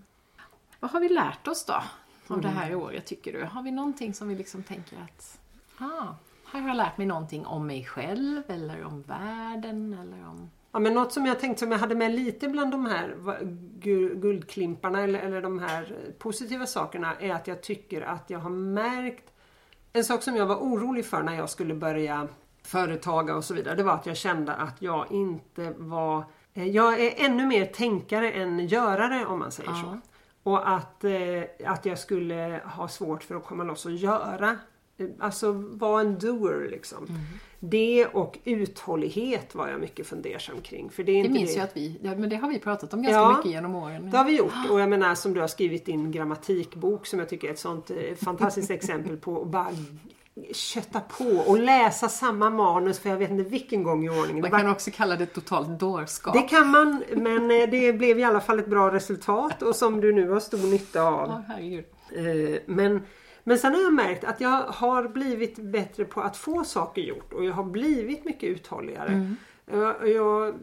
Vad 0.81 0.91
har 0.91 1.01
vi 1.01 1.09
lärt 1.09 1.49
oss 1.49 1.65
då 1.65 1.83
av 2.35 2.41
det 2.41 2.49
Mm. 2.49 2.61
här 2.61 2.75
året 2.75 3.07
tycker 3.07 3.33
du? 3.33 3.45
Har 3.45 3.63
vi 3.63 3.71
någonting 3.71 4.15
som 4.15 4.29
vi 4.29 4.35
liksom 4.35 4.63
tänker 4.63 4.97
att 4.97 5.39
ah, 5.79 6.07
här 6.53 6.61
har 6.61 6.69
jag 6.69 6.77
lärt 6.77 6.99
mig 6.99 7.07
någonting 7.07 7.47
om 7.47 7.67
mig 7.67 7.85
själv 7.85 8.43
eller 8.49 8.85
om 8.85 9.03
världen 9.03 9.93
eller 9.95 10.29
om... 10.29 10.51
Ja, 10.73 10.79
men 10.79 10.95
något 10.95 11.13
som 11.13 11.27
jag 11.27 11.41
tänkte 11.41 11.61
som 11.61 11.73
jag 11.73 11.79
hade 11.79 11.95
med 11.95 12.11
lite 12.15 12.49
bland 12.49 12.71
de 12.73 12.87
här 12.87 13.17
guldklimparna 14.15 15.01
eller, 15.03 15.19
eller 15.19 15.43
de 15.43 15.59
här 15.59 15.97
positiva 16.19 16.67
sakerna 16.67 17.15
är 17.15 17.31
att 17.35 17.47
jag 17.47 17.63
tycker 17.63 18.03
att 18.03 18.31
jag 18.31 18.39
har 18.39 18.51
märkt 18.51 19.33
en 19.93 20.05
sak 20.05 20.23
som 20.23 20.37
jag 20.37 20.47
var 20.47 20.57
orolig 20.57 21.07
för 21.07 21.23
när 21.23 21.35
jag 21.37 21.51
skulle 21.51 21.75
börja 21.75 22.29
företaga 22.63 23.37
och 23.37 23.45
så 23.45 23.55
vidare. 23.55 23.75
Det 23.75 23.83
var 23.83 23.93
att 23.95 24.07
jag 24.07 24.17
kände 24.17 24.53
att 24.55 24.83
jag 24.83 25.07
inte 25.13 25.75
var... 25.79 26.25
eh, 26.55 26.67
Jag 26.69 27.01
är 27.01 27.25
ännu 27.25 27.47
mer 27.47 27.67
tänkare 27.67 28.31
än 28.33 28.67
görare 28.67 29.27
om 29.27 29.39
man 29.39 29.51
säger 29.51 29.71
Ja. 29.71 29.77
så. 29.83 29.99
Och 30.51 30.69
att, 30.71 31.05
eh, 31.05 31.43
att 31.67 31.87
jag 31.87 31.99
skulle 31.99 32.61
ha 32.65 32.89
svårt 32.89 33.23
för 33.23 33.35
att 33.35 33.45
komma 33.45 33.65
loss 33.65 33.87
och 33.87 33.93
göra. 33.93 34.57
Alltså 35.19 35.53
vara 35.53 36.01
en 36.01 36.19
doer 36.19 36.69
liksom. 36.71 36.99
Mm. 37.05 37.21
Det 37.63 38.07
och 38.07 38.39
uthållighet 38.45 39.55
var 39.55 39.69
jag 39.69 39.81
mycket 39.81 40.07
fundersam 40.07 40.61
kring. 40.61 40.91
För 40.91 41.03
det, 41.03 41.13
är 41.13 41.15
Det 41.15 41.19
inte 41.19 41.31
minns 41.31 41.51
det. 41.51 41.57
jag 41.57 41.65
att 41.65 41.77
vi, 41.77 41.99
ja, 42.03 42.15
men 42.17 42.29
det 42.29 42.37
har 42.37 42.49
vi 42.49 42.59
pratat 42.59 42.95
om 42.95 43.03
ganska 43.03 43.21
Ja. 43.21 43.37
mycket 43.37 43.51
genom 43.53 43.75
åren. 43.75 44.11
Det 44.11 44.17
har 44.17 44.25
vi 44.25 44.37
gjort 44.37 44.53
och 44.71 44.81
jag 44.81 44.89
menar 44.89 45.15
som 45.15 45.35
du 45.35 45.41
har 45.41 45.49
skrivit 45.49 45.87
din 45.87 46.13
grammatikbok 46.13 47.07
som 47.07 47.19
jag 47.19 47.29
tycker 47.29 47.49
är 47.49 47.53
ett 47.53 47.59
sånt 47.59 47.91
eh, 47.91 47.97
fantastiskt 48.25 48.71
exempel 48.71 49.17
på 49.17 49.43
att 49.43 49.49
bara 49.49 49.69
kötta 50.53 51.01
på 51.01 51.25
och 51.47 51.59
läsa 51.61 52.09
samma 52.09 52.51
manus 52.51 52.99
för 52.99 53.11
jag 53.11 53.17
vet 53.17 53.31
inte 53.31 53.51
vilken 53.51 53.83
gång 53.83 54.05
i 54.07 54.11
ordningen. 54.11 54.41
Man 54.41 54.51
kan 54.61 54.71
också 54.71 54.91
kalla 54.91 55.17
det 55.17 55.27
totalt 55.27 55.81
dårskap. 55.81 56.35
Det 56.35 56.43
kan 56.43 56.69
man, 56.71 57.03
men 57.17 57.51
eh, 57.51 57.71
det 57.71 57.93
blev 57.93 58.19
i 58.19 58.25
alla 58.25 58.41
fall 58.41 58.59
ett 58.59 58.67
bra 58.71 58.93
resultat 58.95 59.63
och 59.63 59.77
som 59.77 60.01
du 60.01 60.13
nu 60.13 60.29
har 60.31 60.41
stor 60.41 60.71
nytta 60.71 61.03
av. 61.03 61.31
Eh, 61.31 62.61
Men, 62.67 63.03
men 63.51 63.59
sen 63.59 63.75
har 63.75 63.83
jag 63.83 63.93
märkt 63.93 64.25
att 64.25 64.41
jag 64.41 64.63
har 64.63 65.09
blivit 65.09 65.57
bättre 65.57 66.05
på 66.05 66.21
att 66.21 66.37
få 66.37 66.65
saker 66.65 67.03
gjort 67.03 67.33
och 67.33 67.45
jag 67.45 67.53
har 67.53 67.65
blivit 67.65 68.25
mycket 68.25 68.43
uthålligare. 68.43 69.09
Mm. 69.09 69.37
Jag, 69.71 70.09
jag 70.09 70.55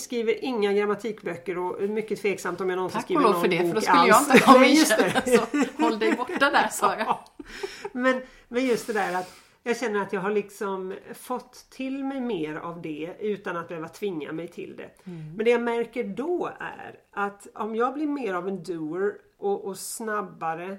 skriver 0.00 0.44
inga 0.44 0.72
grammatikböcker 0.72 1.58
och 1.58 1.82
är 1.82 1.88
mycket 1.88 2.22
tveksamt 2.22 2.60
om 2.60 2.68
jag 2.68 2.76
någonsin 2.76 2.96
Tack 2.98 3.04
skriver 3.04 3.22
någon 3.22 3.40
för 3.40 3.48
det, 3.48 3.56
för 3.56 3.64
bok 3.64 3.74
då 3.74 3.80
skulle 3.80 4.06
jag 4.06 4.16
alls. 4.16 4.34
inte 4.34 4.46
ha 4.46 4.58
Nej, 4.58 4.68
min 4.68 4.76
just 4.76 4.98
det. 4.98 5.22
Så 5.76 5.82
håll 5.82 5.98
dig 5.98 6.12
borta 6.12 6.50
där 6.50 6.68
sa 6.68 6.94
jag. 6.98 7.18
men, 7.92 8.22
men 8.48 8.66
just 8.66 8.86
det 8.86 8.92
där 8.92 9.14
att 9.14 9.34
jag 9.62 9.76
känner 9.76 10.02
att 10.02 10.12
jag 10.12 10.20
har 10.20 10.30
liksom 10.30 10.94
fått 11.14 11.66
till 11.70 12.04
mig 12.04 12.20
mer 12.20 12.56
av 12.56 12.82
det 12.82 13.16
utan 13.20 13.56
att 13.56 13.68
behöva 13.68 13.88
tvinga 13.88 14.32
mig 14.32 14.48
till 14.48 14.76
det. 14.76 15.10
Mm. 15.10 15.34
Men 15.36 15.44
det 15.44 15.50
jag 15.50 15.62
märker 15.62 16.04
då 16.04 16.50
är 16.60 17.00
att 17.10 17.46
om 17.54 17.76
jag 17.76 17.94
blir 17.94 18.06
mer 18.06 18.34
av 18.34 18.48
en 18.48 18.62
doer 18.62 19.14
och, 19.38 19.64
och 19.64 19.76
snabbare 19.76 20.78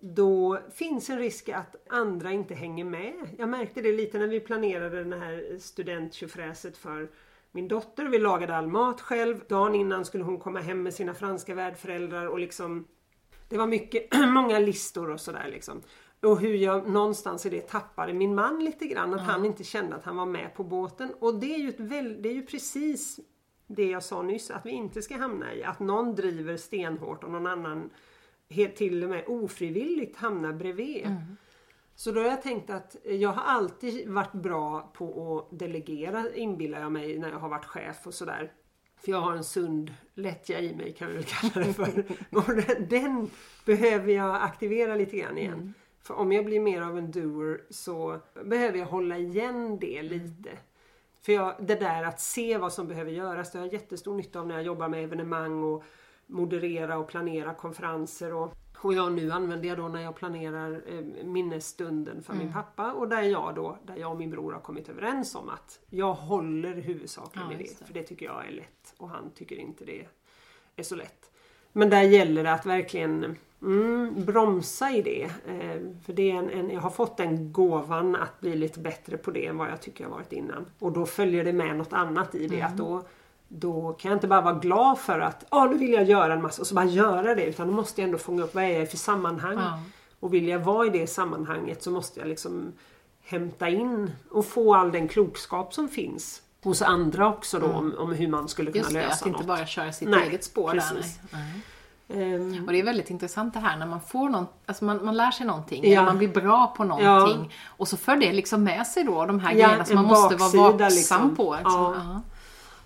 då 0.00 0.58
finns 0.74 1.10
en 1.10 1.18
risk 1.18 1.48
att 1.48 1.76
andra 1.88 2.32
inte 2.32 2.54
hänger 2.54 2.84
med. 2.84 3.14
Jag 3.38 3.48
märkte 3.48 3.80
det 3.80 3.92
lite 3.92 4.18
när 4.18 4.26
vi 4.26 4.40
planerade 4.40 5.04
det 5.04 5.16
här 5.16 5.58
studenttjofräset 5.58 6.76
för 6.76 7.10
min 7.52 7.68
dotter. 7.68 8.04
Vi 8.04 8.18
lagade 8.18 8.56
all 8.56 8.66
mat 8.66 9.00
själv. 9.00 9.40
Dagen 9.48 9.74
innan 9.74 10.04
skulle 10.04 10.24
hon 10.24 10.38
komma 10.38 10.60
hem 10.60 10.82
med 10.82 10.94
sina 10.94 11.14
franska 11.14 11.54
värdföräldrar 11.54 12.26
och 12.26 12.38
liksom 12.38 12.86
Det 13.48 13.58
var 13.58 13.66
mycket, 13.66 14.06
många 14.28 14.58
listor 14.58 15.10
och 15.10 15.20
sådär 15.20 15.48
liksom. 15.50 15.82
Och 16.22 16.40
hur 16.40 16.54
jag 16.54 16.88
någonstans 16.88 17.46
i 17.46 17.50
det 17.50 17.68
tappade 17.68 18.12
min 18.12 18.34
man 18.34 18.64
lite 18.64 18.86
grann. 18.86 19.14
Att 19.14 19.20
han 19.20 19.44
inte 19.44 19.64
kände 19.64 19.96
att 19.96 20.04
han 20.04 20.16
var 20.16 20.26
med 20.26 20.54
på 20.54 20.64
båten. 20.64 21.14
Och 21.20 21.34
det 21.34 21.54
är 21.54 21.58
ju, 21.58 21.72
väl, 21.76 22.22
det 22.22 22.28
är 22.28 22.34
ju 22.34 22.46
precis 22.46 23.20
det 23.66 23.86
jag 23.86 24.02
sa 24.02 24.22
nyss 24.22 24.50
att 24.50 24.66
vi 24.66 24.70
inte 24.70 25.02
ska 25.02 25.16
hamna 25.16 25.54
i. 25.54 25.64
Att 25.64 25.80
någon 25.80 26.14
driver 26.14 26.56
stenhårt 26.56 27.24
och 27.24 27.30
någon 27.30 27.46
annan 27.46 27.90
helt 28.50 28.76
till 28.76 29.04
och 29.04 29.10
med 29.10 29.24
ofrivilligt 29.26 30.16
hamnar 30.16 30.52
bredvid. 30.52 31.06
Mm. 31.06 31.36
Så 31.94 32.12
då 32.12 32.20
har 32.20 32.28
jag 32.28 32.42
tänkt 32.42 32.70
att 32.70 32.96
jag 33.04 33.30
har 33.30 33.42
alltid 33.42 34.08
varit 34.08 34.32
bra 34.32 34.90
på 34.94 35.38
att 35.38 35.58
delegera 35.58 36.34
inbillar 36.34 36.80
jag 36.80 36.92
mig 36.92 37.18
när 37.18 37.30
jag 37.30 37.38
har 37.38 37.48
varit 37.48 37.64
chef 37.64 38.06
och 38.06 38.14
sådär. 38.14 38.52
För 39.04 39.12
jag 39.12 39.20
har 39.20 39.36
en 39.36 39.44
sund 39.44 39.94
lättja 40.14 40.60
i 40.60 40.74
mig 40.74 40.92
kan 40.92 41.08
vi 41.08 41.14
väl 41.14 41.24
kalla 41.24 41.66
det 41.66 41.72
för. 41.74 42.80
Den 42.88 43.30
behöver 43.64 44.12
jag 44.12 44.42
aktivera 44.42 44.94
lite 44.94 45.16
grann 45.16 45.38
igen. 45.38 45.54
Mm. 45.54 45.74
För 46.02 46.14
om 46.14 46.32
jag 46.32 46.44
blir 46.44 46.60
mer 46.60 46.82
av 46.82 46.98
en 46.98 47.10
doer 47.10 47.60
så 47.70 48.20
behöver 48.44 48.78
jag 48.78 48.86
hålla 48.86 49.18
igen 49.18 49.78
det 49.80 49.98
Mm. 49.98 50.12
lite. 50.12 50.50
För 51.22 51.32
jag, 51.32 51.54
det 51.60 51.74
där 51.74 52.02
att 52.02 52.20
se 52.20 52.58
vad 52.58 52.72
som 52.72 52.88
behöver 52.88 53.10
göras, 53.10 53.52
det 53.52 53.58
har 53.58 53.66
jag 53.66 53.72
jättestor 53.72 54.14
nytta 54.14 54.40
av 54.40 54.46
när 54.46 54.54
jag 54.54 54.64
jobbar 54.64 54.88
med 54.88 55.04
evenemang 55.04 55.64
och 55.64 55.84
moderera 56.30 56.98
och 56.98 57.08
planera 57.08 57.54
konferenser. 57.54 58.34
Och, 58.34 58.54
och 58.76 58.94
jag 58.94 59.12
nu 59.12 59.30
använder 59.32 59.68
jag 59.68 59.78
då 59.78 59.88
när 59.88 60.02
jag 60.02 60.16
planerar 60.16 60.82
eh, 60.86 61.24
minnesstunden 61.24 62.22
för 62.22 62.32
Mm. 62.32 62.44
min 62.44 62.54
pappa 62.54 62.92
och 62.92 63.08
där 63.08 63.22
jag 63.22 63.54
då, 63.54 63.78
där 63.86 63.96
jag 63.96 64.10
och 64.10 64.18
min 64.18 64.30
bror 64.30 64.52
har 64.52 64.60
kommit 64.60 64.88
överens 64.88 65.34
om 65.34 65.48
att 65.48 65.80
jag 65.90 66.12
håller 66.14 66.74
huvudsaken 66.74 67.42
Ja, 67.48 67.52
i 67.54 67.56
det, 67.56 67.62
det. 67.78 67.86
För 67.86 67.94
det 67.94 68.02
tycker 68.02 68.26
jag 68.26 68.46
är 68.46 68.50
lätt 68.52 68.94
och 68.96 69.08
han 69.08 69.30
tycker 69.34 69.56
inte 69.56 69.84
det 69.84 70.06
är 70.76 70.82
så 70.82 70.94
lätt. 70.94 71.30
Men 71.72 71.90
där 71.90 72.02
gäller 72.02 72.44
det 72.44 72.52
att 72.52 72.66
verkligen 72.66 73.36
mm, 73.62 74.24
bromsa 74.24 74.90
i 74.90 75.02
det. 75.02 75.22
Eh, 75.24 75.80
för 76.04 76.12
det 76.12 76.30
är 76.30 76.34
en, 76.34 76.50
en, 76.50 76.70
jag 76.70 76.80
har 76.80 76.90
fått 76.90 77.16
den 77.16 77.52
gåvan 77.52 78.16
att 78.16 78.40
bli 78.40 78.56
lite 78.56 78.80
bättre 78.80 79.16
på 79.16 79.30
det 79.30 79.46
än 79.46 79.58
vad 79.58 79.70
jag 79.70 79.80
tycker 79.80 80.04
jag 80.04 80.10
varit 80.10 80.32
innan. 80.32 80.66
Och 80.78 80.92
då 80.92 81.06
följer 81.06 81.44
det 81.44 81.52
med 81.52 81.76
något 81.76 81.92
annat 81.92 82.34
i 82.34 82.46
det. 82.46 82.62
Att 82.62 82.76
då, 82.76 83.02
då 83.52 83.92
kan 83.92 84.10
jag 84.10 84.16
inte 84.16 84.28
bara 84.28 84.40
vara 84.40 84.54
glad 84.54 84.98
för 84.98 85.20
att 85.20 85.44
ah, 85.48 85.64
nu 85.64 85.76
vill 85.78 85.92
jag 85.92 86.04
göra 86.04 86.32
en 86.34 86.42
massa 86.42 86.62
och 86.62 86.66
så 86.66 86.74
bara 86.74 86.84
göra 86.84 87.34
det. 87.34 87.44
Utan 87.46 87.66
då 87.68 87.72
måste 87.74 88.00
jag 88.00 88.06
ändå 88.06 88.18
fånga 88.18 88.42
upp 88.42 88.54
vad 88.54 88.64
är 88.64 88.78
jag 88.78 88.90
för 88.90 88.96
sammanhang. 88.96 89.58
Ja. 89.58 89.80
Och 90.20 90.34
vill 90.34 90.48
jag 90.48 90.58
vara 90.58 90.86
i 90.86 90.90
det 90.90 91.06
sammanhanget 91.06 91.82
så 91.82 91.90
måste 91.90 92.20
jag 92.20 92.28
liksom 92.28 92.72
hämta 93.24 93.68
in 93.68 94.10
och 94.30 94.46
få 94.46 94.74
all 94.74 94.92
den 94.92 95.08
klokskap 95.08 95.74
som 95.74 95.88
finns 95.88 96.42
hos 96.62 96.82
andra 96.82 97.28
också 97.28 97.58
då 97.58 97.66
om, 97.66 97.94
om 97.98 98.12
hur 98.12 98.28
man 98.28 98.48
skulle 98.48 98.70
kunna 98.72 98.82
Just 98.82 98.94
det, 98.94 99.02
lösa 99.02 99.14
att 99.14 99.26
inte 99.26 99.38
något. 99.38 99.46
bara 99.46 99.66
köra 99.66 99.92
sitt 99.92 100.08
Nej, 100.08 100.28
eget 100.28 100.44
spår 100.44 100.70
precis. 100.70 101.18
där. 101.30 101.38
Nej. 101.38 101.62
Ehm, 102.34 102.64
Och 102.66 102.72
det 102.72 102.78
är 102.80 102.84
väldigt 102.84 103.10
intressant 103.10 103.54
det 103.54 103.60
här 103.60 103.76
när 103.76 103.86
man 103.86 104.00
får 104.00 104.28
någon, 104.28 104.46
alltså 104.66 104.84
man, 104.84 105.04
man 105.04 105.16
lär 105.16 105.30
sig 105.30 105.46
någonting, 105.46 105.84
Ja. 105.84 105.90
eller 105.90 106.02
man 106.02 106.18
blir 106.18 106.28
bra 106.28 106.74
på 106.76 106.84
någonting 106.84 107.52
och 107.66 107.88
så 107.88 107.96
för 107.96 108.16
det 108.16 108.32
liksom 108.32 108.64
med 108.64 108.86
sig 108.86 109.04
då 109.04 109.26
de 109.26 109.40
här 109.40 109.52
Ja, 109.52 109.66
grejerna 109.66 109.84
som 109.84 109.94
man 109.96 110.04
måste 110.04 110.36
baksida 110.36 110.62
vara 110.62 110.72
vaksam 110.72 110.96
liksom. 110.96 111.36
på. 111.36 111.54
Liksom. 111.54 111.72
Ja. 111.94 112.20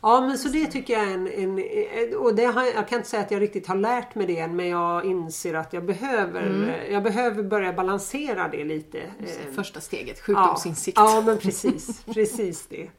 Ja. 0.05 0.15
Ja 0.21 0.21
men 0.27 0.39
så 0.39 0.49
det 0.49 0.67
tycker 0.67 0.93
jag 0.93 1.03
är 1.03 1.15
en, 1.15 1.27
en 1.59 2.17
och 2.17 2.35
det 2.35 2.45
har, 2.45 2.65
jag 2.65 2.89
kan 2.89 2.99
inte 2.99 3.09
säga 3.11 3.23
att 3.23 3.31
jag 3.31 3.43
riktigt 3.43 3.67
har 3.67 3.75
lärt 3.77 4.15
mig 4.15 4.27
det 4.27 4.39
än 4.39 4.57
men 4.57 4.69
jag 4.69 5.05
inser 5.05 5.55
att 5.55 5.73
jag 5.73 5.85
behöver, 5.85 6.77
jag 6.91 7.03
behöver 7.03 7.43
börja 7.43 7.73
balansera 7.73 8.49
det 8.49 8.65
lite. 8.65 8.99
Eh, 9.01 9.53
Första 9.55 9.81
steget, 9.81 10.17
ja, 10.19 10.23
sjukdomsinsikt. 10.25 10.99
ja 10.99 11.23
men 11.27 11.39
precis, 11.39 12.05
precis 12.05 12.67
det. 12.67 12.91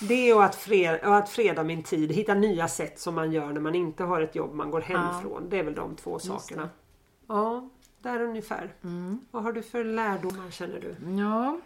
Det 0.00 0.34
och 0.34 0.44
att, 0.44 0.54
freda, 0.54 1.08
och 1.08 1.16
att 1.16 1.28
freda 1.28 1.64
min 1.64 1.82
tid, 1.82 2.12
hitta 2.12 2.34
nya 2.34 2.68
sätt 2.68 3.00
som 3.00 3.14
man 3.14 3.32
gör 3.32 3.52
när 3.52 3.60
man 3.60 3.74
inte 3.74 4.04
har 4.04 4.20
ett 4.20 4.34
jobb 4.34 4.54
man 4.54 4.70
går 4.70 4.80
hem 4.80 5.00
Ja. 5.12 5.20
från. 5.22 5.48
Det 5.48 5.58
är 5.58 5.62
väl 5.62 5.74
de 5.74 5.96
två 5.96 6.18
sakerna. 6.18 6.68
Ja, 7.28 7.68
där 8.02 8.20
ungefär. 8.22 8.74
Vad 9.30 9.42
har 9.42 9.52
du 9.52 9.62
för 9.62 9.84
lärdomar 9.84 10.50
känner 10.50 10.80
du? 10.80 11.20
Ja, 11.22 11.58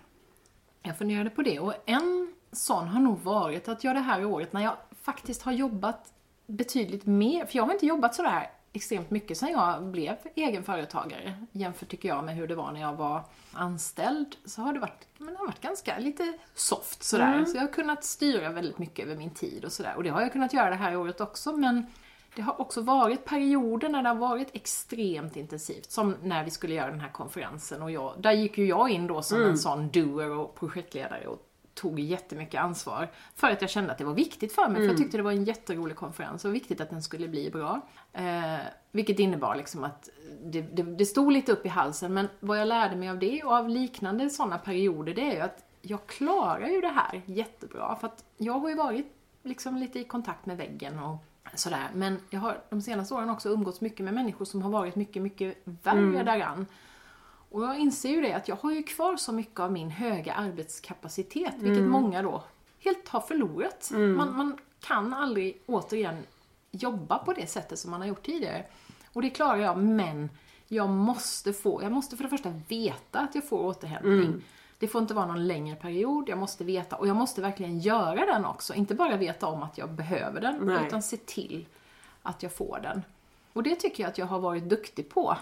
jag 0.82 0.98
funderade 0.98 1.30
på 1.30 1.42
det 1.42 1.58
och 1.58 1.74
en 1.86 2.32
sån 2.52 2.88
har 2.88 3.00
nog 3.00 3.18
varit 3.18 3.68
att 3.68 3.84
jag 3.84 3.96
det 3.96 4.00
här 4.00 4.24
året 4.24 4.52
när 4.52 4.62
jag 4.62 4.76
faktiskt 5.02 5.42
har 5.42 5.52
jobbat 5.52 6.12
betydligt 6.46 7.06
mer, 7.06 7.46
för 7.46 7.56
jag 7.56 7.64
har 7.64 7.72
inte 7.72 7.86
jobbat 7.86 8.14
sådär 8.14 8.50
extremt 8.72 9.10
mycket 9.10 9.38
sedan 9.38 9.50
jag 9.50 9.82
blev 9.82 10.16
egenföretagare 10.34 11.34
jämfört 11.52 11.88
tycker 11.88 12.08
jag 12.08 12.24
med 12.24 12.36
hur 12.36 12.48
det 12.48 12.54
var 12.54 12.72
när 12.72 12.80
jag 12.80 12.94
var 12.94 13.22
anställd 13.52 14.36
så 14.44 14.62
har 14.62 14.72
det 14.72 14.78
varit, 14.78 15.06
men 15.18 15.32
det 15.32 15.38
har 15.38 15.46
varit 15.46 15.60
ganska 15.60 15.98
lite 15.98 16.32
soft 16.54 17.02
sådär. 17.02 17.44
Så 17.44 17.56
jag 17.56 17.62
har 17.62 17.72
kunnat 17.72 18.04
styra 18.04 18.50
väldigt 18.52 18.78
mycket 18.78 19.06
över 19.06 19.16
min 19.16 19.30
tid 19.30 19.64
och 19.64 19.72
sådär 19.72 19.94
och 19.96 20.02
det 20.02 20.10
har 20.10 20.20
jag 20.20 20.32
kunnat 20.32 20.52
göra 20.52 20.70
det 20.70 20.76
här 20.76 20.96
året 20.96 21.20
också 21.20 21.52
men 21.52 21.86
det 22.34 22.42
har 22.42 22.60
också 22.60 22.80
varit 22.80 23.24
perioder 23.24 23.88
när 23.88 24.02
det 24.02 24.08
har 24.08 24.16
varit 24.16 24.48
extremt 24.52 25.36
intensivt, 25.36 25.90
som 25.90 26.16
när 26.22 26.44
vi 26.44 26.50
skulle 26.50 26.74
göra 26.74 26.90
den 26.90 27.00
här 27.00 27.12
konferensen 27.12 27.82
och 27.82 27.90
jag, 27.90 28.14
där 28.18 28.32
gick 28.32 28.58
ju 28.58 28.66
jag 28.66 28.90
in 28.90 29.06
då 29.06 29.22
som 29.22 29.42
en 29.42 29.58
sån 29.58 29.90
doer 29.90 30.30
och 30.30 30.54
projektledare 30.54 31.26
och 31.26 31.47
tog 31.80 32.00
jättemycket 32.00 32.60
ansvar 32.60 33.08
för 33.34 33.50
att 33.50 33.60
jag 33.60 33.70
kände 33.70 33.92
att 33.92 33.98
det 33.98 34.04
var 34.04 34.14
viktigt 34.14 34.52
för 34.52 34.68
mig, 34.68 34.76
för 34.82 34.88
jag 34.88 34.96
tyckte 34.96 35.16
det 35.16 35.22
var 35.22 35.32
en 35.32 35.44
jätterolig 35.44 35.96
konferens 35.96 36.44
och 36.44 36.54
viktigt 36.54 36.80
att 36.80 36.90
den 36.90 37.02
skulle 37.02 37.28
bli 37.28 37.50
bra. 37.50 37.80
Eh, 38.12 38.58
vilket 38.92 39.18
innebar 39.18 39.56
liksom 39.56 39.84
att 39.84 40.08
det, 40.44 40.60
det, 40.60 40.82
det 40.82 41.06
stod 41.06 41.32
lite 41.32 41.52
upp 41.52 41.66
i 41.66 41.68
halsen, 41.68 42.14
men 42.14 42.28
vad 42.40 42.60
jag 42.60 42.68
lärde 42.68 42.96
mig 42.96 43.08
av 43.08 43.18
det 43.18 43.42
och 43.42 43.52
av 43.52 43.68
liknande 43.68 44.30
sådana 44.30 44.58
perioder, 44.58 45.14
det 45.14 45.30
är 45.30 45.34
ju 45.34 45.40
att 45.40 45.64
jag 45.82 46.06
klarar 46.06 46.68
ju 46.68 46.80
det 46.80 46.88
här 46.88 47.22
jättebra, 47.26 47.96
för 47.96 48.06
att 48.06 48.24
jag 48.36 48.58
har 48.58 48.68
ju 48.68 48.74
varit 48.74 49.06
liksom 49.42 49.76
lite 49.76 49.98
i 49.98 50.04
kontakt 50.04 50.46
med 50.46 50.56
väggen 50.56 50.98
och 50.98 51.16
sådär. 51.54 51.88
Men 51.94 52.20
jag 52.30 52.40
har 52.40 52.60
de 52.70 52.82
senaste 52.82 53.14
åren 53.14 53.30
också 53.30 53.48
umgåtts 53.48 53.80
mycket 53.80 54.04
med 54.04 54.14
människor 54.14 54.44
som 54.44 54.62
har 54.62 54.70
varit 54.70 54.96
mycket, 54.96 55.22
mycket 55.22 55.58
värre 55.64 56.22
däran. 56.22 56.66
Och 57.50 57.62
jag 57.62 57.78
inser 57.78 58.08
ju 58.08 58.20
det 58.20 58.32
att 58.32 58.48
jag 58.48 58.56
har 58.56 58.72
ju 58.72 58.82
kvar 58.82 59.16
så 59.16 59.32
mycket 59.32 59.60
av 59.60 59.72
min 59.72 59.90
höga 59.90 60.34
arbetskapacitet, 60.34 61.54
vilket 61.58 61.84
många 61.84 62.22
då 62.22 62.42
helt 62.78 63.08
har 63.08 63.20
förlorat. 63.20 63.90
Man, 64.16 64.36
man 64.36 64.58
kan 64.80 65.14
aldrig 65.14 65.62
återigen 65.66 66.16
jobba 66.70 67.18
på 67.18 67.32
det 67.32 67.46
sättet 67.46 67.78
som 67.78 67.90
man 67.90 68.00
har 68.00 68.08
gjort 68.08 68.26
tidigare. 68.26 68.64
Och 69.12 69.22
det 69.22 69.30
klarar 69.30 69.56
jag, 69.56 69.78
men 69.78 70.30
jag 70.68 70.88
måste 70.88 71.52
få, 71.52 71.82
jag 71.82 71.92
måste 71.92 72.16
för 72.16 72.24
det 72.24 72.30
första 72.30 72.52
veta 72.68 73.18
att 73.18 73.34
jag 73.34 73.48
får 73.48 73.58
återhämtning. 73.58 74.44
Det 74.78 74.88
får 74.88 75.00
inte 75.00 75.14
vara 75.14 75.26
någon 75.26 75.46
längre 75.46 75.76
period, 75.76 76.28
jag 76.28 76.38
måste 76.38 76.64
veta, 76.64 76.96
och 76.96 77.06
jag 77.06 77.16
måste 77.16 77.40
verkligen 77.40 77.78
göra 77.80 78.26
den 78.26 78.44
också. 78.44 78.74
Inte 78.74 78.94
bara 78.94 79.16
veta 79.16 79.46
om 79.46 79.62
att 79.62 79.78
jag 79.78 79.90
behöver 79.90 80.40
den, 80.40 80.56
Nej. 80.62 80.86
utan 80.86 81.02
se 81.02 81.16
till 81.16 81.66
att 82.22 82.42
jag 82.42 82.52
får 82.52 82.80
den. 82.82 83.02
Och 83.52 83.62
det 83.62 83.74
tycker 83.74 84.02
jag 84.02 84.10
att 84.10 84.18
jag 84.18 84.26
har 84.26 84.38
varit 84.38 84.64
duktig 84.64 85.08
på 85.08 85.36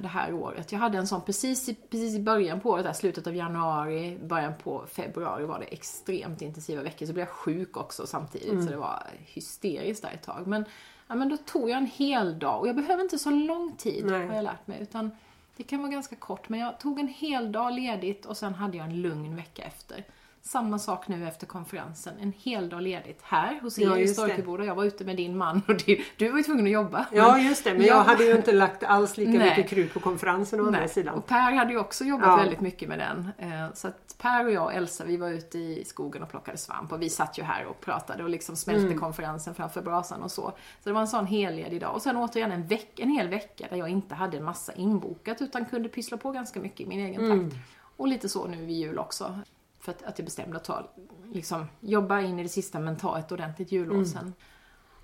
det 0.00 0.08
här 0.08 0.32
året. 0.34 0.72
Jag 0.72 0.78
hade 0.78 0.98
en 0.98 1.06
sån 1.06 1.22
precis 1.22 1.68
i, 1.68 1.74
precis 1.74 2.16
i 2.16 2.20
början 2.20 2.60
på 2.60 2.70
året, 2.70 2.84
där, 2.84 2.92
slutet 2.92 3.26
av 3.26 3.36
januari, 3.36 4.18
början 4.24 4.52
på 4.62 4.86
februari 4.86 5.44
var 5.44 5.58
det 5.58 5.64
extremt 5.64 6.42
intensiva 6.42 6.82
veckor. 6.82 7.06
Så 7.06 7.12
blev 7.12 7.26
jag 7.26 7.34
sjuk 7.34 7.76
också 7.76 8.06
samtidigt, 8.06 8.64
så 8.64 8.70
det 8.70 8.76
var 8.76 9.06
hysteriskt 9.18 10.02
där 10.02 10.10
ett 10.10 10.22
tag. 10.22 10.46
Men, 10.46 10.64
ja, 11.06 11.14
men 11.14 11.28
då 11.28 11.36
tog 11.36 11.70
jag 11.70 11.78
en 11.78 11.86
hel 11.86 12.38
dag, 12.38 12.60
och 12.60 12.68
jag 12.68 12.76
behöver 12.76 13.02
inte 13.02 13.18
så 13.18 13.30
lång 13.30 13.76
tid 13.76 14.04
Nej. 14.06 14.26
har 14.26 14.34
jag 14.34 14.44
lärt 14.44 14.66
mig. 14.66 14.82
Utan 14.82 15.10
det 15.56 15.62
kan 15.62 15.78
vara 15.78 15.90
ganska 15.90 16.16
kort, 16.16 16.48
men 16.48 16.60
jag 16.60 16.80
tog 16.80 17.00
en 17.00 17.08
hel 17.08 17.52
dag 17.52 17.72
ledigt 17.72 18.26
och 18.26 18.36
sen 18.36 18.54
hade 18.54 18.76
jag 18.76 18.86
en 18.86 19.02
lugn 19.02 19.36
vecka 19.36 19.62
efter. 19.62 20.04
Samma 20.44 20.78
sak 20.78 21.08
nu 21.08 21.28
efter 21.28 21.46
konferensen, 21.46 22.14
en 22.20 22.32
hel 22.38 22.68
dag 22.68 22.82
ledigt 22.82 23.20
här 23.22 23.60
hos 23.60 23.78
er 23.78 23.82
Ja, 23.82 23.98
i. 23.98 24.08
Storkeboda. 24.08 24.64
Jag 24.64 24.74
var 24.74 24.84
ute 24.84 25.04
med 25.04 25.16
din 25.16 25.36
man 25.36 25.62
och 25.68 25.74
du, 25.86 26.00
du 26.16 26.28
var 26.30 26.36
ju 26.38 26.42
tvungen 26.44 26.66
att 26.66 26.72
jobba. 26.72 27.06
Ja 27.12 27.38
just 27.38 27.64
det, 27.64 27.74
men 27.74 27.86
jag 27.86 28.04
hade 28.04 28.24
ju 28.24 28.36
inte 28.36 28.52
lagt 28.52 28.84
alls 28.84 29.16
lika 29.16 29.30
Nej. 29.30 29.50
mycket 29.50 29.68
krut 29.70 29.94
på 29.94 30.00
konferensen 30.00 30.60
å 30.60 30.66
andra 30.66 30.88
sidan. 30.88 31.14
Och 31.14 31.26
Per 31.26 31.52
hade 31.52 31.72
ju 31.72 31.78
också 31.78 32.04
jobbat 32.04 32.26
Ja. 32.26 32.36
väldigt 32.36 32.60
mycket 32.60 32.88
med 32.88 32.98
den. 32.98 33.28
Eh, 33.38 33.72
Så 33.74 33.88
att 33.88 34.14
Per 34.18 34.44
och 34.44 34.52
jag 34.52 34.64
och 34.64 34.72
Elsa, 34.72 35.04
vi 35.04 35.16
var 35.16 35.28
ute 35.28 35.58
i 35.58 35.84
skogen 35.86 36.22
och 36.22 36.30
plockade 36.30 36.58
svamp 36.58 36.92
och 36.92 37.02
vi 37.02 37.10
satt 37.10 37.38
ju 37.38 37.42
här 37.42 37.66
och 37.66 37.80
pratade 37.80 38.22
och 38.24 38.30
liksom 38.30 38.56
smälte 38.56 38.86
Mm. 38.86 38.98
konferensen 38.98 39.54
framför 39.54 39.82
brasan 39.82 40.22
och 40.22 40.30
så. 40.30 40.42
Så 40.82 40.88
det 40.88 40.92
var 40.92 41.00
en 41.00 41.08
sån 41.08 41.26
helledig 41.26 41.80
dag. 41.80 41.94
Och 41.94 42.02
sen 42.02 42.16
återigen 42.16 42.52
en, 42.52 42.66
veck, 42.66 43.00
en 43.00 43.08
hel 43.10 43.28
vecka 43.28 43.66
där 43.70 43.76
jag 43.76 43.88
inte 43.88 44.14
hade 44.14 44.36
en 44.36 44.44
massa 44.44 44.72
inbokat 44.72 45.42
utan 45.42 45.64
kunde 45.64 45.88
pyssla 45.88 46.16
på 46.16 46.30
ganska 46.30 46.60
mycket 46.60 46.80
i 46.80 46.86
min 46.86 47.00
egen 47.06 47.24
Mm. 47.24 47.50
takt. 47.50 47.62
Och 47.96 48.08
lite 48.08 48.28
så 48.28 48.46
nu 48.46 48.56
vid 48.66 48.76
jul 48.76 48.98
också. 48.98 49.38
För 49.82 49.92
att, 49.92 50.02
att 50.02 50.18
jag 50.18 50.24
bestämde 50.24 50.56
att 50.56 50.64
ta, 50.64 50.90
liksom, 51.32 51.66
jobba 51.80 52.20
in 52.20 52.38
i 52.38 52.42
det 52.42 52.48
sista 52.48 52.78
men 52.78 52.96
ta 52.96 53.18
ett 53.18 53.32
ordentligt 53.32 53.72
jullov 53.72 53.96
Mm. 53.96 54.06
sen. 54.06 54.34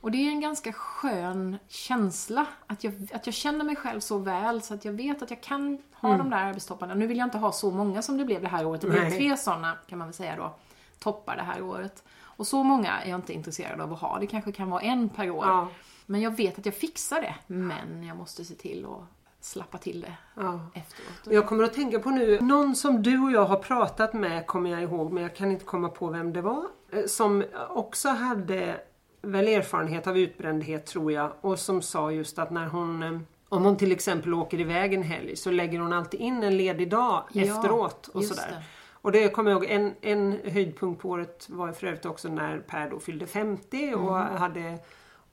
Och 0.01 0.11
det 0.11 0.19
är 0.19 0.31
en 0.31 0.41
ganska 0.41 0.73
skön 0.73 1.59
känsla. 1.69 2.47
Att 2.67 2.85
jag, 2.85 3.09
att 3.13 3.27
jag 3.27 3.35
känner 3.35 3.65
mig 3.65 3.77
själv 3.77 4.01
så 4.01 4.19
väl 4.19 4.63
så 4.63 4.75
att 4.75 4.85
jag 4.85 4.93
vet 4.93 5.23
att 5.23 5.31
jag 5.31 5.41
kan 5.41 5.79
ha 5.93 6.17
de 6.17 6.31
där 6.31 6.37
arbetstopparna. 6.37 6.95
Nu 6.95 7.07
vill 7.07 7.19
jag 7.19 7.27
inte 7.27 7.39
ha 7.39 7.53
så 7.53 7.71
många 7.71 8.03
som 8.03 8.17
det 8.17 8.25
blev 8.25 8.43
det 8.43 8.49
här 8.49 8.67
året. 8.67 8.81
Det 8.81 8.87
blev 8.89 9.03
Nej. 9.03 9.19
tre 9.19 9.37
sådana, 9.37 9.77
kan 9.87 9.99
man 9.99 10.09
väl 10.09 10.15
säga 10.15 10.37
då, 10.37 10.55
toppar 10.99 11.37
det 11.37 11.43
här 11.43 11.63
året. 11.63 12.03
Och 12.21 12.47
så 12.47 12.63
många 12.63 13.01
är 13.01 13.11
jag 13.11 13.19
inte 13.19 13.33
intresserad 13.33 13.81
av 13.81 13.93
att 13.93 14.01
ha. 14.01 14.19
Det 14.19 14.27
kanske 14.27 14.53
kan 14.53 14.71
vara 14.71 14.83
en 14.83 15.09
per 15.09 15.31
år. 15.31 15.47
Ja. 15.47 15.69
Men 16.07 16.21
jag 16.21 16.37
vet 16.37 16.59
att 16.59 16.67
jag 16.67 16.75
fixar 16.75 17.21
det. 17.21 17.35
Men 17.47 18.05
jag 18.05 18.17
måste 18.17 18.45
se 18.45 18.55
till 18.55 18.85
att 18.87 19.01
slappa 19.49 19.79
till 19.79 20.01
det 20.01 20.13
Ja. 20.35 20.61
efteråt. 20.75 21.35
Jag 21.35 21.47
kommer 21.47 21.65
att 21.65 21.75
tänka 21.75 21.99
på 21.99 22.11
nu, 22.11 22.41
någon 22.41 22.77
som 22.77 23.03
du 23.03 23.19
och 23.25 23.31
jag 23.33 23.45
har 23.45 23.57
pratat 23.57 24.13
med 24.13 24.47
kommer 24.47 24.71
jag 24.71 24.83
ihåg, 24.83 25.13
men 25.13 25.23
jag 25.23 25.37
kan 25.37 25.51
inte 25.51 25.65
komma 25.65 25.89
på 25.89 26.07
vem 26.09 26.33
det 26.33 26.41
var. 26.43 26.65
eh, 26.93 27.05
Som 27.07 27.45
också 27.69 28.09
hade 28.09 28.81
väl 29.23 29.49
erfarenhet 29.49 30.07
av 30.07 30.19
utbrändhet 30.19 30.87
tror 30.87 31.13
jag 31.13 31.33
och 31.41 31.59
som 31.59 31.83
sa 31.83 32.13
just 32.13 32.39
att 32.39 32.51
när 32.51 32.67
hon 32.67 33.03
eh, 33.03 33.19
om 33.49 33.65
hon 33.65 33.77
till 33.77 33.93
exempel 33.93 34.35
åker 34.35 34.61
iväg 34.61 34.95
en 34.95 35.03
helg 35.03 35.37
så 35.37 35.51
lägger 35.51 35.79
hon 35.79 35.93
alltid 35.93 36.21
in 36.21 36.43
en 36.43 36.57
ledig 36.57 36.91
dag 36.91 37.23
Ja, 37.33 37.43
efteråt. 37.43 38.09
Och 38.09 38.25
sådär. 38.25 38.47
det. 38.51 38.63
Och 38.93 39.13
det 39.13 39.29
kommer 39.29 39.51
jag 39.51 39.65
ihåg, 39.65 39.71
en, 39.71 39.93
en 40.01 40.39
höjdpunkt 40.53 41.03
på 41.03 41.09
året 41.09 41.47
var 41.51 41.73
för 41.73 41.87
övrigt 41.87 42.07
också 42.07 42.29
när 42.29 42.59
Per 42.59 42.91
då 42.91 43.01
fyllde 43.01 43.27
50 43.27 43.95
och 43.95 44.19
Mm. 44.21 44.37
hade 44.37 44.79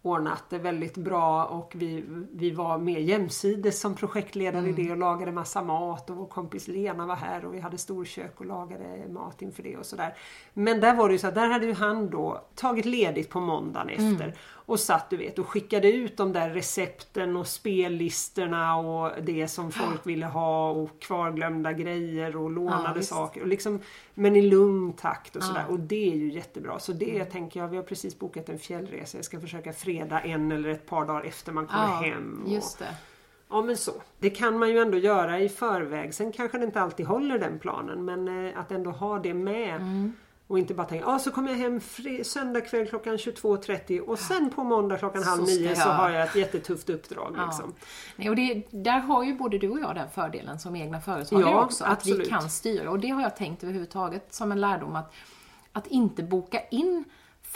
ordnat 0.05 0.43
det 0.49 0.57
väldigt 0.57 0.97
bra 0.97 1.45
och 1.45 1.71
vi, 1.75 2.03
vi 2.33 2.51
var 2.51 2.77
mer 2.77 2.99
jämsides 2.99 3.79
som 3.79 3.95
projektledare 3.95 4.59
Mm. 4.59 4.79
i 4.79 4.83
det 4.85 4.91
och 4.91 4.97
lagade 4.97 5.31
massa 5.31 5.63
mat 5.63 6.09
och 6.09 6.15
vår 6.15 6.25
kompis 6.25 6.67
Lena 6.67 7.05
var 7.05 7.15
här 7.15 7.45
och 7.45 7.53
vi 7.53 7.59
hade 7.59 7.77
storkök 7.77 8.39
och 8.39 8.45
lagade 8.45 9.07
mat 9.09 9.41
inför 9.41 9.63
det 9.63 9.77
och 9.77 9.85
sådär. 9.85 10.13
Men 10.53 10.79
där 10.79 10.95
var 10.95 11.07
det 11.07 11.11
ju 11.13 11.19
så 11.19 11.27
att 11.27 11.35
där 11.35 11.47
hade 11.47 11.65
ju 11.65 11.73
han 11.73 12.09
då 12.09 12.41
tagit 12.55 12.85
ledigt 12.85 13.29
på 13.29 13.39
måndagen 13.39 13.89
efter 13.89 14.25
Mm. 14.25 14.31
Och 14.65 14.79
satt 14.79 15.09
du 15.09 15.17
vet 15.17 15.39
och 15.39 15.47
skickade 15.47 15.91
ut 15.91 16.17
de 16.17 16.33
där 16.33 16.49
recepten 16.49 17.35
och 17.37 17.47
spellistorna 17.47 18.75
och 18.77 19.11
det 19.23 19.47
som 19.47 19.71
folk 19.71 20.01
ville 20.07 20.25
ha 20.25 20.71
och 20.71 20.99
kvarglömda 21.01 21.73
grejer 21.73 22.35
och 22.35 22.49
lånade 22.51 22.99
visst. 22.99 23.09
saker. 23.09 23.41
Och 23.41 23.47
liksom, 23.47 23.79
men 24.13 24.35
i 24.35 24.41
lugn 24.41 24.93
takt 24.93 25.35
och 25.35 25.41
Ja. 25.41 25.45
sådär. 25.47 25.65
Och 25.69 25.79
det 25.79 26.11
är 26.11 26.15
ju 26.15 26.31
jättebra. 26.31 26.79
Så 26.79 26.91
det 26.93 27.25
tänker 27.25 27.59
jag, 27.59 27.67
vi 27.67 27.75
har 27.75 27.83
precis 27.83 28.19
bokat 28.19 28.49
en 28.49 28.59
fjällresa. 28.59 29.17
Jag 29.17 29.25
ska 29.25 29.39
försöka 29.39 29.73
fredag 29.73 30.19
en 30.21 30.51
eller 30.51 30.69
ett 30.69 30.85
par 30.87 31.05
dagar 31.05 31.21
efter 31.23 31.51
man 31.51 31.67
kommer 31.67 31.83
Ja, 31.87 32.01
hem. 32.13 32.41
Och, 32.45 32.51
just 32.51 32.79
det. 32.79 32.95
Ja 33.49 33.61
men 33.61 33.77
så. 33.77 33.91
Det 34.19 34.29
kan 34.29 34.59
man 34.59 34.69
ju 34.69 34.79
ändå 34.79 34.97
göra 34.97 35.39
i 35.39 35.49
förväg. 35.49 36.13
Sen 36.13 36.31
kanske 36.31 36.57
det 36.57 36.65
inte 36.65 36.81
alltid 36.81 37.05
håller 37.05 37.39
den 37.39 37.59
planen 37.59 38.05
men 38.05 38.47
eh, 38.47 38.59
att 38.59 38.71
ändå 38.71 38.91
ha 38.91 39.19
det 39.19 39.33
med. 39.33 39.75
Mm. 39.75 40.13
Och 40.47 40.59
inte 40.59 40.73
bara 40.73 40.87
tänka, 40.87 41.05
ah, 41.05 41.19
så 41.19 41.31
kommer 41.31 41.49
jag 41.51 41.57
hem 41.57 41.81
söndag 42.23 42.61
kväll 42.61 42.87
klockan 42.87 43.17
22.30 43.17 43.99
och 43.99 44.19
sen 44.19 44.49
på 44.49 44.63
måndag 44.63 44.97
klockan 44.97 45.23
Så 45.23 45.29
halv 45.29 45.43
nio 45.43 45.69
jag- 45.69 45.77
så 45.77 45.89
har 45.89 46.09
jag 46.09 46.23
ett 46.27 46.35
jättetufft 46.35 46.89
uppdrag. 46.89 47.33
Ja. 47.37 47.45
Liksom. 47.45 47.73
Nej, 48.15 48.29
och 48.29 48.35
det, 48.35 48.63
där 48.71 48.99
har 48.99 49.23
ju 49.23 49.33
både 49.35 49.57
du 49.57 49.69
och 49.69 49.79
jag 49.79 49.95
den 49.95 50.09
fördelen 50.09 50.59
som 50.59 50.75
egna 50.75 51.01
företagare 51.01 51.49
Ja, 51.51 51.63
också. 51.63 51.83
Att 51.83 52.05
vi 52.05 52.11
absolut. 52.11 52.29
kan 52.29 52.49
styra. 52.49 52.89
Och 52.89 52.99
det 52.99 53.09
har 53.09 53.21
jag 53.21 53.35
tänkt 53.35 53.63
överhuvudtaget 53.63 54.33
som 54.33 54.51
en 54.51 54.61
lärdom 54.61 54.95
att, 54.95 55.13
att 55.71 55.87
inte 55.87 56.23
boka 56.23 56.59
in 56.71 57.03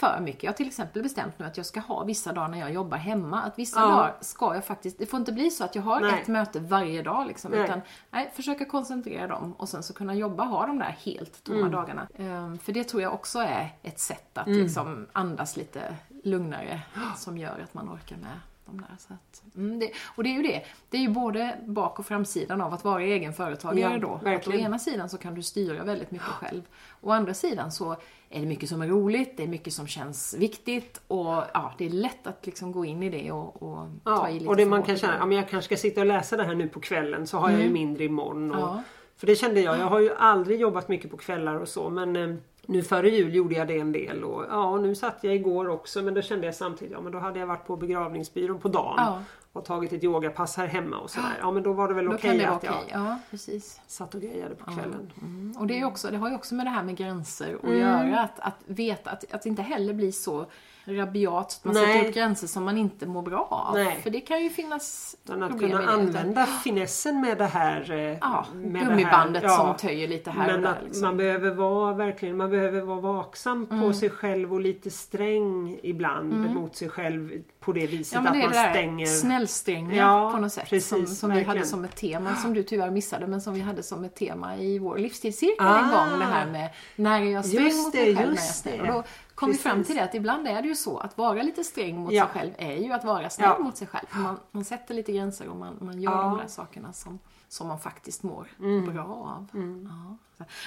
för 0.00 0.20
mycket. 0.20 0.42
Jag 0.42 0.50
har 0.50 0.56
till 0.56 0.66
exempel 0.66 1.02
bestämt 1.02 1.38
nu 1.38 1.46
att 1.46 1.56
jag 1.56 1.66
ska 1.66 1.80
ha 1.80 2.04
vissa 2.04 2.32
dagar 2.32 2.48
när 2.48 2.58
jag 2.58 2.72
jobbar 2.72 2.96
hemma. 2.98 3.42
Att 3.42 3.58
vissa 3.58 3.80
Ja. 3.80 3.86
dagar 3.88 4.16
ska 4.20 4.54
jag 4.54 4.64
faktiskt, 4.64 4.98
det 4.98 5.06
får 5.06 5.20
inte 5.20 5.32
bli 5.32 5.50
så 5.50 5.64
att 5.64 5.74
jag 5.74 5.82
har 5.82 6.00
Nej. 6.00 6.20
ett 6.22 6.28
möte 6.28 6.60
varje 6.60 7.02
dag 7.02 7.26
liksom. 7.26 7.50
Nej. 7.50 7.60
Utan 7.64 7.80
nej, 8.10 8.30
försöka 8.34 8.64
koncentrera 8.64 9.26
dem 9.26 9.52
och 9.52 9.68
sen 9.68 9.82
så 9.82 9.94
kunna 9.94 10.14
jobba, 10.14 10.44
ha 10.44 10.66
de 10.66 10.78
där 10.78 10.96
helt 11.04 11.44
tomma 11.44 11.58
Mm. 11.58 11.72
dagarna. 11.72 12.08
Ehm, 12.18 12.58
för 12.58 12.72
det 12.72 12.84
tror 12.84 13.02
jag 13.02 13.14
också 13.14 13.38
är 13.38 13.68
ett 13.82 13.98
sätt 14.00 14.38
att 14.38 14.46
liksom 14.48 15.06
andas 15.12 15.56
lite 15.56 15.96
lugnare 16.24 16.80
som 17.16 17.38
gör 17.38 17.60
att 17.64 17.74
man 17.74 17.88
orkar 17.88 18.16
med 18.16 18.40
de 18.70 18.80
där. 18.80 18.96
Så 18.98 19.14
att, 19.14 19.56
mm, 19.56 19.78
det, 19.78 19.90
och 20.16 20.24
det 20.24 20.30
är 20.30 20.34
ju 20.34 20.42
det. 20.42 20.62
Det 20.90 20.96
är 20.96 21.00
ju 21.00 21.08
både 21.08 21.58
bak 21.66 21.98
och 21.98 22.06
framsidan 22.06 22.60
av 22.60 22.74
att 22.74 22.84
vara 22.84 23.02
egen 23.02 23.32
företagare 23.32 23.92
Ja, 23.92 23.98
då. 23.98 24.30
Att 24.30 24.48
å 24.48 24.52
ena 24.52 24.78
sidan 24.78 25.08
så 25.08 25.18
kan 25.18 25.34
du 25.34 25.42
styra 25.42 25.84
väldigt 25.84 26.10
mycket 26.10 26.26
själv. 26.26 26.62
Å 27.00 27.10
andra 27.10 27.34
sidan 27.34 27.72
så 27.72 27.96
är 28.30 28.40
det 28.40 28.46
mycket 28.46 28.68
som 28.68 28.82
är 28.82 28.88
roligt, 28.88 29.36
det 29.36 29.42
är 29.42 29.48
mycket 29.48 29.72
som 29.72 29.86
känns 29.86 30.34
viktigt 30.38 31.00
och 31.06 31.26
ja, 31.54 31.74
det 31.78 31.86
är 31.86 31.90
lätt 31.90 32.26
att 32.26 32.46
liksom 32.46 32.72
gå 32.72 32.84
in 32.84 33.02
i 33.02 33.10
det 33.10 33.32
och, 33.32 33.62
och 33.62 33.88
ta 34.04 34.10
Ja, 34.10 34.28
i 34.30 34.32
lite 34.34 34.48
och 34.48 34.56
det 34.56 34.66
man 34.66 34.82
kan 34.82 34.96
känna, 34.96 35.16
ja, 35.18 35.26
men 35.26 35.36
jag 35.36 35.48
kanske 35.48 35.76
ska 35.76 35.82
sitta 35.82 36.00
och 36.00 36.06
läsa 36.06 36.36
det 36.36 36.44
här 36.44 36.54
nu 36.54 36.68
på 36.68 36.80
kvällen 36.80 37.26
så 37.26 37.38
har 37.38 37.50
jag 37.50 37.60
ju 37.60 37.70
mindre 37.70 38.04
imorgon. 38.04 38.50
Och, 38.50 38.56
Mm. 38.60 38.76
Ja. 38.76 38.82
För 39.16 39.26
det 39.26 39.36
kände 39.36 39.60
jag, 39.60 39.78
jag 39.78 39.86
har 39.86 40.00
ju 40.00 40.14
aldrig 40.14 40.60
jobbat 40.60 40.88
mycket 40.88 41.10
på 41.10 41.16
kvällar 41.16 41.54
och 41.54 41.68
så 41.68 41.90
men 41.90 42.16
eh, 42.16 42.36
nu 42.66 42.82
före 42.82 43.10
jul 43.10 43.34
gjorde 43.34 43.54
jag 43.54 43.68
det 43.68 43.78
en 43.78 43.92
del 43.92 44.24
och 44.24 44.44
ja 44.50 44.64
och 44.68 44.82
nu 44.82 44.94
satt 44.94 45.18
jag 45.24 45.34
igår 45.34 45.68
också 45.68 46.02
men 46.02 46.14
då 46.14 46.22
kände 46.22 46.46
jag 46.46 46.54
samtidigt, 46.54 46.92
ja 46.92 47.00
men 47.00 47.12
då 47.12 47.18
hade 47.18 47.38
jag 47.38 47.46
varit 47.46 47.66
på 47.66 47.76
begravningsbyrån 47.76 48.58
på 48.60 48.68
dagen 48.68 48.94
Ja. 48.96 49.22
och 49.52 49.64
tagit 49.64 49.92
ett 49.92 50.04
yogapass 50.04 50.56
här 50.56 50.66
hemma 50.66 50.98
och 50.98 51.10
sådär. 51.10 51.32
Ja 51.40 51.50
men 51.52 51.62
då 51.62 51.72
var 51.72 51.88
det 51.88 51.94
väl 51.94 52.08
okej 52.08 52.38
vara 52.38 52.50
att 52.50 52.56
okej. 52.64 52.70
jag 52.90 53.00
Ja, 53.00 53.18
precis. 53.30 53.80
satt 53.86 54.14
och 54.14 54.20
grejade 54.20 54.54
på 54.54 54.64
kvällen. 54.70 55.12
Mm. 55.22 55.54
Och 55.58 55.66
det, 55.66 55.80
är 55.80 55.84
också, 55.84 56.08
det 56.10 56.16
har 56.16 56.28
ju 56.28 56.34
också 56.34 56.54
med 56.54 56.66
det 56.66 56.70
här 56.70 56.82
med 56.82 56.96
gränser 56.96 57.54
att 57.54 57.64
Mm. 57.64 57.78
göra. 57.78 58.20
Att, 58.20 58.40
att 58.40 58.56
veta 58.66 59.10
att, 59.10 59.34
att 59.34 59.46
inte 59.46 59.62
heller 59.62 59.92
bli 59.94 60.12
så 60.12 60.46
rabiat. 60.84 61.46
att 61.46 61.64
Man 61.64 61.74
Nej. 61.74 61.92
sätter 61.94 62.08
upp 62.08 62.14
gränser 62.14 62.46
som 62.46 62.64
man 62.64 62.76
inte 62.78 63.06
mår 63.06 63.22
bra 63.22 63.48
av. 63.50 63.74
Nej. 63.74 64.00
För 64.02 64.10
det 64.10 64.20
kan 64.20 64.42
ju 64.42 64.50
finnas 64.50 65.16
Utan 65.24 65.42
att 65.42 65.50
kunna 65.60 65.76
det. 65.78 65.82
Utan- 65.82 66.00
använda 66.00 66.46
finessen 66.46 67.20
med 67.20 67.38
det 67.38 67.44
här. 67.46 67.90
eh, 67.90 67.98
Ja, 68.20 68.46
med 68.54 68.72
det 68.72 68.78
här, 68.78 68.86
gummibandet 68.90 69.42
ja. 69.42 69.48
som 69.56 69.88
töjer 69.88 70.08
lite 70.08 70.30
här 70.30 70.46
och 70.46 70.52
Men 70.52 70.62
där. 70.62 70.70
att 70.70 70.84
Liksom. 70.84 71.02
man 71.02 71.16
behöver 71.16 71.50
vara 71.50 71.94
verkligen, 71.94 72.36
man 72.36 72.50
behöver 72.50 72.80
vara 72.80 73.00
vaksam 73.00 73.66
på 73.66 73.92
sig 73.92 74.10
själv 74.10 74.52
och 74.52 74.60
lite 74.60 74.90
sträng 74.90 75.78
ibland 75.82 76.50
mot 76.54 76.76
sig 76.76 76.88
själv 76.88 77.30
på 77.60 77.72
det 77.72 77.86
viset 77.86 78.14
Ja 78.14 78.20
att 78.28 78.32
det 78.34 78.38
är 78.40 78.42
man 78.42 78.52
där 78.52 78.70
stänger. 78.70 79.06
snällstränga 79.06 79.94
Ja, 79.96 80.30
på 80.34 80.40
något 80.40 80.52
sätt. 80.52 80.68
precis, 80.70 80.88
som 80.88 81.06
som 81.06 81.30
vi 81.32 81.42
hade 81.42 81.64
som 81.66 81.84
ett 81.84 81.96
tema, 81.96 82.36
som 82.36 82.54
du 82.54 82.62
tyvärr 82.62 82.90
missade, 82.90 83.26
men 83.26 83.40
som 83.40 83.54
vi 83.54 83.60
hade 83.60 83.82
som 83.82 84.04
ett 84.04 84.14
tema 84.14 84.56
i 84.56 84.78
vår 84.78 84.98
livsstilscirkel 84.98 85.66
Ah. 85.66 85.78
en 85.78 85.90
gång. 86.10 86.18
Det 86.18 86.24
här 86.24 86.46
med 86.46 86.68
när 86.96 87.20
är 87.20 87.24
jag 87.24 87.44
sträng 87.44 87.76
mot 87.76 87.94
mig 87.94 88.04
själv, 88.04 88.16
när 88.16 88.22
jag 88.22 88.28
är 88.28 88.32
just 88.32 88.54
snäll. 88.62 89.02
Det. 89.40 89.46
Och 89.46 89.52
då 89.52 89.52
kom 89.52 89.52
vi 89.52 89.58
fram 89.58 89.84
till 89.84 89.96
det 89.96 90.02
att 90.04 90.14
ibland 90.14 90.46
är 90.48 90.62
det 90.62 90.68
ju 90.68 90.74
så 90.74 90.98
att 90.98 91.18
vara 91.18 91.42
lite 91.42 91.64
sträng 91.64 91.98
mot 91.98 92.12
Ja. 92.12 92.24
sig 92.24 92.32
själv 92.32 92.52
är 92.58 92.76
ju 92.76 92.92
att 92.92 93.04
vara 93.04 93.30
snäll 93.30 93.50
Ja. 93.58 93.64
mot 93.64 93.76
sig 93.76 93.86
själv. 93.86 94.06
Man, 94.10 94.40
man 94.50 94.64
sätter 94.64 94.94
lite 94.94 95.12
gränser 95.12 95.48
och 95.48 95.56
man, 95.56 95.76
man 95.80 96.00
gör 96.02 96.12
Ja. 96.12 96.22
de 96.22 96.36
där 96.38 96.46
sakerna 96.46 96.92
som, 96.92 97.18
som 97.48 97.68
man 97.68 97.80
faktiskt 97.80 98.22
mår 98.22 98.48
Mm. 98.58 98.92
bra 98.94 99.04
av. 99.04 99.46
Ja. 99.52 100.16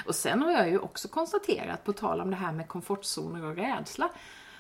Och 0.08 0.16
sen 0.16 0.42
har 0.42 0.52
jag 0.52 0.70
ju 0.70 0.80
också 0.80 1.08
konstaterat, 1.08 1.84
på 1.84 1.94
tal 1.94 2.22
om 2.22 2.30
det 2.30 2.36
här 2.36 2.52
med 2.52 2.68
komfortzoner 2.68 3.44
och 3.46 3.56
rädsla, 3.56 4.10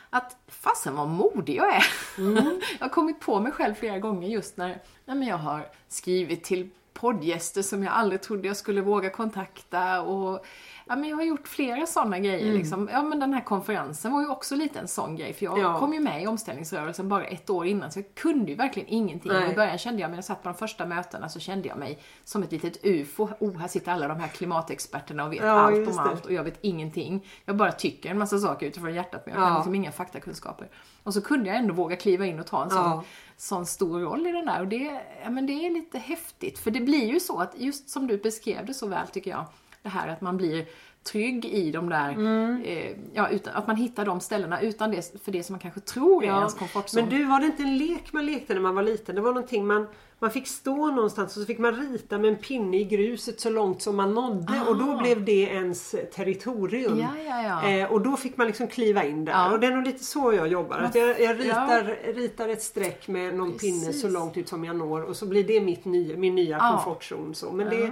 att 0.09 0.37
fasen 0.47 0.95
vad 0.95 1.07
modig 1.07 1.55
jag 1.55 1.75
är. 1.75 1.85
Mm. 2.17 2.35
jag 2.79 2.85
har 2.85 2.89
kommit 2.89 3.19
på 3.19 3.39
mig 3.39 3.51
själv 3.51 3.73
flera 3.73 3.99
gånger 3.99 4.27
just 4.27 4.57
när 4.57 4.81
men 5.05 5.23
jag 5.23 5.37
har 5.37 5.67
skrivit 5.87 6.43
till 6.43 6.69
poddgäster 6.93 7.61
som 7.61 7.83
jag 7.83 7.93
aldrig 7.93 8.21
trodde 8.21 8.47
jag 8.47 8.57
skulle 8.57 8.81
våga 8.81 9.09
kontakta 9.09 10.01
och 10.01 10.45
ja, 10.85 10.95
men 10.95 11.09
jag 11.09 11.15
har 11.17 11.23
gjort 11.23 11.47
flera 11.47 11.85
sådana 11.85 12.19
grejer. 12.19 12.41
Mm. 12.45 12.57
Liksom. 12.57 12.89
Ja, 12.93 13.03
men 13.03 13.19
den 13.19 13.33
här 13.33 13.41
konferensen 13.41 14.11
var 14.11 14.21
ju 14.21 14.27
också 14.27 14.55
lite 14.55 14.79
en 14.79 14.87
sån 14.87 15.15
grej 15.15 15.33
för 15.33 15.45
jag 15.45 15.59
Ja. 15.59 15.79
kom 15.79 15.93
ju 15.93 15.99
med 15.99 16.23
i 16.23 16.27
omställningsrörelsen 16.27 17.09
bara 17.09 17.23
ett 17.25 17.49
år 17.49 17.65
innan 17.65 17.91
så 17.91 17.99
jag 17.99 18.15
kunde 18.15 18.51
ju 18.51 18.57
verkligen 18.57 18.89
ingenting. 18.89 19.31
Nej. 19.31 19.45
Och 19.45 19.51
I 19.51 19.55
början 19.55 19.77
kände 19.77 20.01
jag, 20.01 20.09
när 20.09 20.17
jag 20.17 20.25
satt 20.25 20.43
på 20.43 20.49
de 20.49 20.55
första 20.55 20.85
mötena 20.85 21.29
så 21.29 21.39
kände 21.39 21.67
jag 21.67 21.77
mig 21.77 21.99
som 22.23 22.43
ett 22.43 22.51
litet 22.51 22.85
UFO. 22.85 23.29
Oh, 23.39 23.57
här 23.57 23.67
sitter 23.67 23.91
alla 23.91 24.07
de 24.07 24.19
här 24.19 24.27
klimatexperterna 24.27 25.25
och 25.25 25.31
vet 25.33 25.41
Ja, 25.41 25.49
allt 25.51 25.87
om 25.87 25.99
allt 25.99 26.25
och 26.25 26.33
jag 26.33 26.43
vet 26.43 26.57
ingenting. 26.61 27.25
Jag 27.45 27.55
bara 27.55 27.71
tycker 27.71 28.09
en 28.09 28.17
massa 28.17 28.39
saker 28.39 28.65
utifrån 28.67 28.93
hjärtat 28.93 29.25
men 29.25 29.35
jag 29.35 29.43
Ja. 29.43 29.47
kan 29.47 29.55
liksom 29.57 29.75
inga 29.75 29.91
faktakunskaper. 29.91 30.67
Och 31.03 31.13
så 31.13 31.21
kunde 31.21 31.49
jag 31.49 31.57
ändå 31.57 31.73
våga 31.73 31.95
kliva 31.95 32.25
in 32.25 32.39
och 32.39 32.47
ta 32.47 32.63
en 32.63 32.69
sån 32.69 33.01
sån 33.37 33.65
stor 33.65 33.99
roll 33.99 34.27
i 34.27 34.31
den 34.31 34.45
där. 34.45 34.61
Och 34.61 34.67
det, 34.67 35.01
ja, 35.23 35.29
men 35.29 35.45
det 35.45 35.53
är 35.53 35.69
lite 35.69 35.97
häftigt. 35.99 36.59
För 36.59 36.71
det 36.71 36.81
blir 36.81 37.13
ju 37.13 37.19
så 37.19 37.39
att, 37.39 37.53
just 37.57 37.89
som 37.89 38.07
du 38.07 38.17
beskrev 38.17 38.65
det 38.65 38.73
så 38.73 38.87
väl 38.87 39.07
tycker 39.07 39.31
jag, 39.31 39.45
det 39.81 39.89
här 39.89 40.07
att 40.07 40.21
man 40.21 40.37
blir 40.37 40.65
trygg 41.03 41.45
i 41.45 41.71
de 41.71 41.89
där, 41.89 42.11
Mm. 42.11 42.61
eh, 42.65 42.91
ja, 43.13 43.29
utan, 43.29 43.53
att 43.55 43.67
man 43.67 43.75
hittar 43.75 44.05
de 44.05 44.19
ställena 44.19 44.61
utan 44.61 44.91
det, 44.91 45.21
för 45.23 45.31
det 45.31 45.43
som 45.43 45.53
man 45.53 45.59
kanske 45.59 45.79
tror 45.79 46.23
är 46.23 46.27
Ja. 46.27 46.37
ens 46.37 46.53
komfortzon. 46.53 47.01
Men 47.01 47.09
du, 47.09 47.23
var 47.25 47.39
det 47.39 47.45
inte 47.45 47.63
en 47.63 47.77
lek 47.77 48.13
man 48.13 48.25
lekte 48.25 48.53
när 48.53 48.61
man 48.61 48.75
var 48.75 48.83
liten? 48.83 49.15
Det 49.15 49.21
var 49.21 49.33
någonting 49.33 49.67
man, 49.67 49.87
man 50.19 50.31
fick 50.31 50.47
stå 50.47 50.91
någonstans 50.91 51.35
och 51.37 51.41
så 51.41 51.45
fick 51.45 51.59
man 51.59 51.75
rita 51.91 52.17
med 52.17 52.29
en 52.29 52.35
pinne 52.37 52.77
i 52.79 52.83
gruset 52.83 53.39
så 53.39 53.49
långt 53.49 53.81
som 53.81 53.95
man 53.95 54.13
nådde 54.13 54.61
och 54.67 54.77
då 54.77 54.91
Ah. 54.91 54.97
blev 55.01 55.25
det 55.25 55.41
ens 55.41 55.95
territorium. 56.15 56.99
Ja, 56.99 57.07
ja, 57.27 57.43
ja. 57.63 57.69
Eh, 57.69 57.91
och 57.91 58.01
då 58.01 58.17
fick 58.17 58.37
man 58.37 58.47
liksom 58.47 58.67
kliva 58.67 59.03
in 59.03 59.25
där. 59.25 59.51
Och 59.53 59.59
det 59.59 59.67
är 59.67 59.71
nog 59.71 59.85
lite 59.85 60.03
så 60.03 60.33
jag 60.33 60.47
jobbar. 60.47 60.77
Att 60.79 60.95
jag, 60.95 61.21
jag 61.21 61.39
ritar, 61.39 62.13
ritar 62.13 62.49
ett 62.49 62.61
streck 62.63 63.07
med 63.07 63.35
någon 63.35 63.51
pinne 63.57 63.85
Precis. 63.85 64.01
så 64.01 64.09
långt 64.09 64.37
ut 64.37 64.47
som 64.49 64.65
jag 64.65 64.75
når 64.75 65.01
och 65.03 65.15
så 65.15 65.25
blir 65.25 65.43
det 65.43 65.61
mitt 65.61 65.85
nya, 65.85 66.17
min 66.17 66.35
nya 66.35 66.57
Ja. 66.57 66.71
komfortzon. 66.83 67.35
Så. 67.35 67.51
Men 67.51 67.69
det, 67.69 67.91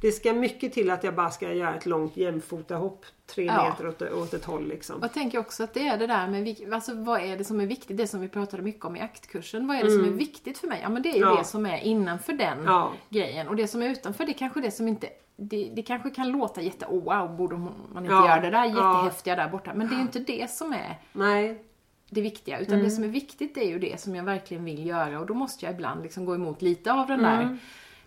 det 0.00 0.12
ska 0.12 0.32
mycket 0.32 0.72
till 0.72 0.90
att 0.90 1.04
jag 1.04 1.14
bara 1.14 1.30
ska 1.30 1.52
göra 1.52 1.74
ett 1.74 1.86
långt 1.86 2.16
jämfotahopp 2.16 3.06
tre 3.26 3.44
Ja. 3.44 3.68
meter 3.70 3.88
åt, 3.88 4.02
åt 4.02 4.34
ett 4.34 4.44
håll. 4.44 4.68
Liksom. 4.68 4.98
Jag 5.02 5.12
tänker 5.12 5.38
också 5.38 5.64
att 5.64 5.74
det 5.74 5.88
är 5.88 5.98
det 5.98 6.06
där 6.06 6.28
med, 6.28 6.72
alltså 6.74 6.94
vad 6.94 7.20
är 7.20 7.36
det 7.36 7.44
som 7.44 7.60
är 7.60 7.66
viktigt? 7.66 7.96
Det 7.96 8.06
som 8.06 8.20
vi 8.20 8.28
pratade 8.28 8.62
mycket 8.62 8.84
om 8.84 8.96
i 8.96 9.00
aktkursen. 9.00 9.66
Vad 9.66 9.76
är 9.76 9.84
det 9.84 9.90
som 9.90 10.04
är 10.04 10.08
viktigt 10.10 10.58
för 10.58 10.68
mig? 10.68 10.80
Ja 10.82 10.88
men 10.88 11.02
det 11.02 11.08
är 11.08 11.14
ju 11.16 11.22
Mm. 11.22 11.28
Ja. 11.34 11.38
det 11.38 11.44
som 11.44 11.66
är 11.66 11.78
innanför 11.78 12.32
den 12.32 12.64
Ja. 12.64 12.92
grejen. 13.08 13.48
Och 13.48 13.56
det 13.56 13.68
som 13.68 13.82
är 13.82 13.88
utanför 13.88 14.24
det 14.26 14.32
är 14.32 14.38
kanske 14.38 14.60
det 14.60 14.70
som 14.70 14.88
inte 14.88 15.08
det, 15.36 15.70
det 15.76 15.82
kanske 15.82 16.10
kan 16.10 16.28
låta 16.30 16.60
jätte, 16.62 16.86
oh, 16.86 17.04
wow, 17.04 17.36
borde 17.36 17.56
man 17.56 17.72
inte 18.02 18.08
göra 18.14 18.40
det 18.40 18.50
där 18.50 18.64
jättehäftiga 18.64 19.36
där 19.36 19.48
borta. 19.48 19.74
Men 19.74 19.88
det 19.88 19.94
är 19.94 20.00
inte 20.00 20.18
det 20.18 20.50
som 20.50 20.72
är 20.72 20.98
Nej, 21.12 21.62
det 22.10 22.20
viktiga. 22.20 22.58
Utan 22.58 22.74
Mm. 22.74 22.84
det 22.84 22.90
som 22.90 23.04
är 23.04 23.08
viktigt 23.08 23.56
är 23.56 23.64
ju 23.68 23.78
det 23.78 24.00
som 24.00 24.14
jag 24.16 24.24
verkligen 24.24 24.64
vill 24.64 24.86
göra. 24.86 25.20
Och 25.20 25.26
då 25.26 25.34
måste 25.34 25.64
jag 25.66 25.74
ibland 25.74 26.02
liksom 26.02 26.24
gå 26.24 26.34
emot 26.34 26.62
lite 26.62 26.92
av 26.92 27.06
den 27.06 27.22
där 27.22 27.58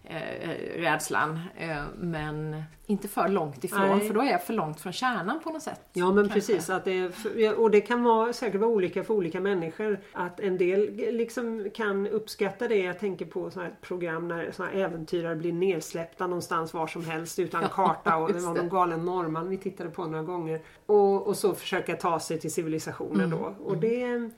eh, 0.04 0.80
rädslan. 0.82 1.40
Eh, 1.58 1.84
men 1.98 2.64
inte 2.86 3.08
för 3.08 3.28
långt 3.28 3.64
ifrån 3.64 3.98
Nej. 3.98 4.08
för 4.08 4.14
då 4.14 4.22
är 4.22 4.32
jag 4.32 4.44
för 4.44 4.54
långt 4.54 4.80
från 4.82 4.94
kärnan 4.94 5.40
på 5.44 5.50
något 5.50 5.62
sätt. 5.64 5.82
Ja 5.94 6.06
men 6.06 6.16
kanske. 6.16 6.34
precis, 6.34 6.70
att 6.70 6.86
det, 6.86 6.92
är- 7.36 7.60
och 7.60 7.72
det 7.72 7.82
kan 7.82 8.04
vara, 8.04 8.34
säkert 8.34 8.62
vara 8.62 8.70
olika 8.72 9.04
för 9.04 9.14
olika 9.14 9.40
människor. 9.42 10.00
Att 10.14 10.40
en 10.40 10.58
del 10.58 10.96
liksom 10.96 11.70
kan 11.76 12.08
uppskatta 12.08 12.68
det. 12.68 12.76
Jag 12.76 13.00
tänker 13.00 13.26
på 13.26 13.50
sådana 13.52 13.70
här 13.70 13.76
program 13.82 14.28
när 14.28 14.54
här 14.60 14.74
äventyrare 14.86 15.36
blir 15.36 15.54
nedsläppta 15.54 16.28
någonstans 16.28 16.74
var 16.74 16.88
som 16.88 17.06
helst 17.06 17.40
utan 17.40 17.62
Ja, 17.62 17.68
karta. 17.68 18.16
Och 18.18 18.34
det 18.34 18.40
var 18.40 18.54
någon 18.54 18.70
galen 18.70 19.06
norrman 19.06 19.50
vi 19.50 19.58
tittade 19.58 19.90
på 19.90 20.06
några 20.06 20.24
gånger. 20.24 20.62
Och, 20.86 21.28
och 21.28 21.38
så 21.38 21.54
försöka 21.54 21.96
ta 21.96 22.20
sig 22.20 22.40
till 22.40 22.54
civilisationen 22.54 23.26
Mm, 23.26 23.40
då. 23.40 23.56
Och 23.64 23.78
det, 23.78 24.30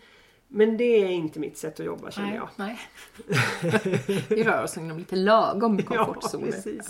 men 0.56 0.78
det 0.78 0.84
är 0.84 1.10
inte 1.10 1.39
mitt 1.39 1.58
sätt 1.58 1.80
att 1.80 1.86
jobba 1.86 2.12
känner 2.12 2.28
Nej, 2.28 2.38
jag. 2.38 2.49
nej. 2.56 2.80
Vi 4.30 4.43
rör 4.43 4.64
oss 4.64 4.78
inom 4.78 4.97
lite 4.97 5.16
lagom 5.16 5.84
komfortzoner. 5.84 6.45
precis. 6.51 6.89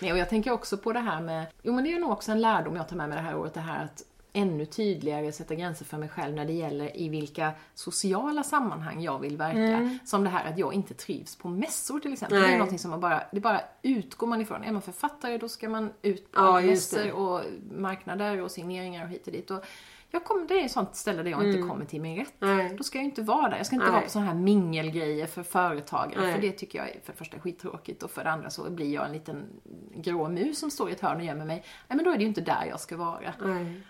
Nej, 0.00 0.12
och 0.12 0.18
jag 0.18 0.28
tänker 0.28 0.50
också 0.50 0.76
på 0.78 0.92
det 0.92 1.00
här 1.00 1.22
med, 1.22 1.46
jo 1.62 1.72
men 1.74 1.84
det 1.84 1.92
är 1.92 1.98
nog 1.98 2.10
också 2.10 2.32
en 2.32 2.40
lärdom 2.40 2.76
jag 2.76 2.88
tar 2.88 2.96
med 2.96 3.08
mig 3.08 3.16
det 3.18 3.22
här 3.24 3.36
året, 3.36 3.54
det 3.54 3.60
här 3.60 3.84
att 3.84 4.02
ännu 4.36 4.66
tydligare 4.66 5.32
sätta 5.32 5.54
gränser 5.54 5.84
för 5.84 5.98
mig 5.98 6.08
själv 6.08 6.34
när 6.34 6.44
det 6.44 6.52
gäller 6.52 6.96
i 6.96 7.08
vilka 7.08 7.52
sociala 7.74 8.42
sammanhang 8.42 9.02
jag 9.02 9.18
vill 9.18 9.36
verka. 9.36 9.98
Som 10.04 10.24
det 10.24 10.30
här 10.30 10.52
att 10.52 10.58
jag 10.58 10.74
inte 10.74 10.94
trivs 10.94 11.36
på 11.36 11.48
mässor 11.48 12.00
till 12.00 12.12
exempel. 12.12 12.38
Det 12.38 12.44
Nej. 12.44 12.54
är 12.54 12.58
någonting 12.58 12.78
som 12.78 12.90
man 12.90 13.00
bara, 13.00 13.22
det 13.32 13.40
bara 13.40 13.60
utgår 13.82 14.26
man 14.26 14.40
ifrån. 14.40 14.64
Är 14.64 14.72
man 14.72 14.82
författare 14.82 15.38
då 15.38 15.48
ska 15.48 15.68
man 15.68 15.90
ut 16.02 16.32
på 16.32 16.40
Ja, 16.40 16.60
det. 16.60 16.66
mässor 16.66 17.10
och 17.12 17.40
marknader 17.76 18.40
och 18.40 18.50
signeringar 18.50 19.04
och 19.04 19.10
hit 19.10 19.26
och 19.26 19.32
dit. 19.32 19.50
Och 19.50 19.64
jag 20.14 20.24
kommer, 20.24 20.48
det 20.48 20.60
är 20.60 20.64
ett 20.64 20.70
sånt 20.70 20.96
ställe 20.96 21.22
där 21.22 21.30
jag 21.30 21.46
inte 21.46 21.68
kommer 21.68 21.84
till 21.84 22.00
min 22.00 22.16
rätt. 22.16 22.34
Nej. 22.38 22.74
Då 22.76 22.84
ska 22.84 22.98
jag 22.98 23.04
inte 23.04 23.22
vara 23.22 23.48
där. 23.48 23.56
Jag 23.56 23.66
ska 23.66 23.74
inte 23.74 23.86
Nej. 23.86 23.92
vara 23.92 24.02
på 24.02 24.10
sådana 24.10 24.30
här 24.30 24.38
mingelgrejer 24.38 25.26
för 25.26 25.42
företagare. 25.42 26.20
Nej. 26.20 26.34
För 26.34 26.40
det 26.40 26.52
tycker 26.52 26.78
jag 26.78 26.88
är 26.88 27.00
för 27.04 27.12
det 27.12 27.18
första 27.18 27.38
skittråkigt 27.38 28.02
och 28.02 28.10
för 28.10 28.24
det 28.24 28.30
andra 28.30 28.50
så 28.50 28.70
blir 28.70 28.94
jag 28.94 29.06
en 29.06 29.12
liten 29.12 29.44
grå 29.94 30.28
mus 30.28 30.58
som 30.58 30.70
står 30.70 30.90
i 30.90 30.92
ett 30.92 31.00
hörn 31.00 31.16
och 31.16 31.24
gömmer 31.24 31.44
mig. 31.44 31.64
Nej 31.88 31.96
men 31.96 32.04
då 32.04 32.10
är 32.10 32.16
det 32.16 32.22
ju 32.22 32.28
inte 32.28 32.40
där 32.40 32.64
jag 32.68 32.80
ska 32.80 32.96
vara. 32.96 33.34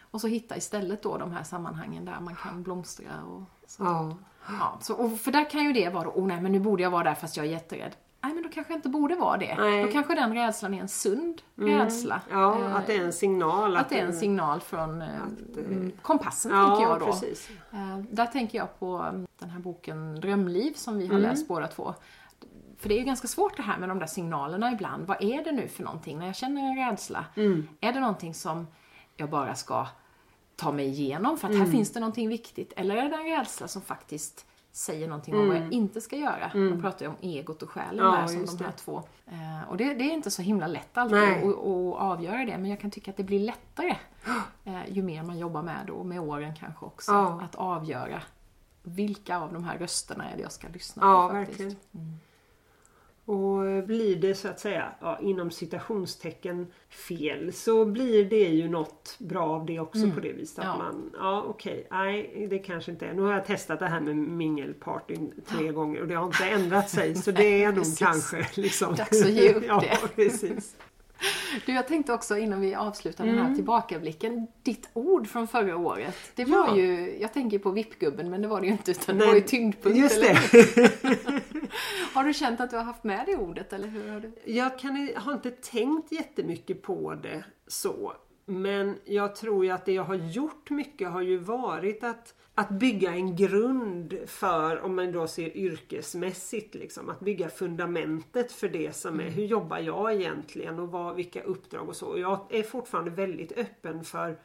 Och 0.00 0.20
så 0.20 0.26
hitta 0.26 0.56
istället 0.56 1.02
då 1.02 1.18
de 1.18 1.32
här 1.32 1.42
sammanhangen 1.42 2.04
där 2.04 2.20
man 2.20 2.36
kan 2.36 2.62
blomstra 2.62 3.22
och 3.26 3.42
så. 3.66 3.84
Ja. 3.84 4.16
Ja, 4.48 4.78
så, 4.80 4.94
och 4.94 5.18
för 5.18 5.32
där 5.32 5.50
kan 5.50 5.64
ju 5.64 5.72
det 5.72 5.88
vara 5.88 6.04
då, 6.04 6.10
oh 6.10 6.26
nej 6.26 6.40
men 6.40 6.52
nu 6.52 6.60
borde 6.60 6.82
jag 6.82 6.90
vara 6.90 7.04
där 7.04 7.14
fast 7.14 7.36
jag 7.36 7.46
är 7.46 7.50
jätterädd. 7.50 7.96
Nej 8.24 8.34
men 8.34 8.42
då 8.42 8.48
kanske 8.48 8.72
jag 8.72 8.78
inte 8.78 8.88
borde 8.88 9.14
vara 9.16 9.36
det. 9.36 9.54
Nej. 9.58 9.84
Då 9.84 9.92
kanske 9.92 10.14
den 10.14 10.34
rädslan 10.34 10.74
är 10.74 10.80
en 10.80 10.88
sund 10.88 11.42
rädsla. 11.54 12.20
Ja, 12.30 12.60
Eh, 12.60 12.76
att 12.76 12.86
det 12.86 12.96
är 12.96 13.04
en 13.04 13.12
signal. 13.12 13.76
att 13.76 13.88
det 13.88 14.00
är 14.00 14.06
en 14.06 14.12
signal 14.12 14.60
från 14.60 15.02
eh, 15.02 15.08
mm, 15.56 15.92
kompassen 16.02 16.52
Ja, 16.52 16.66
tänker 16.76 16.90
jag 16.90 17.00
då. 17.00 17.06
precis. 17.06 17.50
Eh, 17.72 17.98
där 18.10 18.26
tänker 18.26 18.58
jag 18.58 18.78
på 18.78 18.96
mm, 18.96 19.26
den 19.38 19.50
här 19.50 19.60
boken 19.60 20.20
Drömliv 20.20 20.72
som 20.74 20.98
vi 20.98 21.06
har 21.06 21.14
Mm. 21.14 21.30
läst 21.30 21.48
båda 21.48 21.66
två. 21.66 21.94
För 22.78 22.88
det 22.88 22.94
är 22.94 22.98
ju 22.98 23.04
ganska 23.04 23.28
svårt 23.28 23.56
det 23.56 23.62
här 23.62 23.78
med 23.78 23.88
de 23.88 23.98
där 23.98 24.06
signalerna 24.06 24.72
ibland. 24.72 25.06
Vad 25.06 25.22
är 25.22 25.44
det 25.44 25.52
nu 25.52 25.68
för 25.68 25.82
någonting 25.82 26.18
när 26.18 26.26
jag 26.26 26.36
känner 26.36 26.62
en 26.62 26.76
rädsla? 26.90 27.24
Mm. 27.36 27.68
Är 27.80 27.92
det 27.92 28.00
någonting 28.00 28.34
som 28.34 28.66
jag 29.16 29.30
bara 29.30 29.54
ska 29.54 29.86
ta 30.56 30.72
mig 30.72 30.86
igenom 30.86 31.38
för 31.38 31.48
att 31.48 31.54
Mm. 31.54 31.64
här 31.66 31.72
finns 31.72 31.92
det 31.92 32.00
någonting 32.00 32.28
viktigt? 32.28 32.72
Eller 32.76 32.96
är 32.96 33.08
det 33.08 33.16
en 33.16 33.38
rädsla 33.38 33.68
som 33.68 33.82
faktiskt 33.82 34.46
säger 34.76 35.08
någonting 35.08 35.34
om 35.34 35.48
vad 35.48 35.56
jag 35.56 35.72
inte 35.72 36.00
ska 36.00 36.16
göra? 36.16 36.50
Man 36.54 36.80
pratar 36.82 37.04
ju 37.06 37.10
om 37.10 37.16
egot 37.20 37.62
och 37.62 37.70
själen 37.70 38.00
Mm. 38.00 38.14
Ja, 38.14 38.20
där 38.20 38.26
som 38.46 38.56
de 38.58 38.64
här 38.64 38.70
det. 38.72 38.76
två. 38.78 39.02
Eh, 39.26 39.68
och 39.70 39.76
det, 39.76 39.94
det 39.94 40.04
är 40.04 40.12
inte 40.12 40.30
så 40.30 40.42
himla 40.42 40.66
lätt 40.66 40.98
alltid 40.98 41.18
att, 41.18 41.54
avgöra 41.96 42.44
det 42.44 42.58
men 42.58 42.70
jag 42.70 42.80
kan 42.80 42.90
tycka 42.90 43.10
att 43.10 43.16
det 43.16 43.24
blir 43.24 43.40
lättare 43.40 43.96
eh, 44.64 44.80
ju 44.92 45.02
mer 45.02 45.22
man 45.22 45.38
jobbar 45.38 45.62
med 45.62 45.76
det 45.86 45.92
och 45.92 46.06
med 46.06 46.20
åren 46.20 46.54
kanske 46.54 46.84
också. 46.86 47.12
Ja. 47.12 47.40
Att 47.42 47.54
avgöra 47.54 48.22
vilka 48.82 49.38
av 49.38 49.52
de 49.52 49.64
här 49.64 49.78
rösterna 49.78 50.30
är 50.30 50.36
det 50.36 50.42
jag 50.42 50.52
ska 50.52 50.68
lyssna 50.68 51.02
Ja, 51.06 51.28
på 51.28 51.34
faktiskt. 51.34 51.60
verkligen. 51.60 52.20
Och 53.26 53.84
blir 53.86 54.16
det 54.16 54.34
så 54.34 54.48
att 54.48 54.60
säga 54.60 54.88
ja, 55.00 55.18
inom 55.22 55.50
citationstecken 55.50 56.66
fel 56.88 57.52
så 57.52 57.84
blir 57.84 58.24
det 58.24 58.48
ju 58.48 58.68
något 58.68 59.16
bra 59.18 59.42
av 59.44 59.66
det 59.66 59.80
också 59.80 60.10
på 60.10 60.20
det 60.20 60.32
viset. 60.32 60.58
Att 60.58 60.64
Ja. 60.64 60.76
man, 60.78 61.10
ja 61.14 61.44
okej, 61.48 61.86
nej 61.90 62.46
det 62.50 62.58
kanske 62.58 62.90
inte 62.92 63.06
är. 63.06 63.14
Nu 63.14 63.22
har 63.22 63.32
jag 63.32 63.46
testat 63.46 63.78
det 63.78 63.86
här 63.86 64.00
med 64.00 64.16
mingelpartyn 64.16 65.32
tre 65.46 65.68
gånger 65.72 66.00
och 66.00 66.08
det 66.08 66.14
har 66.14 66.26
inte 66.26 66.44
ändrat 66.44 66.90
sig 66.90 67.14
så 67.14 67.30
det 67.30 67.64
är 67.64 67.72
nog 67.72 67.84
kanske 67.98 68.46
liksom... 68.54 68.94
Dags 68.94 69.22
att 69.22 69.30
ge 69.30 69.52
upp 69.52 69.64
ja, 69.68 69.80
det. 69.80 70.08
precis. 70.14 70.76
Du, 71.66 71.72
jag 71.72 71.88
tänkte 71.88 72.12
också 72.12 72.36
innan 72.38 72.60
vi 72.60 72.74
avslutar 72.74 73.24
den 73.24 73.34
Mm. 73.34 73.46
här 73.46 73.54
tillbakablicken, 73.54 74.46
ditt 74.62 74.88
ord 74.92 75.28
från 75.28 75.48
förra 75.48 75.76
året. 75.76 76.16
Det 76.34 76.44
var 76.44 76.68
Ja. 76.68 76.76
ju, 76.76 77.18
jag 77.20 77.32
tänker 77.32 77.58
på 77.58 77.70
vippgubben 77.70 78.30
men 78.30 78.42
det 78.42 78.48
var 78.48 78.60
det 78.60 78.66
ju 78.66 78.72
inte 78.72 78.90
utan 78.90 79.14
det 79.14 79.18
Nej, 79.18 79.28
var 79.28 79.34
ju 79.34 79.40
tyngdpunkt. 79.40 79.98
Just 79.98 80.16
eller? 80.16 80.34
det. 80.74 81.30
Har 82.14 82.24
du 82.24 82.34
känt 82.34 82.60
att 82.60 82.70
du 82.70 82.76
har 82.76 82.84
haft 82.84 83.04
med 83.04 83.22
det 83.26 83.36
ordet 83.36 83.72
eller 83.72 83.88
hur 83.88 84.08
har 84.12 84.20
du? 84.20 84.32
Jag 84.44 84.78
kan, 84.78 85.10
har 85.16 85.32
inte 85.32 85.50
tänkt 85.50 86.12
jättemycket 86.12 86.82
på 86.82 87.14
det 87.14 87.44
så. 87.66 88.12
Men 88.46 88.96
jag 89.04 89.36
tror 89.36 89.64
ju 89.64 89.70
att 89.70 89.84
det 89.84 89.92
jag 89.92 90.04
har 90.04 90.14
gjort 90.14 90.70
mycket 90.70 91.10
har 91.10 91.20
ju 91.22 91.36
varit 91.38 92.04
att, 92.04 92.34
att 92.54 92.70
bygga 92.70 93.12
en 93.12 93.36
grund 93.36 94.18
för, 94.26 94.80
om 94.80 94.96
man 94.96 95.12
då 95.12 95.26
ser 95.26 95.56
yrkesmässigt, 95.56 96.74
liksom, 96.74 97.10
att 97.10 97.20
bygga 97.20 97.48
fundamentet 97.48 98.52
för 98.52 98.68
det 98.68 98.96
som 98.96 99.20
är, 99.20 99.30
hur 99.30 99.44
jobbar 99.44 99.78
jag 99.78 100.14
egentligen 100.14 100.78
och 100.78 100.88
vad, 100.88 101.16
vilka 101.16 101.42
uppdrag 101.42 101.88
och 101.88 101.96
så. 101.96 102.06
Och 102.06 102.18
jag 102.18 102.46
är 102.50 102.62
fortfarande 102.62 103.10
väldigt 103.10 103.52
öppen 103.52 104.04
för 104.04 104.38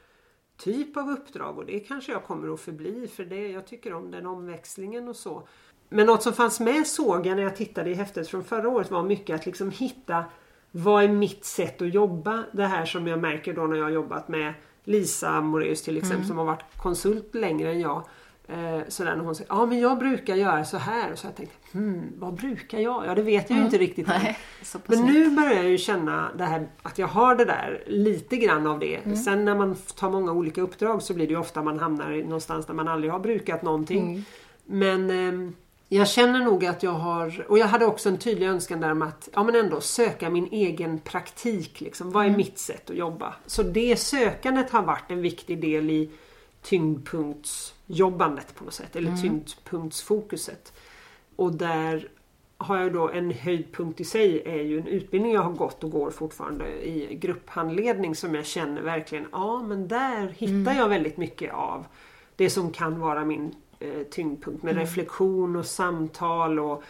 typ 0.58 0.98
av 0.98 1.10
uppdrag 1.10 1.58
och 1.58 1.66
det 1.66 1.80
kanske 1.80 2.12
jag 2.12 2.24
kommer 2.24 2.54
att 2.54 2.60
förbli 2.60 3.08
för 3.08 3.26
det, 3.26 3.48
jag 3.48 3.68
tycker 3.68 3.94
om 3.94 4.12
den 4.12 4.26
omväxlingen 4.26 5.08
och 5.08 5.16
så. 5.16 5.48
Men 5.90 6.06
något 6.06 6.24
som 6.24 6.34
fanns 6.34 6.60
med 6.60 6.88
såg 6.88 7.26
jag 7.26 7.36
när 7.36 7.44
jag 7.44 7.56
tittade 7.56 7.90
i 7.90 7.94
häftet 7.94 8.28
från 8.28 8.44
förra 8.44 8.70
året 8.70 8.92
var 8.92 9.04
mycket 9.04 9.36
att 9.36 9.46
liksom 9.46 9.72
hitta 9.72 10.26
vad 10.72 11.04
är 11.04 11.08
mitt 11.08 11.46
sätt 11.46 11.82
att 11.82 11.94
jobba? 11.94 12.44
Det 12.52 12.66
här 12.66 12.86
som 12.86 13.08
jag 13.08 13.20
märker 13.20 13.54
då 13.54 13.62
när 13.62 13.78
jag 13.78 13.84
har 13.84 13.92
jobbat 13.92 14.28
med 14.28 14.54
Lisa 14.90 15.42
Moreus 15.42 15.82
till 15.82 15.98
exempel 15.98 16.28
som 16.28 16.38
har 16.38 16.46
varit 16.46 16.64
konsult 16.78 17.36
längre 17.36 17.72
än 17.72 17.80
jag. 17.80 18.04
Eh, 18.48 18.80
sådär 18.88 19.16
när 19.16 19.24
hon 19.24 19.36
säger, 19.36 19.50
ja 19.50 19.66
men 19.66 19.80
jag 19.80 19.98
brukar 20.00 20.36
göra 20.36 20.66
så 20.66 20.78
här. 20.78 21.12
Och 21.12 21.20
så 21.20 21.28
har 21.28 21.32
jag 21.32 21.38
tänkt, 21.38 21.74
hmm, 21.74 22.14
vad 22.18 22.34
brukar 22.34 22.80
jag? 22.80 23.06
Ja 23.06 23.16
det 23.16 23.22
vet 23.22 23.50
jag 23.50 23.60
ju 23.60 23.66
inte 23.66 23.78
riktigt. 23.78 24.08
Nej, 24.08 24.38
Men 24.86 25.06
nu 25.06 25.36
börjar 25.36 25.54
jag 25.54 25.70
ju 25.70 25.78
känna 25.78 26.32
det 26.38 26.44
här, 26.44 26.68
att 26.82 26.98
jag 26.98 27.08
har 27.08 27.36
det 27.36 27.46
där, 27.46 27.84
lite 27.88 28.38
grann 28.38 28.68
av 28.68 28.80
det. 28.80 28.96
Mm. 28.96 29.16
Sen 29.16 29.46
när 29.46 29.56
man 29.56 29.76
tar 29.76 30.10
många 30.10 30.32
olika 30.32 30.62
uppdrag 30.62 31.02
så 31.02 31.14
blir 31.14 31.28
det 31.28 31.34
ju 31.34 31.40
ofta 31.40 31.64
man 31.64 31.80
hamnar 31.80 32.24
någonstans 32.24 32.66
där 32.66 32.74
man 32.74 32.88
aldrig 32.88 33.12
har 33.12 33.20
brukat 33.20 33.62
någonting. 33.62 34.10
Mm. 34.10 34.24
Men 34.66 35.10
ehm, 35.10 35.56
jag 35.92 36.08
känner 36.08 36.40
nog 36.40 36.66
att 36.66 36.84
jag 36.84 36.92
har, 36.92 37.46
och 37.50 37.58
jag 37.58 37.68
hade 37.68 37.86
också 37.86 38.10
en 38.10 38.18
tydlig 38.18 38.48
önskan 38.48 38.80
där 38.80 38.92
om 38.92 39.02
att 39.02 39.30
ja, 39.34 39.44
men 39.44 39.56
ändå 39.56 39.82
söka 39.82 40.30
min 40.30 40.48
egen 40.52 41.00
praktik. 41.00 41.82
Liksom. 41.82 42.12
Vad 42.12 42.26
är 42.26 42.30
mitt 42.30 42.60
sätt 42.60 42.90
att 42.90 42.96
jobba? 42.96 43.34
Så 43.46 43.64
det 43.64 44.00
sökandet 44.00 44.72
har 44.72 44.82
varit 44.82 45.12
en 45.12 45.22
viktig 45.22 45.62
del 45.62 45.90
i 45.90 46.10
tyngdpunktsjobbandet 46.62 48.56
på 48.56 48.64
något 48.64 48.74
sätt. 48.74 48.96
Eller 48.96 49.18
tyngdpunktsfokuset. 49.18 50.74
Och 51.36 51.54
där 51.54 52.10
har 52.58 52.78
jag 52.78 52.94
då 52.94 53.10
en 53.10 53.32
höjdpunkt 53.32 54.00
i 54.00 54.04
sig 54.04 54.42
är 54.46 54.64
ju 54.64 54.80
en 54.80 54.88
utbildning 54.88 55.34
jag 55.34 55.42
har 55.42 55.52
gått 55.52 55.84
och 55.84 55.92
går 55.92 56.12
fortfarande 56.12 56.88
i 56.88 57.16
grupphandledning 57.16 58.16
som 58.16 58.36
jag 58.36 58.46
känner 58.46 58.82
verkligen, 58.82 59.28
ja 59.32 59.62
men 59.62 59.88
där 59.88 60.28
hittar 60.28 60.74
jag 60.74 60.90
väldigt 60.90 61.18
mycket 61.18 61.54
av 61.54 61.86
det 62.36 62.50
som 62.50 62.72
kan 62.72 63.00
vara 63.00 63.26
min 63.26 63.56
eh, 63.80 64.04
tyngdpunkt 64.12 64.64
med 64.64 64.76
reflektion 64.76 65.56
och 65.56 65.66
samtal 65.66 66.60
och, 66.60 66.84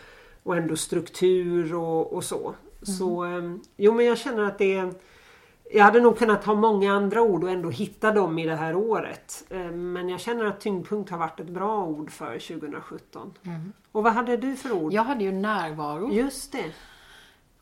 och 0.43 0.57
ändå 0.57 0.75
struktur 0.75 1.75
och, 1.75 2.13
och 2.13 2.23
så. 2.23 2.55
Så 2.81 3.25
eh, 3.25 3.55
jo 3.77 3.93
men 3.93 4.05
jag 4.05 4.17
känner 4.17 4.43
att 4.43 4.57
det 4.57 4.75
är 4.75 4.93
jag 5.71 5.83
hade 5.83 5.99
nog 6.01 6.17
kunnat 6.17 6.45
ha 6.45 6.55
många 6.55 6.93
andra 6.93 7.21
ord 7.21 7.43
och 7.43 7.49
ändå 7.49 7.69
hitta 7.69 8.11
dem 8.11 8.39
i 8.39 8.45
det 8.45 8.55
här 8.55 8.75
året. 8.75 9.45
Eh, 9.49 9.71
Men 9.71 10.09
jag 10.09 10.19
känner 10.19 10.45
att 10.45 10.61
tyngdpunkt 10.61 11.09
har 11.11 11.17
varit 11.17 11.39
ett 11.39 11.49
bra 11.49 11.83
ord 11.85 12.11
för 12.11 12.39
2017. 12.39 13.33
Och 13.91 14.03
vad 14.03 14.13
hade 14.13 14.37
du 14.37 14.55
för 14.55 14.71
ord? 14.71 14.93
Jag 14.93 15.03
hade 15.03 15.23
ju 15.23 15.31
närvaro. 15.31 16.11
Just 16.11 16.51
det. 16.51 16.65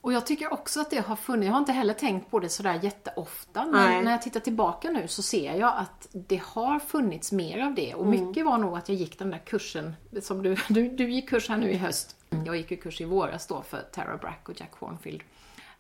Och 0.08 0.14
jag 0.14 0.26
tycker 0.26 0.54
också 0.54 0.82
att 0.82 0.90
det 0.90 1.00
har 1.00 1.16
funnits, 1.16 1.46
jag 1.46 1.54
har 1.54 1.60
inte 1.60 1.72
heller 1.72 1.94
tänkt 1.94 2.32
på 2.32 2.40
det 2.40 2.50
sådär 2.50 2.80
jätteofta, 2.84 3.66
men 3.66 3.72
Nej. 3.72 4.04
när 4.04 4.12
jag 4.12 4.22
tittar 4.22 4.40
tillbaka 4.40 4.90
nu 4.90 5.08
så 5.08 5.22
ser 5.22 5.56
jag 5.56 5.74
att 5.78 6.08
det 6.12 6.42
har 6.46 6.80
funnits 6.80 7.32
mer 7.32 7.66
av 7.66 7.76
det. 7.76 7.94
Och 7.96 8.06
Mm. 8.06 8.28
mycket 8.28 8.46
var 8.46 8.58
nog 8.58 8.78
att 8.78 8.90
jag 8.90 8.98
gick 8.98 9.20
den 9.20 9.30
där 9.30 9.38
kursen, 9.46 9.94
som 10.22 10.44
du, 10.44 10.56
du, 10.70 10.90
du 10.90 11.12
gick 11.12 11.30
kurs 11.30 11.50
här 11.50 11.58
nu 11.58 11.72
i 11.72 11.78
höst. 11.78 12.16
Jag 12.46 12.58
gick 12.58 12.72
ju 12.72 12.78
kurs 12.78 13.02
i 13.02 13.06
våras 13.06 13.48
då 13.48 13.62
för 13.62 13.82
Tara 13.82 14.18
Brack 14.18 14.50
och 14.50 14.60
Jack 14.62 14.72
Hornfield 14.80 15.22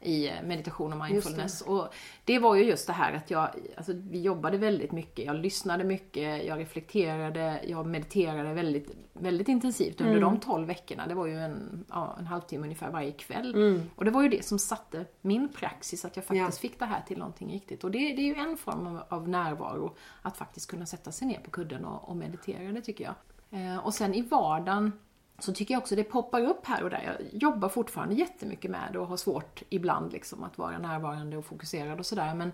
i 0.01 0.27
eh, 0.27 0.33
meditation 0.43 0.93
och 0.93 0.99
mindfulness. 1.09 1.61
Och 1.61 1.87
det 2.25 2.39
var 2.39 2.55
ju 2.55 2.63
just 2.63 2.87
det 2.87 2.93
här 2.93 3.13
att 3.13 3.31
jag, 3.31 3.49
alltså 3.77 3.93
vi 4.09 4.21
jobbade 4.21 4.57
väldigt 4.57 4.91
mycket, 4.91 5.25
jag 5.25 5.35
lyssnade 5.35 5.83
mycket, 5.83 6.45
jag 6.45 6.59
reflekterade, 6.59 7.61
jag 7.67 7.85
mediterade 7.85 8.53
väldigt, 8.53 8.91
väldigt 9.13 9.47
intensivt 9.47 10.01
under 10.01 10.19
de 10.21 10.39
12 10.39 10.67
veckorna. 10.67 11.07
Det 11.07 11.13
var 11.15 11.25
ju 11.27 11.37
en, 11.39 11.85
ja, 11.89 12.15
en 12.19 12.27
halvtimme 12.27 12.63
ungefär 12.63 12.91
varje 12.91 13.11
kväll. 13.11 13.55
Och 13.95 14.05
det 14.05 14.11
var 14.11 14.21
ju 14.23 14.29
det 14.29 14.45
som 14.45 14.59
satte 14.59 15.05
min 15.21 15.49
praxis, 15.53 16.05
att 16.05 16.15
jag 16.15 16.25
faktiskt 16.25 16.63
Ja. 16.63 16.69
fick 16.69 16.79
det 16.79 16.85
här 16.85 17.01
till 17.07 17.17
någonting 17.17 17.51
riktigt. 17.53 17.83
Och 17.83 17.91
det, 17.91 17.97
det 17.99 18.21
är 18.21 18.35
ju 18.35 18.35
en 18.35 18.57
form 18.57 18.87
av, 18.87 19.03
av 19.09 19.29
närvaro, 19.29 19.95
att 20.21 20.37
faktiskt 20.37 20.69
kunna 20.69 20.85
sätta 20.85 21.11
sig 21.11 21.27
ner 21.27 21.39
på 21.39 21.51
kudden 21.51 21.85
och, 21.85 22.09
och 22.09 22.15
meditera, 22.17 22.71
det 22.71 22.81
tycker 22.81 23.03
jag. 23.03 23.13
Eh, 23.61 23.77
och 23.85 23.93
sen 23.93 24.13
i 24.13 24.21
vardagen 24.21 24.91
så 25.39 25.53
tycker 25.53 25.73
jag 25.73 25.81
också 25.81 25.95
det 25.95 26.03
poppar 26.03 26.41
upp 26.41 26.65
här 26.65 26.83
och 26.83 26.89
där. 26.89 27.17
Jag 27.31 27.41
jobbar 27.41 27.69
fortfarande 27.69 28.15
jättemycket 28.15 28.71
med 28.71 28.89
det 28.93 28.99
och 28.99 29.07
har 29.07 29.17
svårt 29.17 29.61
ibland 29.69 30.11
liksom 30.13 30.43
att 30.43 30.57
vara 30.57 30.77
närvarande 30.77 31.37
och 31.37 31.45
fokuserad 31.45 31.99
och 31.99 32.05
sådär. 32.05 32.35
Men 32.35 32.51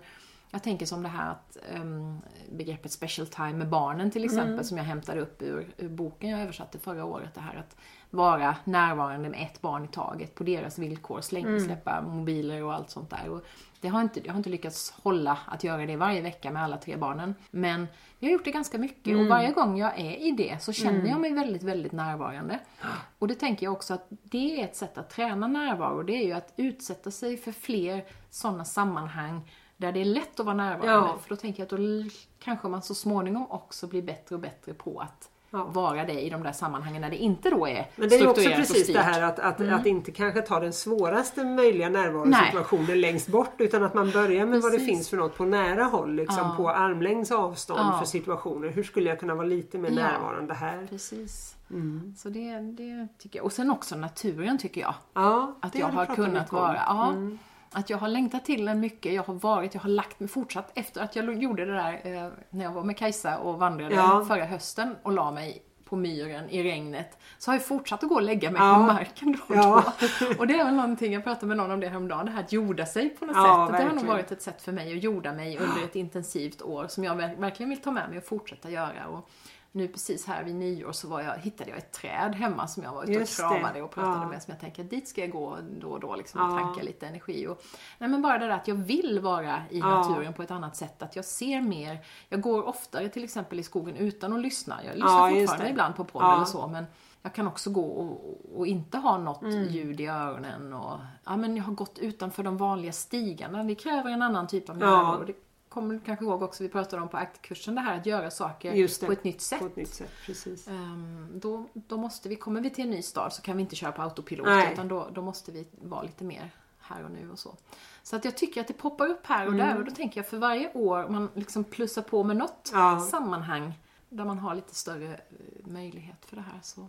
jag 0.50 0.62
tänker 0.62 0.86
som 0.86 1.02
det 1.02 1.08
här 1.08 1.30
att 1.30 1.56
um, 1.80 2.18
begreppet 2.52 2.92
special 2.92 3.26
time 3.26 3.52
med 3.52 3.68
barnen 3.68 4.10
till 4.10 4.24
exempel 4.24 4.52
Mm. 4.52 4.64
som 4.64 4.76
jag 4.76 4.84
hämtade 4.84 5.20
upp 5.20 5.42
ur, 5.42 5.74
ur 5.76 5.88
boken 5.88 6.30
jag 6.30 6.40
översatte 6.40 6.78
förra 6.78 7.04
året. 7.04 7.34
Det 7.34 7.40
här 7.40 7.56
att 7.56 7.76
vara 8.10 8.56
närvarande 8.64 9.28
med 9.28 9.42
ett 9.42 9.60
barn 9.60 9.84
i 9.84 9.88
taget 9.88 10.34
på 10.34 10.44
deras 10.44 10.78
villkor, 10.78 11.20
släng, 11.20 11.44
Mm. 11.46 11.60
släppa 11.60 12.02
mobiler 12.02 12.62
och 12.62 12.74
allt 12.74 12.90
sånt 12.90 13.10
där. 13.10 13.28
Och 13.28 13.44
det 13.84 13.90
har 13.90 14.00
inte, 14.00 14.20
jag 14.24 14.32
har 14.32 14.36
inte 14.38 14.50
lyckats 14.50 14.94
hålla 15.02 15.38
att 15.46 15.64
göra 15.64 15.86
det 15.86 15.96
varje 15.96 16.20
vecka 16.20 16.50
med 16.50 16.62
alla 16.62 16.76
tre 16.76 16.96
barnen. 16.96 17.34
Men 17.50 17.86
vi 18.18 18.26
har 18.26 18.32
gjort 18.32 18.44
det 18.44 18.50
ganska 18.50 18.78
mycket 18.78 19.06
Mm. 19.06 19.20
och 19.20 19.26
varje 19.26 19.52
gång 19.52 19.78
jag 19.78 20.00
är 20.00 20.16
i 20.16 20.30
det 20.30 20.62
så 20.62 20.72
känner 20.72 21.08
jag 21.10 21.20
mig 21.20 21.32
väldigt, 21.32 21.62
väldigt 21.62 21.92
närvarande. 21.92 22.58
Och 23.18 23.28
det 23.28 23.34
tänker 23.34 23.66
jag 23.66 23.72
också 23.72 23.94
att 23.94 24.06
det 24.08 24.60
är 24.60 24.64
ett 24.64 24.76
sätt 24.76 24.98
att 24.98 25.10
träna 25.10 25.46
närvaro. 25.46 26.02
Det 26.02 26.12
är 26.12 26.26
ju 26.26 26.32
att 26.32 26.52
utsätta 26.56 27.10
sig 27.10 27.36
för 27.36 27.52
fler 27.52 28.04
sådana 28.30 28.64
sammanhang 28.64 29.50
där 29.76 29.92
det 29.92 30.00
är 30.00 30.04
lätt 30.04 30.40
att 30.40 30.46
vara 30.46 30.56
närvarande. 30.56 31.08
Ja. 31.08 31.18
För 31.22 31.28
då 31.28 31.36
tänker 31.36 31.60
jag 31.60 31.64
att 31.74 31.80
då 31.80 32.10
kanske 32.38 32.68
man 32.68 32.82
så 32.82 32.94
småningom 32.94 33.50
också 33.50 33.86
blir 33.86 34.02
bättre 34.02 34.34
och 34.34 34.40
bättre 34.40 34.74
på 34.74 35.00
att 35.00 35.30
Ja. 35.54 35.64
vara 35.64 36.04
det 36.04 36.20
i 36.20 36.30
de 36.30 36.42
där 36.42 36.52
sammanhangen 36.52 37.00
när 37.02 37.10
det 37.10 37.16
inte 37.16 37.50
då 37.50 37.68
är 37.68 37.86
Men 37.96 38.08
det 38.08 38.14
är 38.16 38.20
ju 38.20 38.26
också 38.26 38.50
precis. 38.50 38.88
Mm. 38.88 38.92
det 39.02 39.12
här 39.12 39.22
att, 39.22 39.38
att, 39.38 39.60
att 39.60 39.86
inte 39.86 40.12
kanske 40.12 40.42
ta 40.42 40.60
den 40.60 40.72
svåraste 40.72 41.44
möjliga 41.44 41.88
närvarosituationen 41.88 43.00
längst 43.00 43.28
bort 43.28 43.54
utan 43.58 43.82
att 43.82 43.94
man 43.94 44.10
börjar 44.10 44.46
med 44.46 44.60
vad 44.62 44.72
det 44.72 44.78
Precis. 44.78 44.94
finns 44.96 45.10
för 45.10 45.16
något 45.16 45.36
på 45.36 45.44
nära 45.44 45.84
håll, 45.84 46.14
liksom 46.14 46.38
Ja. 46.38 46.54
på 46.56 46.70
armlängds 46.70 47.30
avstånd 47.32 47.80
Ja. 47.92 47.98
för 47.98 48.06
situationer. 48.06 48.68
Hur 48.68 48.82
skulle 48.82 49.08
jag 49.08 49.20
kunna 49.20 49.34
vara 49.34 49.46
lite 49.46 49.78
mer 49.78 49.90
närvarande 49.90 50.54
här? 50.54 50.86
Precis. 50.90 51.56
Mm. 51.70 52.14
Så 52.18 52.28
det, 52.28 52.58
det 52.58 53.08
tycker 53.18 53.38
jag. 53.38 53.44
Och 53.46 53.52
sen 53.52 53.70
också 53.70 53.96
naturen 53.96 54.58
tycker 54.58 54.80
jag. 54.80 54.94
Ja, 55.14 55.54
Att 55.60 55.74
jag 55.74 55.86
har 55.88 56.06
kunnat 56.06 56.52
vara, 56.52 56.76
ja. 56.86 57.08
Mm. 57.08 57.38
Att 57.76 57.90
jag 57.90 57.98
har 57.98 58.08
längtat 58.08 58.44
till 58.44 58.64
den 58.64 58.80
mycket. 58.80 59.12
Jag 59.14 59.22
har 59.22 59.34
varit, 59.34 59.74
jag 59.74 59.80
har 59.80 59.88
lagt 59.90 60.20
mig 60.20 60.28
fortsatt 60.28 60.70
efter 60.74 61.00
att 61.02 61.16
jag 61.16 61.42
gjorde 61.42 61.64
det 61.64 61.72
där 61.72 62.00
eh, 62.24 62.30
när 62.50 62.64
jag 62.64 62.72
var 62.72 62.84
med 62.84 62.96
Kajsa 62.96 63.38
och 63.38 63.58
vandrade 63.58 63.94
Ja. 63.94 64.24
förra 64.28 64.44
hösten 64.44 64.96
och 65.02 65.12
la 65.12 65.30
mig 65.30 65.62
på 65.84 65.96
myren 65.96 66.50
i 66.50 66.62
regnet. 66.62 67.18
Så 67.38 67.50
har 67.50 67.56
jag 67.56 67.66
fortsatt 67.66 68.02
att 68.02 68.08
gå 68.08 68.14
och 68.14 68.22
lägga 68.22 68.50
mig 68.50 68.62
Ja. 68.62 68.74
på 68.74 68.80
marken 68.82 69.32
då 69.32 69.54
och 69.54 69.56
Ja. 69.60 69.84
då. 70.20 70.26
Och 70.38 70.46
det 70.46 70.54
är 70.58 70.64
väl 70.64 70.74
någonting, 70.74 71.12
jag 71.12 71.24
pratade 71.24 71.46
med 71.46 71.56
någon 71.56 71.70
om 71.70 71.80
det 71.80 71.88
häromdagen, 71.88 72.26
det 72.26 72.32
här 72.32 72.40
att 72.40 72.52
jorda 72.52 72.86
sig 72.86 73.08
på 73.10 73.24
något 73.26 73.36
Ja, 73.36 73.42
sätt. 73.42 73.50
Att 73.50 73.56
det 73.56 73.76
har 73.76 73.82
nog 73.82 73.92
verkligen. 73.92 74.06
varit 74.16 74.32
ett 74.32 74.42
sätt 74.42 74.62
för 74.62 74.72
mig 74.72 74.92
att 74.96 75.02
jorda 75.02 75.32
mig 75.32 75.58
under 75.58 75.84
ett 75.84 75.96
intensivt 75.96 76.62
år 76.62 76.86
som 76.88 77.04
jag 77.04 77.14
ver- 77.16 77.36
verkligen 77.40 77.70
vill 77.70 77.80
ta 77.80 77.90
med 77.90 78.08
mig 78.08 78.18
och 78.18 78.24
fortsätta 78.24 78.70
göra. 78.70 79.06
Och 79.08 79.30
nu 79.74 79.88
precis 79.88 80.26
här 80.26 80.44
vid 80.44 80.54
nyår 80.54 80.92
så 80.92 81.08
var 81.08 81.20
jag, 81.20 81.38
hittade 81.38 81.70
jag 81.70 81.78
ett 81.78 81.92
träd 81.92 82.34
hemma 82.34 82.66
som 82.68 82.82
jag 82.82 82.92
var 82.92 83.02
ute 83.10 83.20
och 83.22 83.28
kramade 83.28 83.82
och 83.82 83.90
pratade 83.90 84.16
Ja. 84.22 84.28
med 84.28 84.42
som 84.42 84.50
jag 84.52 84.60
tänker 84.60 84.84
dit 84.84 85.08
ska 85.08 85.20
jag 85.20 85.30
gå 85.30 85.58
då 85.80 85.88
och 85.88 86.00
då 86.00 86.16
liksom 86.16 86.40
och 86.40 86.52
Ja. 86.58 86.58
tanka 86.64 86.82
lite 86.82 87.06
energi. 87.06 87.46
Och, 87.46 87.62
nej 87.98 88.10
men 88.10 88.22
bara 88.22 88.38
det 88.38 88.46
där 88.46 88.54
att 88.54 88.68
jag 88.68 88.74
vill 88.74 89.20
vara 89.20 89.62
i 89.70 89.78
Ja. 89.78 89.86
naturen 90.00 90.32
på 90.32 90.42
ett 90.42 90.50
annat 90.50 90.76
sätt, 90.76 91.02
att 91.02 91.16
jag 91.16 91.24
ser 91.24 91.60
mer. 91.60 91.98
Jag 92.28 92.40
går 92.40 92.68
oftare 92.68 93.08
till 93.08 93.24
exempel 93.24 93.60
i 93.60 93.62
skogen 93.62 93.96
utan 93.96 94.32
att 94.32 94.40
lyssna. 94.40 94.84
Jag 94.84 94.94
lyssnar 94.94 95.30
Ja, 95.30 95.40
fortfarande 95.40 95.70
ibland 95.70 95.96
på 95.96 96.04
podd 96.04 96.22
Ja. 96.22 96.34
eller 96.36 96.44
så 96.44 96.66
men 96.68 96.84
jag 97.22 97.34
kan 97.34 97.46
också 97.46 97.70
gå 97.70 97.84
och, 97.84 98.40
och 98.58 98.66
inte 98.66 98.98
ha 98.98 99.18
något 99.18 99.42
Mm. 99.42 99.64
ljud 99.68 100.00
i 100.00 100.06
öronen 100.06 100.72
och 100.72 100.98
ja 101.24 101.36
men 101.36 101.56
jag 101.56 101.64
har 101.64 101.72
gått 101.72 101.98
utanför 101.98 102.42
de 102.42 102.56
vanliga 102.56 102.92
stigarna. 102.92 103.64
Det 103.64 103.74
kräver 103.74 104.10
en 104.10 104.22
annan 104.22 104.46
typ 104.46 104.68
av 104.70 104.78
Ja. 104.80 104.86
närvaro. 104.86 105.24
Det 105.24 105.32
kommer 105.74 105.94
du 105.94 106.00
kanske 106.00 106.24
ihåg 106.24 106.42
också, 106.42 106.62
vi 106.62 106.68
pratade 106.68 107.02
om 107.02 107.08
på 107.08 107.16
aktkursen 107.16 107.74
det 107.74 107.80
här 107.80 107.98
att 108.00 108.06
göra 108.06 108.30
saker 108.30 109.06
på 109.06 109.12
ett 109.12 109.24
nytt 109.24 109.40
sätt. 109.40 109.62
Ett 109.62 109.76
nytt 109.76 109.94
sätt, 109.94 110.10
precis. 110.26 110.68
Ehm, 110.68 111.28
då, 111.34 111.68
då 111.74 111.96
måste 111.96 112.28
vi, 112.28 112.36
kommer 112.36 112.60
vi 112.60 112.70
till 112.70 112.84
en 112.84 112.90
ny 112.90 113.02
stad 113.02 113.32
så 113.32 113.42
kan 113.42 113.56
vi 113.56 113.62
inte 113.62 113.76
köra 113.76 113.92
på 113.92 114.02
autopilot 114.02 114.46
Nej. 114.46 114.72
utan 114.72 114.88
då, 114.88 115.08
då 115.14 115.22
måste 115.22 115.52
vi 115.52 115.66
vara 115.82 116.02
lite 116.02 116.24
mer 116.24 116.50
här 116.78 117.04
och 117.04 117.10
nu 117.10 117.30
och 117.30 117.38
så. 117.38 117.56
Så 118.02 118.16
att 118.16 118.24
jag 118.24 118.36
tycker 118.36 118.60
att 118.60 118.66
det 118.68 118.72
poppar 118.74 119.06
upp 119.08 119.26
här 119.26 119.46
och 119.46 119.52
Mm. 119.52 119.66
där 119.66 119.78
och 119.78 119.84
då 119.84 119.90
tänker 119.90 120.20
jag 120.20 120.28
för 120.28 120.38
varje 120.38 120.72
år 120.72 121.08
man 121.08 121.28
liksom 121.34 121.64
plussar 121.64 122.02
på 122.02 122.24
med 122.24 122.36
något 122.36 122.70
Ja. 122.72 123.06
sammanhang 123.10 123.72
där 124.08 124.24
man 124.24 124.38
har 124.38 124.54
lite 124.54 124.74
större 124.74 125.14
eh, 125.14 125.20
möjlighet 125.64 126.24
för 126.26 126.36
det 126.36 126.42
här 126.42 126.60
så, 126.62 126.88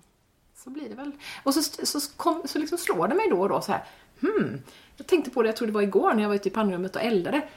så 0.56 0.70
blir 0.70 0.90
det 0.90 0.96
väl. 0.96 1.12
Och 1.44 1.54
så, 1.54 1.62
så, 1.86 2.00
kom, 2.18 2.42
så 2.46 2.60
liksom 2.60 2.78
slår 2.78 3.08
det 3.08 3.16
mig 3.16 3.30
då 3.30 3.42
och 3.42 3.50
då 3.50 3.62
så 3.62 3.72
här, 3.72 3.84
hmm, 4.22 4.62
jag 4.98 5.08
tänkte 5.08 5.32
på 5.32 5.42
det, 5.42 5.48
jag 5.50 5.56
tror 5.56 5.68
det 5.68 5.74
var 5.74 5.82
igår 5.82 6.14
när 6.14 6.22
jag 6.22 6.30
var 6.30 6.36
ute 6.36 6.48
i 6.50 6.52
pannrummet 6.52 6.96
och 6.96 7.02
eldade. 7.02 7.48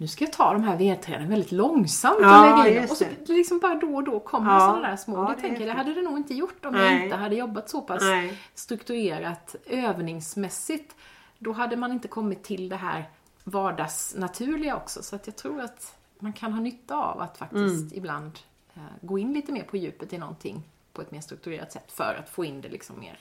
Nu 0.00 0.08
ska 0.08 0.24
jag 0.24 0.32
ta 0.32 0.52
de 0.52 0.62
här 0.62 0.76
vedträden 0.76 1.28
väldigt 1.28 1.52
långsamt 1.52 2.18
Ja, 2.20 2.52
och 2.52 2.64
lägga 2.64 2.76
in 2.76 2.82
dem. 2.82 2.90
Och 2.90 2.96
så 2.96 3.32
liksom 3.32 3.58
bara 3.58 3.74
då 3.74 3.94
och 3.94 4.04
då 4.04 4.20
kommer 4.20 4.52
Ja, 4.54 4.60
sådana 4.60 4.88
där 4.88 4.96
små. 4.96 5.16
ja, 5.16 5.34
det 5.36 5.40
tänker 5.40 5.60
jag, 5.60 5.68
det 5.68 5.78
hade 5.78 5.94
det 5.94 6.02
nog 6.02 6.16
inte 6.16 6.34
gjort 6.34 6.64
om 6.64 6.72
Nej. 6.72 6.94
jag 6.94 7.04
inte 7.04 7.16
hade 7.16 7.34
jobbat 7.36 7.70
så 7.70 7.80
pass 7.80 8.02
Nej. 8.02 8.38
strukturerat 8.54 9.54
övningsmässigt. 9.66 10.96
Då 11.38 11.52
hade 11.52 11.76
man 11.76 11.92
inte 11.92 12.08
kommit 12.08 12.42
till 12.42 12.68
det 12.68 12.76
här 12.76 13.04
vardagsnaturliga 13.44 14.76
också. 14.76 15.02
Så 15.02 15.16
att 15.16 15.26
jag 15.26 15.36
tror 15.36 15.60
att 15.60 15.96
man 16.18 16.32
kan 16.32 16.52
ha 16.52 16.60
nytta 16.60 16.96
av 16.96 17.20
att 17.20 17.38
faktiskt 17.38 17.82
Mm. 17.82 17.90
ibland 17.94 18.38
eh, 18.74 18.82
gå 19.00 19.18
in 19.18 19.32
lite 19.32 19.52
mer 19.52 19.62
på 19.62 19.76
djupet 19.76 20.12
i 20.12 20.18
någonting 20.18 20.62
på 20.92 21.02
ett 21.02 21.10
mer 21.10 21.20
strukturerat 21.20 21.72
sätt 21.72 21.92
för 21.92 22.16
att 22.24 22.28
få 22.30 22.44
in 22.44 22.60
det 22.60 22.68
liksom 22.68 23.00
mer 23.00 23.18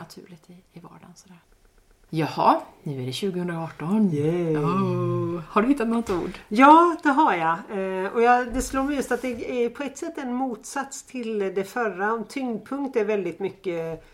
naturligt 0.00 0.50
i, 0.50 0.56
i 0.72 0.80
vardagen. 0.80 1.12
Sådär. 1.16 1.38
Jaha, 2.10 2.60
nu 2.82 3.02
är 3.02 3.06
det 3.06 3.12
2018. 3.12 4.10
Yay. 4.12 4.56
Oh, 4.56 5.40
har 5.48 5.62
du 5.62 5.68
hittat 5.68 5.88
något 5.88 6.10
ord? 6.10 6.38
Ja, 6.48 6.96
det 7.02 7.08
har 7.08 7.34
jag. 7.34 7.58
Eh, 7.70 8.12
och 8.12 8.22
jag, 8.22 8.54
det 8.54 8.62
slår 8.62 8.82
mig 8.82 8.96
just 8.96 9.12
att 9.12 9.22
det 9.22 9.64
är 9.64 9.70
på 9.70 9.82
ett 9.82 9.98
sätt 9.98 10.18
en 10.18 10.32
motsats 10.32 11.02
till 11.02 11.38
det 11.38 11.64
förra. 11.64 12.12
Om 12.12 12.24
tyngdpunkt 12.24 12.96
är 12.96 13.04
väldigt 13.04 13.38
mycket 13.38 14.04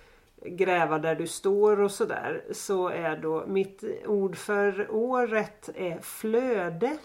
gräva 0.47 0.99
där 0.99 1.15
du 1.15 1.27
står 1.27 1.81
och 1.81 1.91
sådär. 1.91 2.45
Så 2.53 2.89
är 2.89 3.17
då 3.17 3.45
mitt 3.47 3.85
ord 4.07 4.37
för 4.37 4.87
året 4.91 5.69
är 5.75 6.01
flöde. 6.01 6.97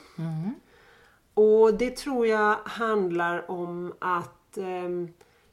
Och 1.33 1.73
det 1.73 1.97
tror 1.97 2.27
jag 2.27 2.55
handlar 2.65 3.51
om 3.51 3.93
att 3.99 4.57
ehm, 4.57 5.07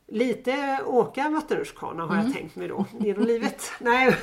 lite 0.06 0.80
åka 0.86 1.28
vattenrutschkana 1.28 2.06
har 2.06 2.16
jag 2.16 2.32
tänkt 2.32 2.56
mig 2.56 2.68
då 2.68 2.86
genom 2.98 3.24
livet. 3.24 3.70
Nej. 3.80 4.16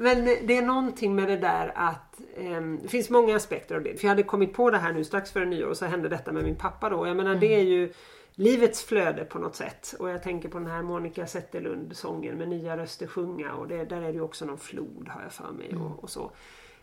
Men 0.00 0.24
det 0.24 0.56
är 0.56 0.62
någonting 0.62 1.14
med 1.14 1.28
det 1.28 1.36
där 1.36 1.72
att 1.74 2.20
ehm, 2.36 2.78
det 2.82 2.88
finns 2.88 3.10
många 3.10 3.36
aspekter 3.36 3.74
av 3.74 3.82
det. 3.82 3.96
För 3.96 4.04
jag 4.04 4.08
hade 4.08 4.22
kommit 4.22 4.52
på 4.52 4.70
det 4.70 4.78
här 4.78 4.92
nu 4.92 5.04
strax 5.04 5.30
före 5.30 5.44
nyår 5.44 5.68
och 5.68 5.76
så 5.76 5.86
hände 5.86 6.08
detta 6.08 6.32
med 6.32 6.44
min 6.44 6.56
pappa 6.56 6.90
då. 6.90 7.06
Jag 7.06 7.16
menar 7.16 7.34
det 7.34 7.54
är 7.54 7.64
ju 7.64 7.92
livets 8.34 8.84
flöde 8.84 9.24
på 9.24 9.38
något 9.38 9.56
sätt. 9.56 9.94
Och 9.98 10.10
jag 10.10 10.22
tänker 10.22 10.48
på 10.48 10.58
den 10.58 10.66
här 10.66 10.82
Monica 10.82 11.26
Zetterlund 11.26 11.96
sången 11.96 12.38
med 12.38 12.48
nya 12.48 12.76
röster 12.76 13.06
sjunga 13.06 13.52
och 13.52 13.68
det, 13.68 13.84
där 13.84 13.96
är 13.96 14.06
det 14.06 14.12
ju 14.12 14.20
också 14.20 14.44
någon 14.44 14.58
flod 14.58 15.08
har 15.08 15.22
jag 15.22 15.32
för 15.32 15.52
mig 15.52 15.76
och, 15.76 16.04
och 16.04 16.10
så. 16.10 16.30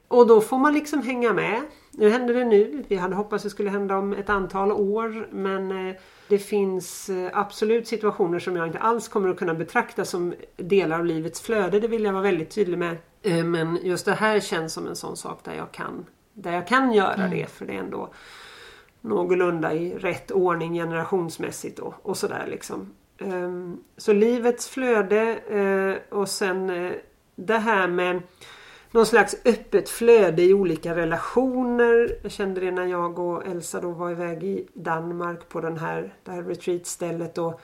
Och 0.08 0.28
då 0.28 0.42
får 0.42 0.58
man 0.58 0.74
liksom 0.74 1.02
hänga 1.02 1.34
med. 1.34 1.62
Nu 1.92 2.10
händer 2.10 2.34
det 2.34 2.46
nu. 2.46 2.84
Vi 2.88 2.96
hade 2.96 3.16
hoppats 3.16 3.44
det 3.44 3.50
skulle 3.50 3.70
hända 3.70 3.98
om 3.98 4.14
ett 4.14 4.30
antal 4.30 4.72
år. 4.72 5.28
Men 5.32 5.88
eh, 5.90 5.96
det 6.28 6.40
finns 6.40 7.10
eh, 7.10 7.30
absolut 7.34 7.88
situationer 7.88 8.40
som 8.40 8.56
jag 8.56 8.68
inte 8.68 8.80
alls 8.80 9.08
kommer 9.08 9.30
att 9.30 9.38
kunna 9.38 9.54
betrakta 9.54 10.06
som 10.06 10.34
delar 10.56 11.00
av 11.00 11.06
livets 11.06 11.42
flöde. 11.42 11.80
Det 11.80 11.88
vill 11.88 12.04
jag 12.04 12.14
vara 12.14 12.24
väldigt 12.24 12.50
tydlig 12.50 12.78
med. 12.78 12.98
Eh, 13.22 13.44
Men 13.44 13.80
just 13.84 14.06
det 14.06 14.14
här 14.14 14.40
känns 14.40 14.74
som 14.74 14.88
en 14.88 14.96
sån 14.96 15.18
sak 15.18 15.40
där 15.44 15.54
jag 15.54 15.72
kan, 15.72 16.06
där 16.34 16.54
jag 16.54 16.68
kan 16.68 16.94
göra 16.94 17.28
det. 17.28 17.50
För 17.52 17.66
det 17.66 17.74
är 17.74 17.80
ändå 17.80 18.10
någorlunda 19.02 19.74
i 19.74 19.98
rätt 19.98 20.32
ordning 20.32 20.74
generationsmässigt 20.74 21.80
och, 21.80 21.94
och 22.02 22.18
sådär 22.18 22.46
liksom. 22.50 22.94
Ehm, 23.18 23.78
Så 23.98 24.14
livets 24.14 24.70
flöde 24.70 26.04
och 26.10 26.30
sen 26.30 26.92
det 27.36 27.58
här 27.58 27.88
med 27.88 28.22
någon 28.96 29.06
slags 29.06 29.36
öppet 29.46 29.90
flöde 29.90 30.42
i 30.42 30.54
olika 30.54 30.96
relationer. 30.96 32.18
Jag 32.22 32.32
kände 32.32 32.62
det 32.62 32.72
när 32.72 32.86
jag 32.86 33.20
och 33.20 33.48
Elsa 33.48 33.82
då 33.82 33.92
var 33.92 34.12
iväg 34.12 34.44
i 34.44 34.68
Danmark 34.74 35.50
på 35.50 35.62
den 35.62 35.78
här, 35.78 36.14
det 36.24 36.32
här 36.32 36.44
retreatstället. 36.44 37.38
Och, 37.38 37.62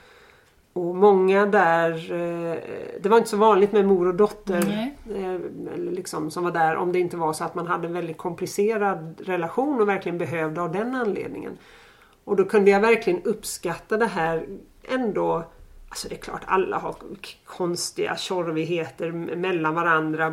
och 0.72 0.96
många 0.96 1.46
där, 1.46 2.12
eh, 2.12 2.56
det 3.00 3.08
var 3.08 3.18
inte 3.18 3.30
så 3.30 3.36
vanligt 3.36 3.72
med 3.72 3.84
mor 3.84 4.08
och 4.08 4.14
dotter 4.14 4.92
eller 5.74 5.92
liksom, 5.92 6.30
som 6.30 6.44
var 6.44 6.50
där 6.50 6.76
om 6.76 6.92
det 6.92 6.98
inte 6.98 7.16
var 7.16 7.32
så 7.32 7.44
att 7.44 7.54
man 7.54 7.66
hade 7.66 7.86
en 7.86 7.94
väldigt 7.94 8.18
komplicerad 8.18 9.20
relation 9.24 9.80
och 9.80 9.88
verkligen 9.88 10.18
behövde 10.18 10.62
av 10.62 10.72
den 10.72 10.94
anledningen. 10.94 11.58
Och 12.24 12.36
då 12.36 12.44
kunde 12.44 12.70
jag 12.70 12.80
verkligen 12.80 13.22
uppskatta 13.22 13.96
det 13.96 14.06
här 14.06 14.46
ändå 14.88 15.44
Alltså 15.92 16.08
det 16.08 16.14
är 16.14 16.18
klart 16.18 16.42
alla 16.46 16.78
har 16.78 16.94
konstiga 17.44 18.16
tjorvigheter 18.16 19.12
mellan 19.36 19.74
varandra, 19.74 20.30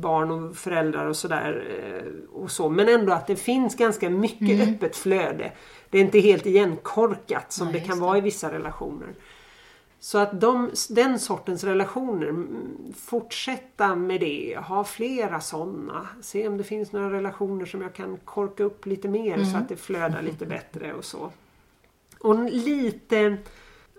barn 0.00 0.30
och 0.30 0.56
föräldrar 0.56 1.06
och 1.06 1.16
sådär. 1.16 1.64
eh, 1.84 2.30
Och 2.34 2.50
så. 2.50 2.68
Men 2.68 2.88
ändå 2.88 3.12
att 3.12 3.26
det 3.26 3.36
finns 3.36 3.76
ganska 3.76 4.10
mycket 4.10 4.68
öppet 4.68 4.96
flöde. 4.96 5.52
Det 5.90 5.98
är 5.98 6.02
inte 6.02 6.18
helt 6.20 6.46
igenkorkat 6.46 7.52
som 7.52 7.66
Nej, 7.68 7.80
det 7.80 7.86
kan 7.86 8.00
vara 8.00 8.18
i 8.18 8.20
vissa 8.20 8.52
relationer. 8.52 9.08
Så 10.00 10.18
att 10.18 10.40
de, 10.40 10.70
den 10.90 11.18
sortens 11.18 11.64
relationer, 11.64 12.28
mm, 12.28 12.92
fortsätta 12.96 13.94
med 13.94 14.20
det. 14.20 14.58
Ha 14.66 14.84
flera 14.84 15.40
sådana. 15.40 16.08
Se 16.20 16.48
om 16.48 16.56
det 16.56 16.64
finns 16.64 16.92
några 16.92 17.10
relationer 17.10 17.66
som 17.66 17.82
jag 17.82 17.92
kan 17.94 18.16
korka 18.24 18.64
upp 18.64 18.86
lite 18.86 19.08
mer 19.08 19.44
så 19.44 19.56
att 19.56 19.68
det 19.68 19.76
flödar 19.76 20.22
lite 20.22 20.46
bättre 20.46 20.92
och 20.94 21.04
så. 21.04 21.30
Och 22.20 22.50
lite... 22.50 23.36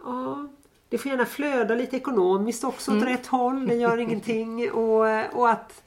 Ja, 0.06 0.48
det 0.94 1.00
får 1.00 1.12
gärna 1.12 1.26
flöda 1.26 1.76
lite 1.76 1.98
ekonomiskt 1.98 2.64
också 2.64 2.98
åt 2.98 3.04
rätt 3.04 3.28
håll, 3.28 3.68
det 3.68 3.76
gör 3.76 3.98
ingenting. 3.98 4.72
Och, 4.72 5.06
och 5.34 5.50
att 5.50 5.84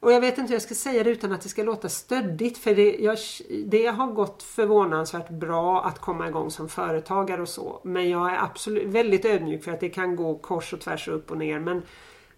och 0.00 0.12
jag 0.12 0.20
vet 0.20 0.38
inte 0.38 0.48
hur 0.48 0.54
jag 0.54 0.62
ska 0.62 0.74
säga 0.74 1.04
det 1.04 1.10
utan 1.10 1.32
att 1.32 1.40
det 1.40 1.48
ska 1.48 1.62
låta 1.62 1.88
stöddigt 1.88 2.58
för 2.58 2.74
det, 2.74 2.96
jag, 2.96 3.18
det 3.66 3.86
har 3.86 4.06
gått 4.06 4.42
förvånansvärt 4.42 5.28
bra 5.28 5.84
att 5.84 5.98
komma 5.98 6.28
igång 6.28 6.50
som 6.50 6.68
företagare 6.68 7.42
och 7.42 7.48
så. 7.48 7.80
Men 7.84 8.10
jag 8.10 8.32
är 8.32 8.44
absolut 8.44 8.86
väldigt 8.86 9.24
ödmjuk 9.24 9.64
för 9.64 9.72
att 9.72 9.80
det 9.80 9.88
kan 9.88 10.16
gå 10.16 10.38
kors 10.38 10.72
och 10.72 10.80
tvärs 10.80 11.08
och 11.08 11.14
upp 11.14 11.30
och 11.30 11.38
ner. 11.38 11.58
Men, 11.58 11.82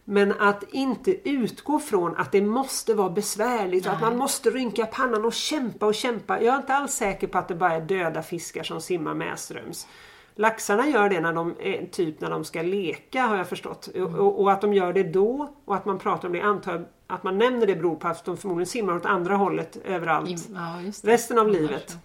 men 0.05 0.33
att 0.33 0.63
inte 0.71 1.29
utgå 1.29 1.79
från 1.79 2.17
att 2.17 2.33
det 2.33 2.43
måste 2.43 2.95
vara 2.95 3.11
besvärligt 3.11 3.87
och 3.87 3.93
att 3.93 4.01
man 4.01 4.17
måste 4.17 4.51
rynka 4.51 4.87
pannan 4.87 5.25
och 5.25 5.33
kämpa 5.33 5.87
och 5.87 5.95
kämpa. 5.95 6.43
Jag 6.43 6.55
är 6.55 6.59
inte 6.59 6.75
alls 6.75 6.93
säker 6.93 7.27
på 7.27 7.39
att 7.39 7.49
det 7.49 7.55
bara 7.55 7.73
är 7.73 7.81
döda 7.81 8.23
fiskar 8.23 8.63
som 8.63 8.81
simmar 8.81 9.15
medströms. 9.15 9.87
Laxarna 10.35 10.89
gör 10.89 11.09
det 11.09 11.21
när 11.21 11.33
de, 11.33 11.55
typ 11.91 12.21
när 12.21 12.31
de 12.31 12.45
ska 12.45 12.63
leka 12.63 13.23
har 13.23 13.37
jag 13.37 13.49
förstått. 13.49 13.89
Mm. 13.95 14.15
Och, 14.15 14.41
och, 14.41 14.53
att 14.53 14.61
de 14.61 14.75
gör 14.75 14.93
det 14.93 15.03
då 15.03 15.55
och 15.65 15.77
att 15.77 15.85
man 15.85 15.99
pratar 15.99 16.29
om 16.29 16.35
det 16.35 16.41
antar 16.41 16.87
att 17.07 17.23
man 17.23 17.39
nämner 17.39 17.67
det 17.67 17.77
beror 17.77 17.97
på 17.97 18.09
att 18.09 18.25
de 18.25 18.37
förmodligen 18.37 18.67
simmar 18.67 18.97
åt 18.97 19.07
andra 19.07 19.37
hållet 19.37 19.77
överallt 19.85 20.49
ja, 20.55 20.93
resten 21.03 21.39
av 21.39 21.49
livet. 21.49 21.97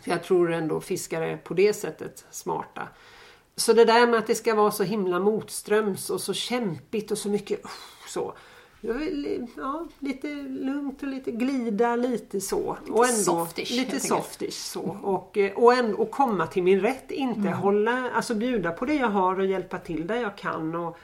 För 0.00 0.10
jag 0.10 0.22
tror 0.22 0.52
ändå 0.52 0.80
fiskare 0.80 1.30
är 1.30 1.36
på 1.36 1.54
det 1.54 1.72
sättet 1.72 2.24
smarta. 2.30 2.88
Så 3.56 3.72
det 3.72 3.84
där 3.84 4.06
med 4.06 4.18
att 4.18 4.26
det 4.26 4.34
ska 4.34 4.54
vara 4.54 4.70
så 4.70 4.82
himla 4.82 5.20
motströms 5.20 6.10
och 6.10 6.20
så 6.20 6.34
kämpigt 6.34 7.10
och 7.10 7.18
så 7.18 7.28
mycket 7.28 7.60
så. 8.08 8.34
Ja, 9.56 9.86
lite 9.98 10.28
lugnt 10.48 11.02
och 11.02 11.08
lite 11.08 11.30
glida 11.30 11.96
lite 11.96 12.40
så. 12.40 12.76
Lite 12.80 12.92
och 12.92 13.06
ändå, 13.06 13.18
softish. 13.18 13.76
Lite 13.76 14.00
softish 14.00 14.52
så. 14.52 14.98
Och, 15.02 15.38
eh, 15.38 15.52
och, 15.52 15.74
ändå, 15.74 15.96
och 15.98 16.10
komma 16.10 16.46
till 16.46 16.62
min 16.62 16.80
rätt. 16.80 17.10
Inte 17.10 17.40
mm. 17.40 17.52
hålla, 17.52 18.10
alltså 18.10 18.34
bjuda 18.34 18.72
på 18.72 18.84
det 18.84 18.94
jag 18.94 19.08
har 19.08 19.38
och 19.38 19.46
hjälpa 19.46 19.78
till 19.78 20.06
där 20.06 20.16
jag 20.16 20.36
kan. 20.36 20.74
Och, 20.74 20.98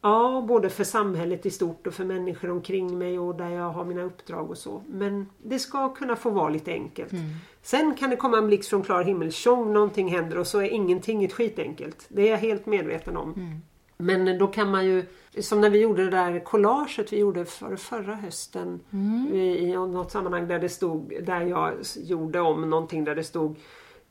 Ja, 0.00 0.44
både 0.48 0.70
för 0.70 0.84
samhället 0.84 1.46
i 1.46 1.50
stort 1.50 1.86
och 1.86 1.94
för 1.94 2.04
människor 2.04 2.50
omkring 2.50 2.98
mig 2.98 3.18
och 3.18 3.34
där 3.34 3.48
jag 3.48 3.70
har 3.70 3.84
mina 3.84 4.02
uppdrag 4.02 4.50
och 4.50 4.58
så. 4.58 4.82
Men 4.88 5.26
det 5.42 5.58
ska 5.58 5.94
kunna 5.94 6.16
få 6.16 6.30
vara 6.30 6.48
lite 6.48 6.72
enkelt. 6.72 7.12
Mm. 7.12 7.24
Sen 7.62 7.94
kan 7.94 8.10
det 8.10 8.16
komma 8.16 8.38
en 8.38 8.46
blixt 8.46 8.70
från 8.70 8.82
klar 8.82 9.04
himmel, 9.04 9.32
tjong 9.32 9.72
någonting 9.72 10.08
händer 10.08 10.38
och 10.38 10.46
så 10.46 10.58
är 10.58 10.68
ingenting 10.68 11.24
ett 11.24 11.32
skitenkelt. 11.32 12.06
Det 12.08 12.22
är 12.22 12.30
jag 12.30 12.38
helt 12.38 12.66
medveten 12.66 13.16
om. 13.16 13.32
Mm. 13.34 13.60
Men 13.96 14.38
då 14.38 14.46
kan 14.46 14.70
man 14.70 14.86
ju, 14.86 15.04
som 15.40 15.60
när 15.60 15.70
vi 15.70 15.80
gjorde 15.80 16.04
det 16.04 16.10
där 16.10 16.44
collaget 16.44 17.12
vi 17.12 17.18
gjorde 17.18 17.44
för 17.44 17.76
förra 17.76 18.14
hösten 18.14 18.80
mm. 18.92 19.34
i 19.34 19.72
något 19.72 20.10
sammanhang 20.10 20.48
där 20.48 20.58
det 20.58 20.68
stod, 20.68 21.12
där 21.22 21.40
jag 21.40 21.74
gjorde 21.96 22.40
om 22.40 22.70
någonting 22.70 23.04
där 23.04 23.14
det 23.14 23.24
stod 23.24 23.56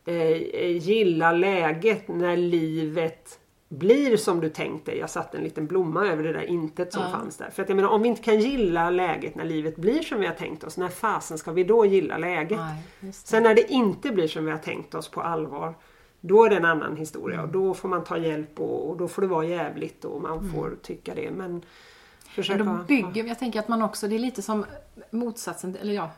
eh, 0.05 0.77
Gilla 0.77 1.31
läget 1.31 2.07
när 2.07 2.37
livet 2.37 3.39
blir 3.69 4.17
som 4.17 4.39
du 4.39 4.49
tänkt 4.49 4.85
dig. 4.85 4.97
Jag 4.97 5.09
satte 5.09 5.37
en 5.37 5.43
liten 5.43 5.67
blomma 5.67 6.07
över 6.07 6.23
det 6.23 6.33
där 6.33 6.45
intet 6.45 6.93
som 6.93 7.03
ja. 7.03 7.09
fanns 7.09 7.37
där. 7.37 7.49
För 7.49 7.63
att 7.63 7.69
jag 7.69 7.75
menar 7.75 7.89
om 7.89 8.01
vi 8.01 8.07
inte 8.07 8.21
kan 8.21 8.39
gilla 8.39 8.89
läget 8.89 9.35
när 9.35 9.45
livet 9.45 9.75
blir 9.75 10.01
som 10.01 10.19
vi 10.19 10.27
har 10.27 10.33
tänkt 10.33 10.63
oss, 10.63 10.77
när 10.77 10.89
fasen 10.89 11.37
ska 11.37 11.51
vi 11.51 11.63
då 11.63 11.85
gilla 11.85 12.17
läget? 12.17 12.59
Nej, 12.99 13.13
Sen 13.13 13.43
när 13.43 13.55
det 13.55 13.71
inte 13.71 14.11
blir 14.11 14.27
som 14.27 14.45
vi 14.45 14.51
har 14.51 14.57
tänkt 14.57 14.95
oss 14.95 15.09
på 15.09 15.21
allvar, 15.21 15.73
då 16.27 16.45
är 16.45 16.49
det 16.49 16.55
en 16.55 16.65
annan 16.65 16.97
historia 16.97 17.39
mm. 17.39 17.45
och 17.45 17.53
då 17.53 17.73
får 17.73 17.89
man 17.89 18.03
ta 18.03 18.17
hjälp 18.17 18.59
och, 18.59 18.89
och, 18.89 18.97
då 18.97 19.07
får 19.07 19.21
det 19.21 19.27
vara 19.27 19.45
jävligt 19.45 20.05
och 20.05 20.21
man 20.21 20.37
mm. 20.37 20.53
får 20.53 20.77
tycka 20.81 21.15
det. 21.15 21.31
Men 21.31 21.61
försöka... 22.27 22.63
Men 22.63 22.77
då 22.77 22.83
bygger 22.83 23.23
jag 23.23 23.39
tänker 23.39 23.59
att 23.59 23.67
man 23.67 23.81
också, 23.81 24.07
det 24.07 24.15
är 24.15 24.19
lite 24.19 24.41
som 24.41 24.65
motsatsen, 25.11 25.77
eller 25.81 25.93
ja, 25.93 26.11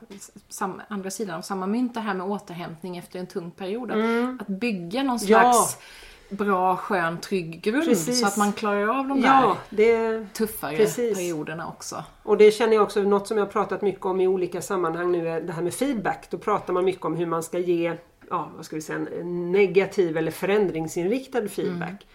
sam, 0.49 0.81
andra 0.87 1.11
sidan 1.11 1.35
av 1.35 1.41
samma 1.41 1.67
mynt 1.67 1.93
det 1.93 1.99
här 1.99 2.13
med 2.13 2.27
återhämtning 2.27 2.97
efter 2.97 3.19
en 3.19 3.27
tung 3.27 3.51
period. 3.51 3.91
Mm. 3.91 4.39
Att, 4.41 4.47
bygga 4.47 5.03
någon 5.03 5.19
slags 5.19 5.77
ja 5.79 5.85
bra, 6.29 6.75
skön, 6.77 7.17
trygg 7.17 7.61
grund 7.61 7.85
precis. 7.85 8.19
så 8.19 8.27
att 8.27 8.37
man 8.37 8.53
klarar 8.53 8.99
av 8.99 9.07
de 9.07 9.21
där 9.21 9.27
ja, 9.27 9.57
det, 9.69 10.25
tuffare 10.33 10.77
precis. 10.77 11.17
perioderna 11.17 11.67
också. 11.67 12.03
Och 12.23 12.37
det 12.37 12.51
känner 12.51 12.73
jag 12.73 12.83
också, 12.83 13.03
något 13.03 13.27
som 13.27 13.37
jag 13.37 13.51
pratat 13.51 13.81
mycket 13.81 14.05
om 14.05 14.21
i 14.21 14.27
olika 14.27 14.61
sammanhang 14.61 15.11
nu 15.11 15.29
är 15.29 15.41
det 15.41 15.53
här 15.53 15.61
med 15.61 15.73
feedback. 15.73 16.27
Då 16.29 16.37
pratar 16.37 16.73
man 16.73 16.85
mycket 16.85 17.05
om 17.05 17.15
hur 17.15 17.25
man 17.25 17.43
ska 17.43 17.59
ge, 17.59 17.97
ja 18.29 18.51
vad 18.55 18.65
ska 18.65 18.75
vi 18.75 18.81
säga, 18.81 18.99
en 19.19 19.51
negativ 19.51 20.17
eller 20.17 20.31
förändringsinriktad 20.31 21.47
feedback. 21.47 21.89
Mm. 21.89 22.07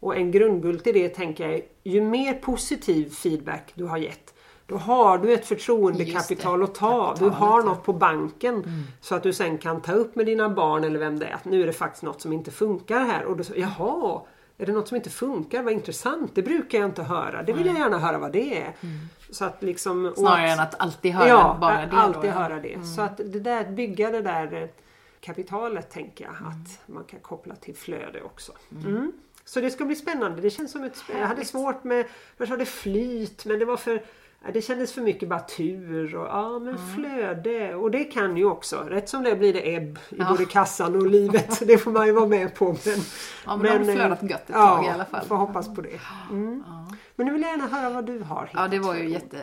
Och 0.00 0.16
en 0.16 0.30
grundbult 0.30 0.86
i 0.86 0.92
det 0.92 1.08
tänker 1.08 1.48
jag, 1.48 1.62
ju 1.84 2.00
mer 2.00 2.34
positiv 2.34 3.10
feedback 3.10 3.72
du 3.74 3.84
har 3.84 3.98
gett 3.98 4.34
då 4.68 4.76
har 4.76 5.18
du 5.18 5.32
ett 5.32 5.46
förtroendekapital 5.46 6.62
att 6.62 6.74
ta. 6.74 7.14
Du 7.18 7.28
har 7.28 7.62
något 7.62 7.84
på 7.84 7.92
banken 7.92 8.54
mm. 8.54 8.82
så 9.00 9.14
att 9.14 9.22
du 9.22 9.32
sen 9.32 9.58
kan 9.58 9.80
ta 9.80 9.92
upp 9.92 10.16
med 10.16 10.26
dina 10.26 10.48
barn 10.48 10.84
eller 10.84 10.98
vem 10.98 11.18
det 11.18 11.26
är 11.26 11.34
att 11.34 11.44
nu 11.44 11.62
är 11.62 11.66
det 11.66 11.72
faktiskt 11.72 12.02
något 12.02 12.20
som 12.20 12.32
inte 12.32 12.50
funkar 12.50 13.00
här. 13.00 13.24
Och 13.24 13.36
då 13.36 13.44
Jaha, 13.56 14.20
är 14.58 14.66
det 14.66 14.72
något 14.72 14.88
som 14.88 14.96
inte 14.96 15.10
funkar? 15.10 15.62
Vad 15.62 15.72
intressant, 15.72 16.34
det 16.34 16.42
brukar 16.42 16.78
jag 16.78 16.88
inte 16.88 17.02
höra. 17.02 17.42
Det 17.42 17.52
vill 17.52 17.66
jag 17.66 17.78
gärna 17.78 17.98
höra 17.98 18.18
vad 18.18 18.32
det 18.32 18.58
är. 18.58 18.72
Mm. 18.80 18.98
Så 19.30 19.44
att 19.44 19.62
liksom, 19.62 20.12
Snarare 20.16 20.50
än 20.50 20.60
att 20.60 20.80
alltid 20.80 21.12
höra 21.12 21.28
ja, 21.28 21.56
bara 21.60 21.86
det. 21.86 21.96
alltid 21.96 22.30
då, 22.30 22.38
höra 22.38 22.60
det. 22.60 22.74
Mm. 22.74 22.86
Så 22.86 23.02
att 23.02 23.16
det 23.16 23.40
där, 23.40 23.70
bygga 23.70 24.10
det 24.10 24.22
där 24.22 24.62
eh, 24.62 24.68
kapitalet 25.20 25.90
tänker 25.90 26.24
jag 26.24 26.36
mm. 26.36 26.48
att 26.48 26.88
man 26.88 27.04
kan 27.04 27.20
koppla 27.20 27.56
till 27.56 27.76
flöde 27.76 28.22
också. 28.22 28.52
Mm. 28.72 28.86
Mm. 28.86 29.12
Så 29.44 29.60
det 29.60 29.70
ska 29.70 29.84
bli 29.84 29.96
spännande. 29.96 30.42
Det 30.42 30.50
känns 30.50 30.72
som 30.72 30.84
ett... 30.84 31.04
Jag 31.12 31.26
hade 31.26 31.44
svårt 31.44 31.84
med... 31.84 32.06
Jag 32.36 32.46
hade 32.46 32.66
flyt 32.66 33.44
men 33.44 33.58
det 33.58 33.64
var 33.64 33.76
för 33.76 34.02
det 34.52 34.62
kändes 34.62 34.92
för 34.92 35.02
mycket 35.02 35.28
bara 35.28 35.40
tur 35.40 36.16
och 36.16 36.26
ja 36.26 36.58
men 36.58 36.76
mm. 36.76 36.94
flöde 36.94 37.74
och 37.74 37.90
det 37.90 38.04
kan 38.04 38.36
ju 38.36 38.44
också. 38.44 38.76
Rätt 38.76 39.08
som 39.08 39.22
det 39.22 39.36
blir 39.36 39.52
det 39.52 39.74
ebb 39.74 39.98
i 40.08 40.16
ja. 40.18 40.28
både 40.30 40.44
kassan 40.44 40.96
och 40.96 41.06
livet. 41.06 41.62
Det 41.66 41.78
får 41.78 41.90
man 41.90 42.06
ju 42.06 42.12
vara 42.12 42.26
med 42.26 42.54
på. 42.54 42.64
Men, 42.64 42.76
ja 43.46 43.56
men, 43.56 43.58
men 43.58 43.86
det 43.86 43.92
har 43.92 43.94
flödat 43.94 44.30
gött 44.30 44.50
ett 44.50 44.54
tag 44.54 44.84
ja, 44.84 44.86
i 44.86 44.88
alla 44.88 45.04
fall. 45.04 45.26
får 45.26 45.36
hoppas 45.36 45.74
på 45.74 45.80
det. 45.80 46.00
Mm. 46.30 46.64
Ja. 46.66 46.96
Men 47.16 47.26
nu 47.26 47.32
vill 47.32 47.42
jag 47.42 47.50
gärna 47.50 47.66
höra 47.66 47.90
vad 47.90 48.06
du 48.06 48.18
har 48.20 48.46
hittat. 48.46 48.60
Ja 48.60 48.68
det 48.68 48.78
var 48.78 48.94
ju 48.94 49.08
jätte 49.08 49.38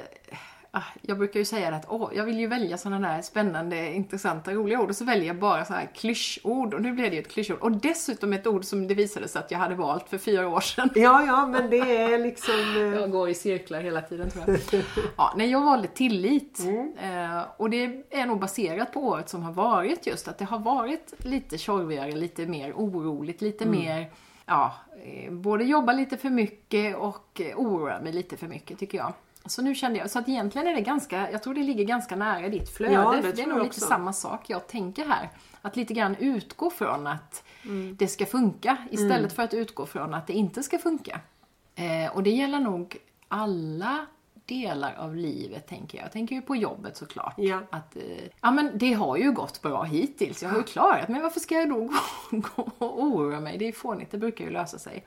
jag 1.02 1.18
brukar 1.18 1.40
ju 1.40 1.46
säga 1.46 1.76
att 1.76 1.86
åh, 1.90 2.12
jag 2.16 2.26
vill 2.26 2.40
ju 2.40 2.48
välja 2.48 2.78
sådana 2.78 3.08
där 3.08 3.22
spännande, 3.22 3.94
intressanta, 3.94 4.54
roliga 4.54 4.82
ord 4.82 4.90
och 4.90 4.96
så 4.96 5.06
väljer 5.06 5.28
jag 5.28 5.40
bara 5.40 5.66
så 5.66 5.74
här 5.74 5.90
klyschord 5.96 6.74
och 6.74 6.82
nu 6.82 6.94
blev 6.94 7.10
det 7.10 7.16
ju 7.16 7.22
ett 7.22 7.32
klyschord. 7.32 7.60
Och 7.60 7.72
dessutom 7.72 8.34
ett 8.34 8.48
ord 8.48 8.66
som 8.66 8.88
det 8.88 8.94
visade 8.94 9.28
sig 9.28 9.40
att 9.40 9.52
jag 9.52 9.60
hade 9.60 9.76
valt 9.76 10.10
för 10.10 10.18
fyra 10.18 10.48
år 10.48 10.60
sedan. 10.60 10.90
Ja, 10.96 11.26
ja, 11.26 11.48
men 11.48 11.70
det 11.70 11.78
är 11.98 12.18
liksom... 12.18 12.76
Eh, 12.78 12.82
jag 13.02 13.12
går 13.12 13.30
i 13.30 13.34
cirklar 13.34 13.82
hela 13.82 14.02
tiden 14.02 14.30
tror 14.30 14.44
jag. 14.48 14.82
Ja, 15.18 15.34
nej, 15.38 15.52
jag 15.52 15.62
valde 15.62 15.88
tillit. 15.88 16.60
Mm. 16.60 16.94
Eh, 16.98 17.44
och 17.58 17.70
det 17.70 18.04
är 18.10 18.26
nog 18.26 18.40
baserat 18.40 18.94
på 18.94 19.00
året 19.00 19.30
som 19.30 19.44
har 19.44 19.54
varit 19.54 20.08
just 20.08 20.28
att 20.28 20.38
det 20.38 20.46
har 20.46 20.60
varit 20.60 21.14
lite 21.18 21.58
tjorvigare, 21.58 22.12
lite 22.12 22.46
mer 22.46 22.74
oroligt, 22.74 23.42
lite 23.42 23.64
mm. 23.64 23.80
mer 23.80 24.12
ja, 24.46 24.74
eh, 25.04 25.32
både 25.32 25.64
jobba 25.64 25.94
lite 25.94 26.18
för 26.18 26.30
mycket 26.30 26.96
och 26.96 27.42
oroa 27.56 28.02
mig 28.02 28.14
lite 28.14 28.38
för 28.38 28.48
mycket 28.48 28.80
tycker 28.80 28.98
jag. 28.98 29.14
Så 29.46 29.62
nu 29.62 29.76
kände 29.76 30.00
jag, 30.00 30.10
så 30.10 30.20
att 30.20 30.30
egentligen 30.30 30.68
är 30.68 30.74
det 30.74 30.82
ganska, 30.82 31.32
jag 31.32 31.44
tror 31.44 31.54
det 31.54 31.64
ligger 31.64 31.84
ganska 31.84 32.16
nära 32.16 32.50
ditt 32.50 32.70
flöde. 32.70 32.94
Ja, 32.94 33.20
det, 33.22 33.32
det 33.32 33.42
är 33.42 33.48
nog 33.48 33.64
lite 33.64 33.80
samma 33.80 34.14
sak 34.14 34.50
jag 34.50 34.68
tänker 34.68 35.06
här. 35.06 35.30
Att 35.62 35.76
lite 35.76 35.94
grann 35.94 36.16
utgå 36.16 36.70
från 36.70 37.08
att 37.08 37.44
mm. 37.64 37.96
det 37.96 38.08
ska 38.08 38.26
funka 38.26 38.78
istället 38.92 39.18
mm. 39.18 39.30
för 39.30 39.44
att 39.44 39.54
utgå 39.54 39.86
från 39.86 40.14
att 40.14 40.28
det 40.28 40.34
inte 40.34 40.64
ska 40.64 40.78
funka. 40.78 41.20
Eh, 41.76 42.16
och 42.16 42.24
det 42.24 42.30
gäller 42.30 42.60
nog 42.60 42.98
alla 43.28 44.06
delar 44.46 44.96
av 44.98 45.16
livet 45.16 45.68
tänker 45.68 45.98
jag. 45.98 46.06
Jag 46.06 46.12
tänker 46.12 46.36
ju 46.36 46.42
på 46.42 46.56
jobbet 46.56 46.98
såklart. 46.98 47.34
Ja. 47.38 47.62
Att, 47.70 47.96
eh, 47.96 48.02
ja 48.42 48.52
men 48.52 48.72
det 48.74 48.94
har 48.94 49.18
ju 49.18 49.32
gått 49.32 49.62
bra 49.62 49.84
hittills. 49.84 50.44
Jag 50.44 50.50
har 50.50 50.58
ju 50.58 50.64
klarat 50.64 51.10
men 51.10 51.22
varför 51.22 51.40
ska 51.40 51.56
jag 51.56 51.70
då 51.70 51.76
gå, 51.76 51.94
gå 52.56 52.70
och 52.78 53.04
oroa 53.04 53.40
mig? 53.40 53.58
Det 53.58 53.68
är 53.68 53.72
fånigt, 53.72 54.12
det 54.12 54.18
brukar 54.18 54.46
ju 54.46 54.52
lösa 54.52 54.80
sig. 54.80 55.04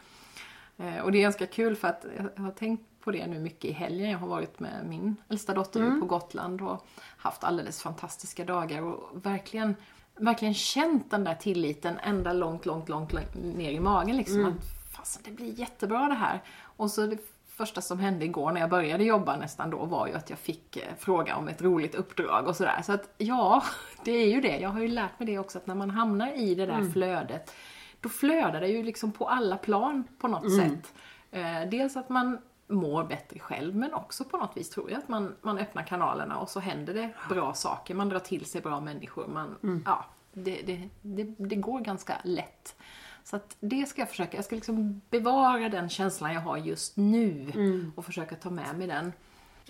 Eh, 0.79 0.99
och 0.99 1.13
det 1.13 1.19
är 1.19 1.23
ganska 1.23 1.47
kul 1.47 1.77
för 1.77 1.89
att 1.89 2.05
jag 2.37 2.43
har 2.43 2.51
tänkt 2.51 2.83
på 3.01 3.11
det 3.11 3.27
nu 3.27 3.39
mycket 3.39 3.65
i 3.65 3.73
helgen. 3.73 4.11
Jag 4.11 4.19
har 4.19 4.29
varit 4.29 4.61
med 4.61 4.87
min 4.89 5.17
äldsta 5.29 5.55
dotter 5.55 5.81
mm. 5.81 6.01
på 6.01 6.07
Gotland 6.07 6.63
och 6.63 6.87
haft 7.17 7.45
alldeles 7.45 7.83
fantastiska 7.83 8.45
dagar 8.45 8.83
och 8.83 9.27
verkligen, 9.27 9.77
verkligen 10.17 10.55
känt 10.55 11.11
den 11.11 11.25
där 11.25 11.35
tilliten 11.35 11.99
ända 11.99 12.33
långt, 12.33 12.67
långt, 12.67 12.89
långt 12.89 13.13
ner 13.35 13.71
i 13.71 13.81
magen 13.81 14.17
liksom. 14.17 14.41
Mm. 14.41 14.53
Att 14.53 14.97
fasen, 14.97 15.23
det 15.25 15.31
blir 15.31 15.61
jättebra 15.61 16.09
det 16.09 16.15
här. 16.15 16.43
Och 16.61 16.91
så 16.91 17.07
det 17.07 17.19
första 17.49 17.81
som 17.81 17.99
hände 17.99 18.25
igår 18.25 18.53
när 18.53 18.61
jag 18.61 18.71
började 18.71 19.05
jobba 19.05 19.37
nästan 19.37 19.71
då 19.71 19.85
var 19.85 20.07
ju 20.07 20.15
att 20.15 20.31
jag 20.31 20.39
fick 20.39 20.77
eh, 20.77 20.83
fråga 20.99 21.37
om 21.37 21.49
ett 21.49 21.63
roligt 21.63 21.95
uppdrag 21.95 22.47
och 22.47 22.57
sådär. 22.57 22.83
Så 22.83 22.93
att 22.93 23.15
ja, 23.19 23.63
det 24.05 24.13
är 24.13 24.29
ju 24.29 24.41
det. 24.41 24.59
Jag 24.59 24.71
har 24.71 24.81
ju 24.81 24.89
lärt 24.89 25.19
mig 25.19 25.27
det 25.27 25.39
också 25.39 25.59
att 25.59 25.67
när 25.67 25.75
man 25.75 25.91
hamnar 25.91 26.33
i 26.37 26.55
det 26.55 26.67
där 26.67 26.79
mm. 26.79 26.93
flödet 26.93 27.55
då 28.01 28.09
flödar 28.09 28.61
det 28.61 28.69
ju 28.69 28.83
liksom 28.83 29.13
på 29.13 29.29
alla 29.29 29.57
plan 29.57 30.05
på 30.19 30.29
något 30.29 30.45
mm. 30.45 30.71
sätt. 30.71 30.95
Eh, 31.31 31.71
dels 31.71 31.97
att 31.97 32.09
man 32.09 32.39
mår 32.69 33.05
bättre 33.05 33.39
själv 33.39 33.77
men 33.77 33.95
också 33.95 34.25
på 34.25 34.37
något 34.37 34.57
vis 34.57 34.71
tror 34.71 34.91
jag 34.91 34.99
att 34.99 35.09
man, 35.09 35.35
man 35.43 35.59
öppnar 35.59 35.83
kanalerna 35.83 36.39
och 36.39 36.51
så 36.51 36.61
händer 36.61 36.95
det 36.95 37.11
bra 37.29 37.55
saker. 37.55 37.95
Man 37.95 38.09
drar 38.09 38.19
till 38.19 38.45
sig 38.45 38.61
bra 38.61 38.81
människor. 38.81 39.27
Man, 39.27 39.57
mm. 39.63 39.83
ja, 39.87 40.05
det, 40.33 40.63
det, 40.67 40.89
det, 41.03 41.35
det, 41.39 41.57
går 41.57 41.81
ganska 41.81 42.17
lätt. 42.25 42.77
Så 43.25 43.37
att 43.37 43.57
det 43.61 43.89
ska 43.89 44.01
jag 44.01 44.09
försöka. 44.09 44.37
Jag 44.37 44.45
ska 44.45 44.55
liksom 44.55 45.01
bevara 45.11 45.69
den 45.69 45.89
känslan 45.89 46.35
jag 46.35 46.41
har 46.41 46.57
just 46.57 46.97
nu 46.97 47.53
mm. 47.55 47.93
och 47.97 48.05
försöka 48.05 48.37
ta 48.37 48.51
med 48.51 48.79
mig 48.79 48.87
den. 48.87 49.13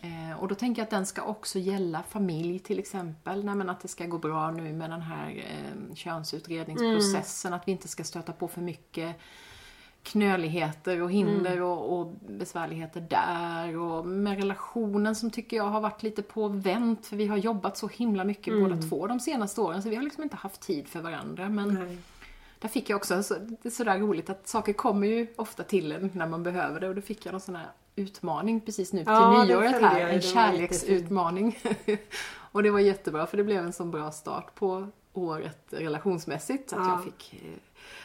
Eh, 0.03 0.41
och 0.41 0.49
då 0.49 0.55
tänker 0.55 0.81
jag 0.81 0.85
att 0.85 0.91
den 0.91 1.07
ska 1.07 1.23
också 1.23 1.59
gälla 1.59 2.03
familj 2.03 2.59
till 2.59 2.79
exempel. 2.79 3.45
Nej, 3.45 3.55
men 3.55 3.69
att 3.69 3.81
det 3.81 3.89
ska 3.89 4.07
gå 4.07 4.19
bra 4.19 4.51
nu 4.51 4.73
med 4.73 4.91
den 4.91 5.03
här 5.03 5.37
eh, 5.37 5.95
könsutredningsprocessen. 5.95 7.49
Mm. 7.49 7.61
Att 7.61 7.69
vi 7.69 7.73
inte 7.73 7.89
ska 7.89 8.05
stöta 8.05 8.33
på 8.33 8.49
för 8.49 8.61
mycket 8.61 9.17
knöligheter 10.03 11.03
och 11.03 11.13
hinder 11.13 11.63
och, 11.63 11.99
och 11.99 12.15
besvärligheter 12.29 13.01
där 13.01 13.77
och 13.77 14.07
med 14.07 14.37
relationen 14.37 15.15
som 15.15 15.31
tycker 15.31 15.57
jag 15.57 15.65
har 15.65 15.81
varit 15.81 16.03
lite 16.03 16.23
på 16.23 16.49
vänt 16.49 17.07
för 17.07 17.17
vi 17.17 17.27
har 17.27 17.37
jobbat 17.37 17.77
så 17.77 17.89
himla 17.89 18.25
mycket 18.25 18.55
båda 18.55 18.77
två 18.77 19.07
de 19.07 19.21
senaste 19.21 19.61
åren 19.61 19.83
så 19.83 19.89
vi 19.89 19.97
har 19.97 20.03
liksom 20.03 20.23
inte 20.23 20.37
haft 20.37 20.61
tid 20.61 20.89
för 20.89 21.01
varandra 21.01 21.49
men 21.49 21.75
Nej. 21.75 21.99
där 22.59 22.69
fick 22.69 22.91
jag 22.91 22.97
också, 22.97 23.23
så, 23.23 23.35
det 23.35 23.69
är 23.69 23.71
sådär 23.71 23.99
roligt 23.99 24.31
att 24.31 24.49
saker 24.49 24.73
kommer 24.73 25.07
ju 25.07 25.27
ofta 25.37 25.63
till 25.63 25.93
en 25.93 26.11
när 26.15 26.27
man 26.27 26.43
behöver 26.43 26.81
det 26.81 26.89
och 26.89 26.95
då 26.95 27.01
fick 27.01 27.27
jag 27.27 27.33
någon 27.33 27.41
sån 27.41 27.57
här 27.57 27.69
utmaning 27.99 28.61
precis 28.61 28.93
nu 28.93 28.99
till 28.99 29.13
Ja, 29.13 29.45
nyåret 29.45 29.81
här, 29.83 30.01
jag, 30.01 30.15
en 30.15 30.21
kärleksutmaning. 30.21 31.59
och 32.53 32.63
det 32.63 32.71
var 32.71 32.81
jättebra 32.81 33.27
för 33.27 33.37
det 33.37 33.45
blev 33.45 33.65
en 33.65 33.73
sån 33.73 33.91
bra 33.91 34.11
start 34.11 34.55
på 34.55 34.89
året 35.13 35.59
relationsmässigt 35.71 36.73
att 36.73 36.79
Ja. 36.79 36.89
jag 36.91 37.05
fick 37.05 37.35
eh, 37.43 37.59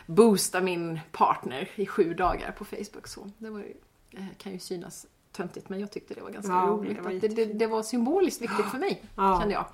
boosta 0.06 0.62
min 0.62 1.00
partner 1.12 1.70
i 1.76 1.86
sju 1.86 2.14
dagar 2.14 2.52
på 2.52 2.66
Facebook. 2.66 3.08
Så 3.08 3.30
det 3.38 3.50
var 3.50 3.60
ju, 3.60 3.74
eh, 4.12 4.26
kan 4.38 4.52
ju 4.54 4.60
synas 4.60 5.06
töntigt 5.32 5.70
men 5.70 5.80
jag 5.80 5.92
tyckte 5.92 6.14
det 6.14 6.22
var 6.22 6.30
ganska 6.30 6.52
Ja, 6.52 6.60
roligt. 6.62 6.96
det 6.98 7.02
var 7.02 7.12
det, 7.12 7.28
det, 7.28 7.46
det 7.46 7.68
var 7.68 7.84
symboliskt 7.84 8.42
viktigt 8.42 8.66
för 8.66 8.78
mig, 8.78 9.02
Ja. 9.16 9.40
kände 9.40 9.54
jag. 9.54 9.66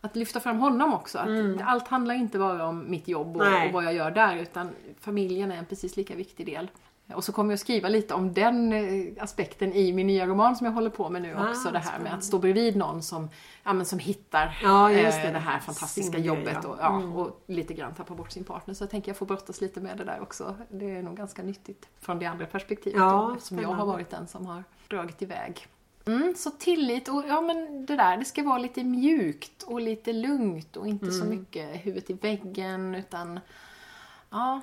Att 0.00 0.16
lyfta 0.16 0.40
fram 0.40 0.58
honom 0.58 0.94
också. 0.94 1.18
Att 1.18 1.28
Allt 1.62 1.88
handlar 1.88 2.14
inte 2.14 2.38
bara 2.38 2.66
om 2.66 2.90
mitt 2.90 3.08
jobb 3.08 3.36
och, 3.36 3.42
och 3.42 3.72
vad 3.72 3.84
jag 3.84 3.94
gör 3.94 4.10
där 4.10 4.36
utan 4.36 4.70
familjen 5.00 5.52
är 5.52 5.56
en 5.56 5.66
precis 5.66 5.96
lika 5.96 6.14
viktig 6.14 6.46
del. 6.46 6.70
Och 7.14 7.24
så 7.24 7.32
kommer 7.32 7.52
jag 7.52 7.58
skriva 7.58 7.88
lite 7.88 8.14
om 8.14 8.32
den 8.32 8.72
eh, 8.72 9.22
aspekten 9.22 9.72
i 9.72 9.92
min 9.92 10.06
nya 10.06 10.26
roman 10.26 10.56
som 10.56 10.64
jag 10.64 10.72
håller 10.72 10.90
på 10.90 11.08
med 11.08 11.22
nu 11.22 11.34
Ah, 11.38 11.50
också. 11.50 11.70
Det 11.70 11.78
här 11.78 11.98
med 11.98 12.14
att 12.14 12.24
stå 12.24 12.38
bredvid 12.38 12.76
någon 12.76 13.02
som, 13.02 13.30
ja, 13.64 13.84
som 13.84 13.98
hittar 13.98 14.58
Ja, 14.62 14.90
eh, 14.90 14.96
det. 15.24 15.30
det 15.32 15.38
här 15.38 15.60
fantastiska 15.60 16.02
Sin 16.02 16.12
grej, 16.12 16.26
jobbet 16.26 16.58
ja. 16.62 16.68
och, 16.68 16.76
ja, 16.80 16.96
Mm. 16.96 17.12
och 17.12 17.42
lite 17.46 17.74
grann 17.74 17.94
tappa 17.94 18.14
bort 18.14 18.32
sin 18.32 18.44
partner. 18.44 18.74
Så 18.74 18.82
jag 18.82 18.90
tänker 18.90 19.08
jag 19.10 19.16
får 19.16 19.26
brottas 19.26 19.60
lite 19.60 19.80
med 19.80 19.98
det 19.98 20.04
där 20.04 20.20
också. 20.22 20.56
Det 20.70 20.90
är 20.96 21.02
nog 21.02 21.16
ganska 21.16 21.42
nyttigt 21.42 21.88
från 22.00 22.18
det 22.18 22.26
andra 22.26 22.46
perspektivet 22.46 22.98
Ja, 23.00 23.10
då, 23.28 23.34
eftersom 23.36 23.58
jag 23.58 23.68
har 23.68 23.86
varit 23.86 24.10
den 24.10 24.26
som 24.26 24.46
har 24.46 24.64
dragit 24.88 25.22
iväg. 25.22 25.66
Mm, 26.06 26.34
så 26.36 26.50
tillit 26.50 27.08
och 27.08 27.24
ja 27.28 27.40
men 27.40 27.86
det 27.86 27.96
där, 27.96 28.16
det 28.16 28.24
ska 28.24 28.42
vara 28.42 28.58
lite 28.58 28.84
mjukt 28.84 29.62
och 29.62 29.80
lite 29.80 30.12
lugnt 30.12 30.76
och 30.76 30.86
inte 30.88 31.10
så 31.10 31.24
Mm. 31.24 31.38
mycket 31.38 31.86
huvudet 31.86 32.10
i 32.10 32.12
väggen 32.12 32.94
utan 32.94 33.40
ja, 34.30 34.60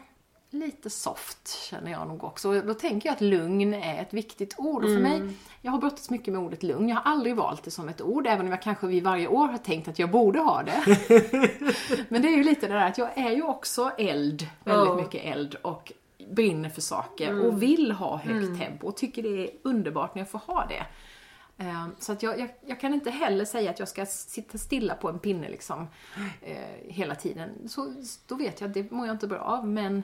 lite 0.54 0.90
soft 0.90 1.48
känner 1.70 1.92
jag 1.92 2.08
nog 2.08 2.24
också. 2.24 2.50
Och 2.50 2.66
då 2.66 2.74
tänker 2.74 3.10
jag 3.10 3.14
att 3.16 3.22
lugn 3.22 3.74
är 3.74 4.02
ett 4.02 4.14
viktigt 4.14 4.56
ord. 4.58 4.84
Och 4.84 4.90
för 4.90 4.98
Mm. 4.98 5.26
mig, 5.26 5.36
jag 5.62 5.72
har 5.72 5.80
brottats 5.80 6.10
mycket 6.10 6.34
med 6.34 6.42
ordet 6.42 6.64
lugn. 6.64 6.90
Jag 6.90 6.96
har 6.96 7.12
aldrig 7.12 7.36
valt 7.36 7.64
det 7.64 7.72
som 7.72 7.90
ett 7.90 8.02
ord, 8.02 8.28
även 8.28 8.46
om 8.46 8.52
jag 8.52 8.62
kanske 8.62 8.88
vid 8.88 9.04
varje 9.04 9.28
år 9.28 9.48
har 9.48 9.58
tänkt 9.58 9.88
att 9.88 10.00
jag 10.00 10.12
borde 10.12 10.40
ha 10.40 10.64
det. 10.64 10.84
Men 12.10 12.22
det 12.22 12.28
är 12.28 12.38
ju 12.38 12.44
lite 12.44 12.68
det 12.68 12.74
där 12.74 12.88
att 12.88 12.98
jag 12.98 13.18
är 13.18 13.32
ju 13.32 13.44
också 13.44 13.92
eld, 13.98 14.48
väldigt 14.64 14.88
Ja. 14.88 14.96
mycket 14.96 15.26
eld 15.26 15.56
och 15.56 15.92
brinner 16.32 16.70
för 16.70 16.82
saker 16.82 17.30
Mm. 17.30 17.46
och 17.46 17.62
vill 17.62 17.92
ha 17.92 18.18
högt 18.18 18.60
tempo 18.62 18.88
och 18.88 18.98
tycker 18.98 19.24
det 19.24 19.30
är 19.44 19.50
underbart 19.64 20.16
när 20.16 20.22
jag 20.22 20.30
får 20.30 20.40
ha 20.40 20.66
det. 20.70 20.86
Eh, 21.58 21.88
Så 22.00 22.12
att 22.12 22.24
jag, 22.24 22.40
jag, 22.40 22.50
jag 22.66 22.80
kan 22.80 22.94
inte 22.94 23.12
heller 23.12 23.46
säga 23.46 23.70
att 23.70 23.80
jag 23.80 23.88
ska 23.88 24.06
sitta 24.06 24.58
stilla 24.58 24.96
på 24.96 25.10
en 25.10 25.20
pinne 25.20 25.50
liksom 25.50 25.88
eh, 26.42 26.58
hela 26.88 27.16
tiden. 27.16 27.50
Så, 27.70 27.94
då 28.28 28.36
vet 28.36 28.62
jag 28.62 28.68
att 28.68 28.74
det 28.74 28.92
mår 28.92 29.08
jag 29.08 29.14
inte 29.14 29.28
bra 29.28 29.40
av. 29.40 29.68
Men 29.68 30.04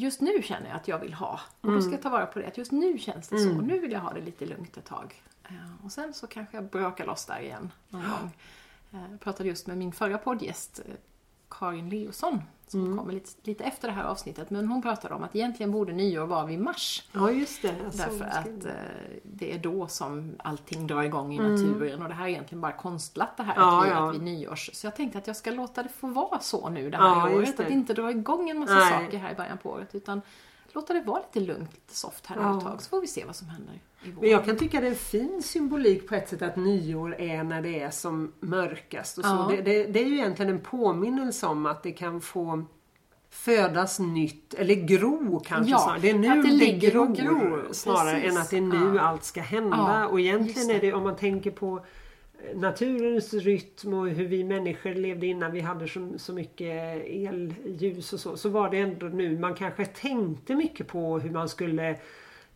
just 0.00 0.20
nu 0.20 0.42
känner 0.42 0.68
jag 0.68 0.76
att 0.76 0.88
jag 0.88 0.98
vill 0.98 1.14
ha. 1.14 1.40
Och 1.60 1.72
då 1.72 1.82
ska 1.82 1.90
jag 1.92 2.02
ta 2.02 2.08
vara 2.10 2.26
på 2.26 2.38
det. 2.38 2.46
Att 2.46 2.58
just 2.58 2.72
nu 2.72 2.98
känns 2.98 3.28
det 3.28 3.38
så. 3.38 3.48
Nu 3.60 3.78
vill 3.78 3.92
jag 3.92 4.00
ha 4.00 4.12
det 4.12 4.20
lite 4.20 4.46
lugnt 4.46 4.76
ett 4.76 4.84
tag. 4.84 5.22
Eh, 5.44 5.84
Och 5.84 5.92
sen 5.92 6.14
så 6.14 6.26
kanske 6.26 6.56
jag 6.56 6.64
brakar 6.64 7.06
loss 7.06 7.26
där 7.26 7.40
igen 7.40 7.72
någon 7.88 8.02
gång. 8.02 8.30
Eh, 8.92 9.10
Jag 9.10 9.20
pratade 9.20 9.48
just 9.48 9.66
med 9.66 9.78
min 9.78 9.92
förra 9.92 10.18
poddgäst 10.18 10.80
eh, 10.86 10.94
Karin 11.50 11.88
Leosson 11.88 12.42
som 12.70 12.98
kommer 12.98 13.12
lite, 13.12 13.30
lite 13.42 13.64
efter 13.64 13.88
det 13.88 13.94
här 13.94 14.04
avsnittet. 14.04 14.50
Men 14.50 14.68
hon 14.68 14.82
pratade 14.82 15.14
om 15.14 15.22
att 15.22 15.36
egentligen 15.36 15.72
borde 15.72 15.92
nyår 15.92 16.26
vara 16.26 16.46
vid 16.46 16.60
mars. 16.60 17.08
Ja, 17.12 17.30
just 17.30 17.62
det. 17.62 17.74
Därför 17.92 18.24
att 18.24 18.64
eh, 18.64 18.72
det 19.22 19.54
är 19.54 19.58
då 19.58 19.86
som 19.86 20.34
allting 20.38 20.86
drar 20.86 21.02
igång 21.02 21.34
i 21.34 21.38
naturen 21.38 22.02
och 22.02 22.08
det 22.08 22.14
här 22.14 22.24
är 22.24 22.28
egentligen 22.28 22.60
bara 22.60 22.72
konstlat 22.72 23.36
det 23.36 23.42
här 23.42 23.54
Mm. 23.56 23.68
Ja, 23.68 23.78
att, 23.80 23.86
vi, 23.86 23.90
ja. 23.90 24.08
att 24.10 24.14
vi 24.14 24.18
nyårs. 24.18 24.70
Så 24.72 24.86
jag 24.86 24.96
tänkte 24.96 25.18
att 25.18 25.26
jag 25.26 25.36
ska 25.36 25.50
låta 25.50 25.82
det 25.82 25.88
få 25.88 26.06
vara 26.06 26.38
så 26.40 26.68
nu 26.68 26.90
det 26.90 26.96
här 26.96 27.04
Ja, 27.04 27.36
året. 27.36 27.56
det. 27.56 27.64
Att 27.64 27.70
inte 27.70 27.94
dra 27.94 28.10
igång 28.10 28.50
en 28.50 28.58
massa 28.58 28.74
Nej. 28.74 29.04
saker 29.04 29.18
här 29.18 29.32
i 29.32 29.34
början 29.34 29.58
på 29.58 29.70
året 29.70 29.94
utan 29.94 30.22
låta 30.74 30.92
det 30.94 31.00
vara 31.00 31.18
lite 31.20 31.40
lugnt, 31.52 31.70
lite 31.74 31.94
soft 31.96 32.26
här 32.26 32.36
Ja. 32.36 32.58
ett 32.58 32.64
tag 32.64 32.82
så 32.82 32.88
får 32.88 33.00
vi 33.00 33.06
se 33.06 33.24
vad 33.24 33.36
som 33.36 33.48
händer 33.48 33.72
i 34.04 34.10
vår. 34.10 34.20
Men 34.22 34.30
jag 34.30 34.44
kan 34.44 34.56
tycka 34.56 34.80
det 34.80 34.86
är 34.86 34.90
en 34.90 34.96
fin 34.96 35.42
symbolik 35.42 36.08
på 36.08 36.14
ett 36.14 36.28
sätt 36.28 36.42
att 36.42 36.56
nyår 36.56 37.14
är 37.20 37.44
när 37.44 37.62
det 37.62 37.80
är 37.80 37.90
som 37.90 38.32
mörkast. 38.40 39.18
Och 39.18 39.24
så. 39.24 39.30
Ja. 39.30 39.46
Det, 39.56 39.62
det, 39.62 39.84
det 39.84 40.00
är 40.02 40.06
ju 40.06 40.14
egentligen 40.14 40.52
en 40.54 40.60
påminnelse 40.60 41.46
om 41.46 41.66
att 41.66 41.82
det 41.82 41.92
kan 41.92 42.20
få 42.20 42.64
födas 43.32 43.98
nytt, 43.98 44.54
eller 44.54 44.74
gro 44.74 45.40
kanske 45.46 45.70
Ja, 45.72 45.78
snarare. 45.78 46.00
Det 46.00 46.10
är 46.10 46.14
nu 46.18 46.28
att 46.28 46.42
det 46.42 46.58
det, 46.58 46.72
gror, 46.90 47.14
gror, 47.14 47.68
snarare 47.72 48.14
precis. 48.20 48.30
än 48.36 48.42
att 48.42 48.50
det 48.50 48.56
är 48.56 48.60
nu 48.60 48.96
Ja. 48.96 49.00
allt 49.02 49.24
ska 49.24 49.40
hända. 49.40 49.76
Ja, 49.76 50.06
och 50.06 50.20
egentligen 50.20 50.70
är 50.70 50.80
det, 50.80 50.92
om 50.92 51.02
man 51.02 51.16
tänker 51.16 51.50
på 51.50 51.84
naturens 52.54 53.34
rytm 53.34 53.94
och 53.94 54.08
hur 54.08 54.26
vi 54.26 54.44
människor 54.44 54.94
levde 54.94 55.26
innan 55.26 55.52
vi 55.52 55.60
hade 55.60 55.88
så, 55.88 56.12
så 56.16 56.32
mycket 56.32 57.02
elljus 57.06 58.12
och 58.12 58.20
så, 58.20 58.36
så 58.36 58.48
var 58.48 58.70
det 58.70 58.78
ändå 58.78 59.06
nu 59.06 59.38
man 59.38 59.54
kanske 59.54 59.84
tänkte 59.86 60.54
mycket 60.54 60.86
på 60.88 61.18
hur 61.18 61.30
man 61.30 61.48
skulle 61.48 61.96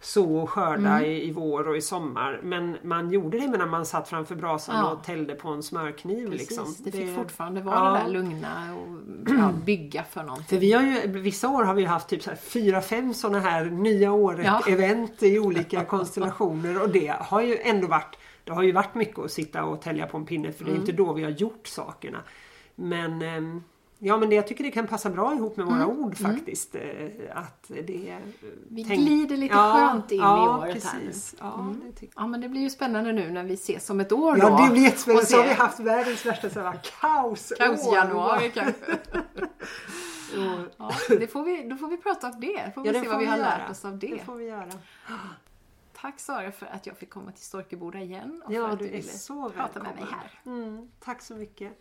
så 0.01 0.37
och 0.37 0.51
skörda 0.51 0.89
Mm. 0.99 1.05
i, 1.05 1.29
i 1.29 1.33
vår 1.33 1.69
och 1.69 1.77
i 1.77 1.81
sommar. 1.81 2.41
Men 2.43 2.77
man 2.83 3.11
gjorde 3.11 3.39
det 3.39 3.49
medan 3.49 3.71
man 3.71 3.87
satt 3.87 4.09
framför 4.09 4.35
brasan 4.35 4.77
Ja. 4.77 4.91
och 4.93 5.05
tällde 5.05 5.35
på 5.35 5.49
en 5.49 5.63
smörkniv. 5.63 6.31
Precis, 6.31 6.51
liksom. 6.51 6.75
det 6.85 6.93
fick 6.93 7.15
fortfarande 7.15 7.61
vara 7.61 7.77
Ja. 7.77 7.93
det 7.93 7.99
där 7.99 8.09
lugna 8.13 8.75
och 8.75 8.89
ja, 9.39 9.53
bygga 9.67 10.03
för 10.05 10.23
någonting. 10.23 10.47
För 10.47 10.57
vi 10.57 10.73
har 10.73 10.83
ju, 10.83 11.07
vissa 11.21 11.49
år 11.49 11.65
har 11.65 11.75
vi 11.75 11.85
haft 11.85 12.09
typ 12.09 12.23
så 12.23 12.31
här 12.31 12.37
fyra, 12.37 12.81
fem 12.81 13.15
sådana 13.15 13.41
här 13.41 13.65
nya 13.65 14.01
Ja. 14.03 14.11
året-event 14.11 15.23
i 15.23 15.39
olika 15.39 15.85
konstellationer 15.95 16.83
och 16.83 16.89
det 16.89 17.15
har 17.21 17.43
ju 17.43 17.59
ändå 17.59 17.87
varit 17.87 18.17
det 18.45 18.53
har 18.53 18.63
ju 18.63 18.73
varit 18.73 18.95
mycket 18.95 19.19
att 19.19 19.31
sitta 19.33 19.65
och 19.65 19.83
tälja 19.83 20.07
på 20.07 20.17
en 20.17 20.27
pinne 20.27 20.53
för 20.53 20.65
det 20.65 20.71
Mm. 20.71 20.77
är 20.83 20.89
inte 20.89 20.93
då 21.03 21.13
vi 21.13 21.23
har 21.23 21.31
gjort 21.31 21.67
sakerna. 21.67 22.19
Men 22.75 23.23
ehm, 23.23 23.63
Ja 23.99 24.17
men 24.17 24.29
det, 24.29 24.35
jag 24.37 24.47
tycker 24.47 24.65
det 24.65 24.71
kan 24.71 24.87
passa 24.87 25.11
bra 25.11 25.35
ihop 25.35 25.57
med 25.57 25.67
våra 25.67 25.87
ord 25.87 26.17
faktiskt. 26.17 26.75
eh, 26.75 26.81
Att 27.35 27.65
det, 27.69 28.11
eh, 28.11 28.17
Vi 28.69 28.85
tänk- 28.85 29.01
glider 29.01 29.37
lite 29.37 29.55
Ja, 29.55 29.75
skönt 29.91 30.13
in 30.13 30.19
ja, 30.21 30.45
i 30.45 30.49
året 30.73 30.85
här 30.85 30.99
nu. 31.01 31.07
precis. 31.07 31.35
Ja, 31.41 31.75
det 32.01 32.07
Ja 32.17 32.27
men 32.27 32.41
det 32.41 32.49
blir 32.49 32.61
ju 32.61 32.71
spännande 32.71 33.13
nu 33.13 33.31
när 33.31 33.45
vi 33.45 33.55
ses 33.55 33.91
om 33.91 34.01
ett 34.01 34.13
år 34.13 34.39
Ja 34.39 34.51
då. 34.51 34.65
det 34.65 34.71
blir 34.73 34.83
jättespännande. 34.83 35.27
Så 35.27 35.37
har 35.37 35.45
vi 35.45 35.53
haft 35.53 35.81
världens 35.81 36.27
värsta 36.27 36.51
sådana 36.51 36.73
kaosår. 37.01 37.57
Kaos-januari 37.57 38.51
kanske. 38.55 38.73
Ja, 40.79 40.91
det 41.09 41.27
får 41.33 41.43
vi, 41.43 41.69
då 41.69 41.77
får 41.77 41.89
vi 41.89 41.97
prata 41.97 42.27
om 42.27 42.41
det. 42.41 42.73
Får 42.75 42.83
vi 42.83 42.89
Ja, 42.89 43.03
se 43.03 43.09
vad 43.09 43.19
vi 43.19 43.25
vi 43.25 43.31
har 43.31 43.39
göra. 43.39 43.49
lärt 43.59 43.71
oss 43.71 43.85
av 43.85 43.99
Det 43.99 44.07
det. 44.07 44.19
får 44.25 44.35
vi 44.35 44.45
göra. 44.45 44.67
Tack 46.05 46.21
Sara 46.21 46.53
för 46.53 46.67
att 46.67 46.87
jag 46.87 46.97
fick 46.97 47.11
komma 47.11 47.33
till 47.33 47.45
Storkeboda 47.45 47.99
igen 47.99 48.43
och 48.47 48.53
Ja, 48.53 48.67
för 48.67 48.73
att 48.73 48.79
du 48.79 48.89
ville 48.89 49.13
prata 49.55 49.83
med 49.83 49.95
mig 49.95 50.05
här. 50.11 50.41
Mm, 50.47 50.91
tack 51.01 51.23
så 51.23 51.37
mycket. 51.37 51.73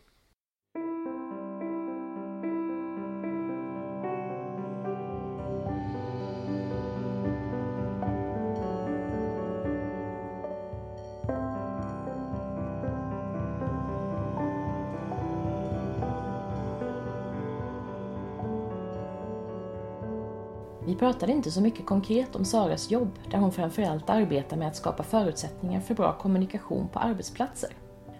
Pratade 21.04 21.32
inte 21.32 21.51
så 21.51 21.62
mycket 21.62 21.86
konkret 21.86 22.36
om 22.36 22.45
Saras 22.45 22.91
jobb, 22.91 23.20
där 23.32 23.38
hon 23.38 23.51
framförallt 23.51 24.10
arbetar 24.10 24.58
med 24.58 24.68
att 24.68 24.76
skapa 24.76 25.04
förutsättningar 25.04 25.82
för 25.82 25.95
bra 25.95 26.14
kommunikation 26.14 26.88
på 26.88 26.99
arbetsplatser. 26.99 27.70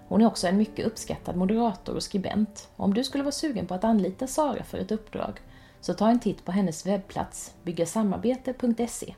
Hon 0.08 0.22
är 0.22 0.28
också 0.28 0.48
en 0.48 0.58
mycket 0.58 0.86
uppskattad 0.86 1.36
moderator 1.36 1.96
och 1.96 2.04
skribent. 2.04 2.70
Om 2.76 2.94
du 2.94 3.04
skulle 3.04 3.24
vara 3.24 3.32
sugen 3.32 3.68
på 3.68 3.74
att 3.74 3.84
anlita 3.84 4.28
Sara 4.28 4.64
för 4.64 4.78
ett 4.78 4.92
uppdrag, 4.92 5.40
så 5.82 5.94
ta 5.94 6.10
en 6.10 6.20
titt 6.20 6.46
på 6.46 6.52
hennes 6.52 6.86
webbplats 6.86 7.54
byggasamarbete.se. 7.64 9.16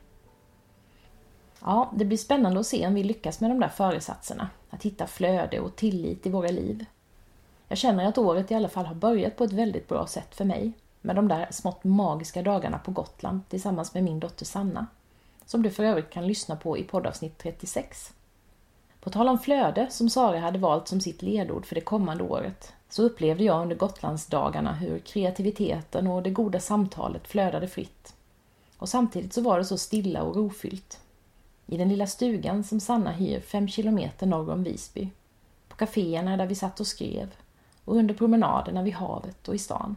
Ja, 1.62 1.92
det 1.96 2.06
blir 2.06 2.18
spännande 2.18 2.60
att 2.60 2.68
se 2.68 2.88
om 2.88 2.94
vi 2.94 3.04
lyckas 3.04 3.40
med 3.40 3.52
de 3.52 3.60
där 3.60 3.70
föresatserna, 3.70 4.50
att 4.70 4.84
hitta 4.84 5.08
flöde 5.08 5.60
och 5.60 5.76
tillit 5.76 6.26
i 6.26 6.30
våra 6.30 6.50
liv. 6.50 6.86
Jag 7.68 7.78
känner 7.78 8.06
att 8.06 8.18
året 8.18 8.52
i 8.52 8.56
alla 8.56 8.70
fall 8.70 8.86
har 8.86 8.96
börjat 8.96 9.36
på 9.38 9.44
ett 9.44 9.54
väldigt 9.54 9.88
bra 9.88 10.08
sätt 10.08 10.36
för 10.36 10.46
mig, 10.46 10.74
med 11.06 11.16
de 11.16 11.28
där 11.28 11.48
smått 11.52 11.84
magiska 11.84 12.42
dagarna 12.42 12.78
på 12.78 12.92
Gotland 12.92 13.50
tillsammans 13.50 13.94
med 13.94 14.04
min 14.04 14.20
dotter 14.20 14.46
Sanna, 14.46 14.88
som 15.46 15.62
du 15.62 15.70
för 15.70 15.84
övrigt 15.84 16.10
kan 16.10 16.28
lyssna 16.28 16.56
på 16.56 16.78
i 16.78 16.84
poddavsnitt 16.84 17.38
36. 17.38 18.14
På 19.00 19.10
tal 19.10 19.30
om 19.30 19.40
flöde, 19.40 19.88
som 19.90 20.10
Sara 20.10 20.40
hade 20.40 20.60
valt 20.60 20.88
som 20.88 21.02
sitt 21.02 21.22
ledord 21.22 21.66
för 21.66 21.76
det 21.76 21.82
kommande 21.82 22.24
året, 22.24 22.74
så 22.90 23.04
upplevde 23.04 23.44
jag 23.44 23.62
under 23.62 23.76
Gotlandsdagarna 23.76 24.74
hur 24.74 25.00
kreativiteten 25.00 26.08
och 26.08 26.24
det 26.24 26.30
goda 26.30 26.60
samtalet 26.60 27.28
flödade 27.28 27.68
fritt. 27.68 28.14
Och 28.78 28.90
samtidigt 28.90 29.34
så 29.34 29.42
var 29.42 29.58
det 29.58 29.66
så 29.66 29.78
stilla 29.78 30.24
och 30.24 30.36
rofyllt. 30.36 31.00
I 31.66 31.78
den 31.78 31.90
lilla 31.90 32.08
stugan 32.08 32.64
som 32.64 32.80
Sanna 32.80 33.12
hyr 33.12 33.40
fem 33.40 33.68
kilometer 33.68 34.28
norr 34.28 34.50
om 34.50 34.64
Visby. 34.64 35.10
På 35.68 35.76
kaféerna 35.76 36.38
där 36.38 36.46
vi 36.46 36.56
satt 36.56 36.80
och 36.80 36.88
skrev 36.88 37.36
och 37.86 37.96
under 37.96 38.14
promenaderna 38.14 38.84
vid 38.84 38.94
havet 38.94 39.48
och 39.48 39.56
i 39.56 39.58
stan. 39.58 39.96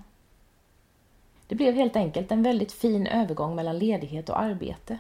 Det 1.49 1.55
blev 1.55 1.75
helt 1.75 1.97
enkelt 1.97 2.33
en 2.33 2.43
väldigt 2.43 2.73
fin 2.73 3.07
övergång 3.07 3.55
mellan 3.55 3.79
ledighet 3.79 4.29
och 4.29 4.41
arbete. 4.41 4.99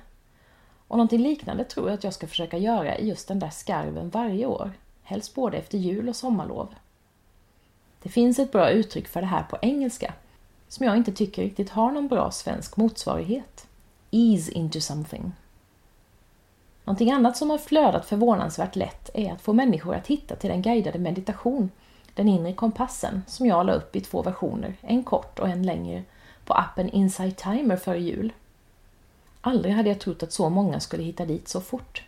Och 0.88 0.96
någonting 0.96 1.22
liknande 1.22 1.64
tror 1.64 1.88
jag 1.88 1.94
att 1.94 2.05
jag 2.05 2.14
ska 2.14 2.26
försöka 2.26 2.59
göra 2.59 2.99
i 2.99 3.09
just 3.09 3.28
den 3.28 3.38
där 3.38 3.51
skarven 3.51 4.11
varje 4.11 4.46
år, 4.46 4.72
helst 5.03 5.34
både 5.34 5.57
efter 5.57 5.78
jul 5.78 6.09
och 6.09 6.16
sommarlov. 6.16 6.74
Det 8.03 8.09
finns 8.09 8.38
ett 8.38 8.53
bra 8.53 8.70
uttryck 8.70 9.09
för 9.09 9.20
det 9.20 9.26
här 9.26 9.42
på 9.42 9.59
engelska, 9.62 10.14
som 10.68 10.86
jag 10.86 10.96
inte 10.96 11.12
tycker 11.12 11.42
riktigt 11.42 11.70
har 11.70 11.92
någon 11.92 12.09
bra 12.09 12.30
svensk 12.30 12.76
motsvarighet. 12.76 13.66
Ease 14.11 14.53
into 14.53 14.80
something. 14.80 15.32
Någonting 16.84 17.12
annat 17.12 17.36
som 17.36 17.51
har 17.51 17.59
flödat 17.59 18.07
förvånansvärt 18.07 18.76
lätt 18.76 19.11
är 19.14 19.32
att 19.32 19.40
få 19.40 19.53
människor 19.53 19.94
att 19.94 20.07
hitta 20.07 20.36
till 20.36 20.51
den 20.51 20.62
guidade 20.62 20.99
meditation, 20.99 21.70
den 22.14 22.28
inre 22.28 22.53
kompassen, 22.53 23.22
som 23.26 23.46
jag 23.46 23.66
la 23.66 23.72
upp 23.72 23.96
i 23.96 24.01
två 24.01 24.22
versioner, 24.22 24.76
en 24.80 25.05
kort 25.05 25.38
och 25.38 25.49
en 25.49 25.62
längre, 25.62 26.05
på 26.49 26.55
appen 26.55 26.88
Insight 26.88 27.36
Timer 27.36 27.76
före 27.76 27.99
jul. 27.99 28.32
Aldrig 29.40 29.74
hade 29.74 29.88
jag 29.88 30.01
trott 30.01 30.22
att 30.22 30.32
så 30.32 30.49
många 30.49 30.80
skulle 30.80 31.03
hitta 31.03 31.26
dit 31.26 31.49
så 31.49 31.61
fort. 31.61 32.03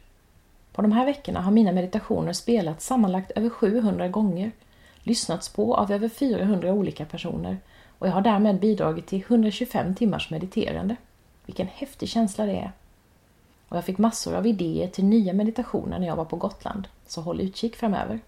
På 0.72 0.82
de 0.82 0.92
här 0.92 1.04
veckorna 1.04 1.40
har 1.40 1.52
mina 1.52 1.72
meditationer 1.72 2.32
spelats 2.32 2.86
sammanlagt 2.86 3.30
över 3.30 3.48
700 3.48 4.08
gånger, 4.08 4.52
lyssnats 5.02 5.48
på 5.48 5.74
av 5.74 5.92
över 5.92 6.08
400 6.08 6.72
olika 6.72 7.04
personer 7.04 7.58
och 7.98 8.08
jag 8.08 8.12
har 8.12 8.20
därmed 8.20 8.60
bidragit 8.60 9.06
till 9.06 9.20
125 9.20 9.94
timmars 9.94 10.30
mediterande. 10.30 10.96
Vilken 11.46 11.66
häftig 11.66 12.08
känsla 12.08 12.46
det 12.46 12.56
är. 12.56 12.72
Och 13.68 13.76
jag 13.76 13.84
fick 13.84 13.98
massor 13.98 14.34
av 14.34 14.46
idéer 14.46 14.88
till 14.88 15.04
nya 15.04 15.32
meditationer 15.32 15.98
när 15.98 16.06
jag 16.06 16.16
var 16.16 16.24
på 16.24 16.36
Gotland, 16.36 16.88
så 17.06 17.20
håll 17.20 17.40
utkik 17.40 17.76
framöver. 17.76 18.20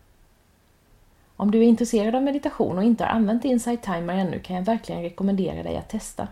Om 1.37 1.51
du 1.51 1.59
är 1.59 1.62
intresserad 1.62 2.14
av 2.14 2.22
meditation 2.22 2.78
och 2.78 2.85
inte 2.85 3.05
har 3.05 3.11
använt 3.11 3.45
Insight 3.45 3.83
Timer 3.83 4.14
ännu 4.14 4.41
kan 4.41 4.57
jag 4.57 4.62
verkligen 4.62 5.03
rekommendera 5.03 5.62
dig 5.62 5.76
att 5.76 5.89
testa. 5.89 6.28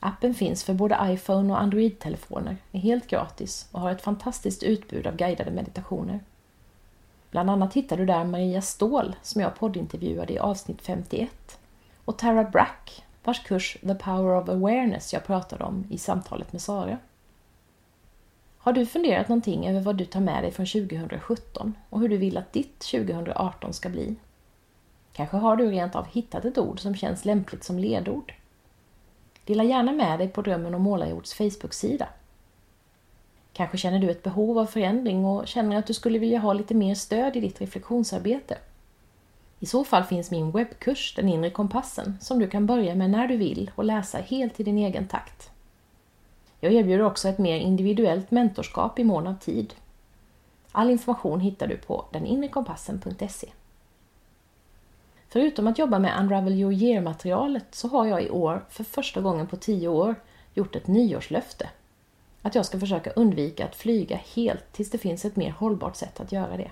Appen 0.00 0.34
finns 0.34 0.64
för 0.64 0.74
både 0.74 0.98
iPhone 1.02 1.52
och 1.52 1.60
Android-telefoner, 1.60 2.56
är 2.72 2.78
helt 2.78 3.06
gratis 3.06 3.68
och 3.72 3.80
har 3.80 3.90
ett 3.90 4.02
fantastiskt 4.02 4.62
utbud 4.62 5.06
av 5.06 5.16
guidade 5.16 5.50
meditationer. 5.50 6.20
Bland 7.30 7.50
annat 7.50 7.74
hittar 7.74 7.96
du 7.96 8.06
där 8.06 8.24
Maria 8.24 8.62
Ståhl 8.62 9.16
som 9.22 9.40
jag 9.40 9.54
poddintervjuade 9.54 10.32
i 10.32 10.38
avsnitt 10.38 10.82
51 10.82 11.58
och 12.04 12.18
Tara 12.18 12.44
Brack 12.44 13.04
vars 13.24 13.42
kurs 13.42 13.76
The 13.80 13.94
Power 13.94 14.42
of 14.42 14.48
Awareness 14.48 15.12
jag 15.12 15.24
pratade 15.24 15.64
om 15.64 15.84
i 15.90 15.98
samtalet 15.98 16.52
med 16.52 16.62
Sara. 16.62 16.98
Har 18.68 18.72
du 18.72 18.86
funderat 18.86 19.28
någonting 19.28 19.68
över 19.68 19.80
vad 19.80 19.96
du 19.96 20.04
tar 20.04 20.20
med 20.20 20.44
dig 20.44 20.52
från 20.52 20.66
2017 20.66 21.74
och 21.90 22.00
hur 22.00 22.08
du 22.08 22.16
vill 22.16 22.36
att 22.36 22.52
ditt 22.52 22.78
2018 22.78 23.72
ska 23.72 23.88
bli? 23.88 24.16
Kanske 25.12 25.36
har 25.36 25.56
du 25.56 25.70
rent 25.70 25.96
av 25.96 26.06
hittat 26.06 26.44
ett 26.44 26.58
ord 26.58 26.80
som 26.80 26.94
känns 26.94 27.24
lämpligt 27.24 27.64
som 27.64 27.78
ledord? 27.78 28.34
Dela 29.44 29.64
gärna 29.64 29.92
med 29.92 30.18
dig 30.18 30.28
på 30.28 30.42
Drömmen 30.42 30.74
om 30.74 30.82
målarjords 30.82 31.34
Facebook-sida. 31.34 32.08
Kanske 33.52 33.78
känner 33.78 33.98
du 33.98 34.10
ett 34.10 34.22
behov 34.22 34.58
av 34.58 34.66
förändring 34.66 35.24
och 35.24 35.48
känner 35.48 35.76
att 35.76 35.86
du 35.86 35.94
skulle 35.94 36.18
vilja 36.18 36.38
ha 36.38 36.52
lite 36.52 36.74
mer 36.74 36.94
stöd 36.94 37.36
i 37.36 37.40
ditt 37.40 37.60
reflektionsarbete. 37.60 38.58
I 39.58 39.66
så 39.66 39.84
fall 39.84 40.04
finns 40.04 40.30
min 40.30 40.50
webbkurs 40.50 41.14
Den 41.16 41.28
inre 41.28 41.50
kompassen 41.50 42.18
som 42.20 42.38
du 42.38 42.48
kan 42.48 42.66
börja 42.66 42.94
med 42.94 43.10
när 43.10 43.28
du 43.28 43.36
vill 43.36 43.70
och 43.74 43.84
läsa 43.84 44.18
helt 44.18 44.60
i 44.60 44.62
din 44.62 44.78
egen 44.78 45.08
takt. 45.08 45.50
Jag 46.60 46.72
erbjuder 46.72 47.04
också 47.04 47.28
ett 47.28 47.38
mer 47.38 47.56
individuellt 47.56 48.30
mentorskap 48.30 48.98
i 48.98 49.04
mån 49.04 49.26
av 49.26 49.34
tid. 49.34 49.74
All 50.72 50.90
information 50.90 51.40
hittar 51.40 51.66
du 51.66 51.76
på 51.76 52.04
deninrekompassen.se. 52.12 53.48
Förutom 55.28 55.66
att 55.66 55.78
jobba 55.78 55.98
med 55.98 56.20
Unravel 56.20 56.54
Your 56.54 56.72
Year-materialet 56.72 57.66
så 57.70 57.88
har 57.88 58.06
jag 58.06 58.22
i 58.22 58.30
år, 58.30 58.64
för 58.68 58.84
första 58.84 59.20
gången 59.20 59.46
på 59.46 59.56
tio 59.56 59.88
år, 59.88 60.14
gjort 60.54 60.76
ett 60.76 60.86
nyårslöfte. 60.86 61.68
Att 62.42 62.54
jag 62.54 62.66
ska 62.66 62.80
försöka 62.80 63.10
undvika 63.10 63.64
att 63.64 63.76
flyga 63.76 64.20
helt 64.34 64.72
tills 64.72 64.90
det 64.90 64.98
finns 64.98 65.24
ett 65.24 65.36
mer 65.36 65.50
hållbart 65.50 65.96
sätt 65.96 66.20
att 66.20 66.32
göra 66.32 66.56
det. 66.56 66.70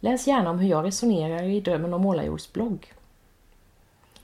Läs 0.00 0.26
gärna 0.26 0.50
om 0.50 0.58
hur 0.58 0.68
jag 0.68 0.84
resonerar 0.84 1.42
i 1.42 1.60
Drömmen 1.60 1.94
om 1.94 2.02
Målarjords 2.02 2.52
blogg. 2.52 2.92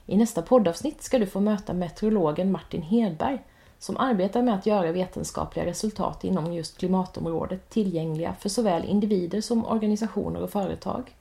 I 0.05 0.17
nästa 0.17 0.41
poddavsnitt 0.41 1.03
ska 1.03 1.19
du 1.19 1.25
få 1.25 1.39
möta 1.39 1.73
meteorologen 1.73 2.51
Martin 2.51 2.81
Hedberg 2.81 3.39
som 3.79 3.97
arbetar 3.97 4.41
med 4.41 4.55
att 4.55 4.65
göra 4.65 4.91
vetenskapliga 4.91 5.65
resultat 5.65 6.23
inom 6.23 6.53
just 6.53 6.77
klimatområdet 6.77 7.69
tillgängliga 7.69 8.35
för 8.39 8.49
såväl 8.49 8.85
individer 8.85 9.41
som 9.41 9.65
organisationer 9.65 10.41
och 10.41 10.49
företag. 10.49 11.15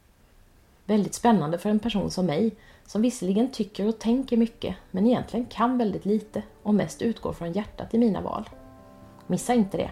Väldigt 0.84 1.14
spännande 1.14 1.59
för 1.59 1.70
en 1.70 1.78
person 1.78 2.11
som 2.11 2.26
mig, 2.26 2.50
som 2.86 3.02
visserligen 3.02 3.50
tycker 3.50 3.88
och 3.88 3.98
tänker 3.98 4.36
mycket, 4.36 4.76
men 4.90 5.06
egentligen 5.06 5.46
kan 5.46 5.78
väldigt 5.78 6.04
lite 6.04 6.42
och 6.62 6.74
mest 6.74 7.02
utgår 7.02 7.32
från 7.32 7.52
hjärtat 7.52 7.94
i 7.94 7.98
mina 7.98 8.20
val. 8.20 8.48
Missa 9.26 9.54
inte 9.54 9.76
det! 9.76 9.90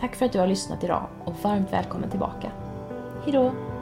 Tack 0.00 0.16
för 0.16 0.26
att 0.26 0.32
du 0.32 0.38
har 0.38 0.46
lyssnat 0.46 0.84
idag 0.84 1.06
och 1.24 1.34
varmt 1.42 1.72
välkommen 1.72 2.10
tillbaka. 2.10 2.52
Hejdå! 3.24 3.73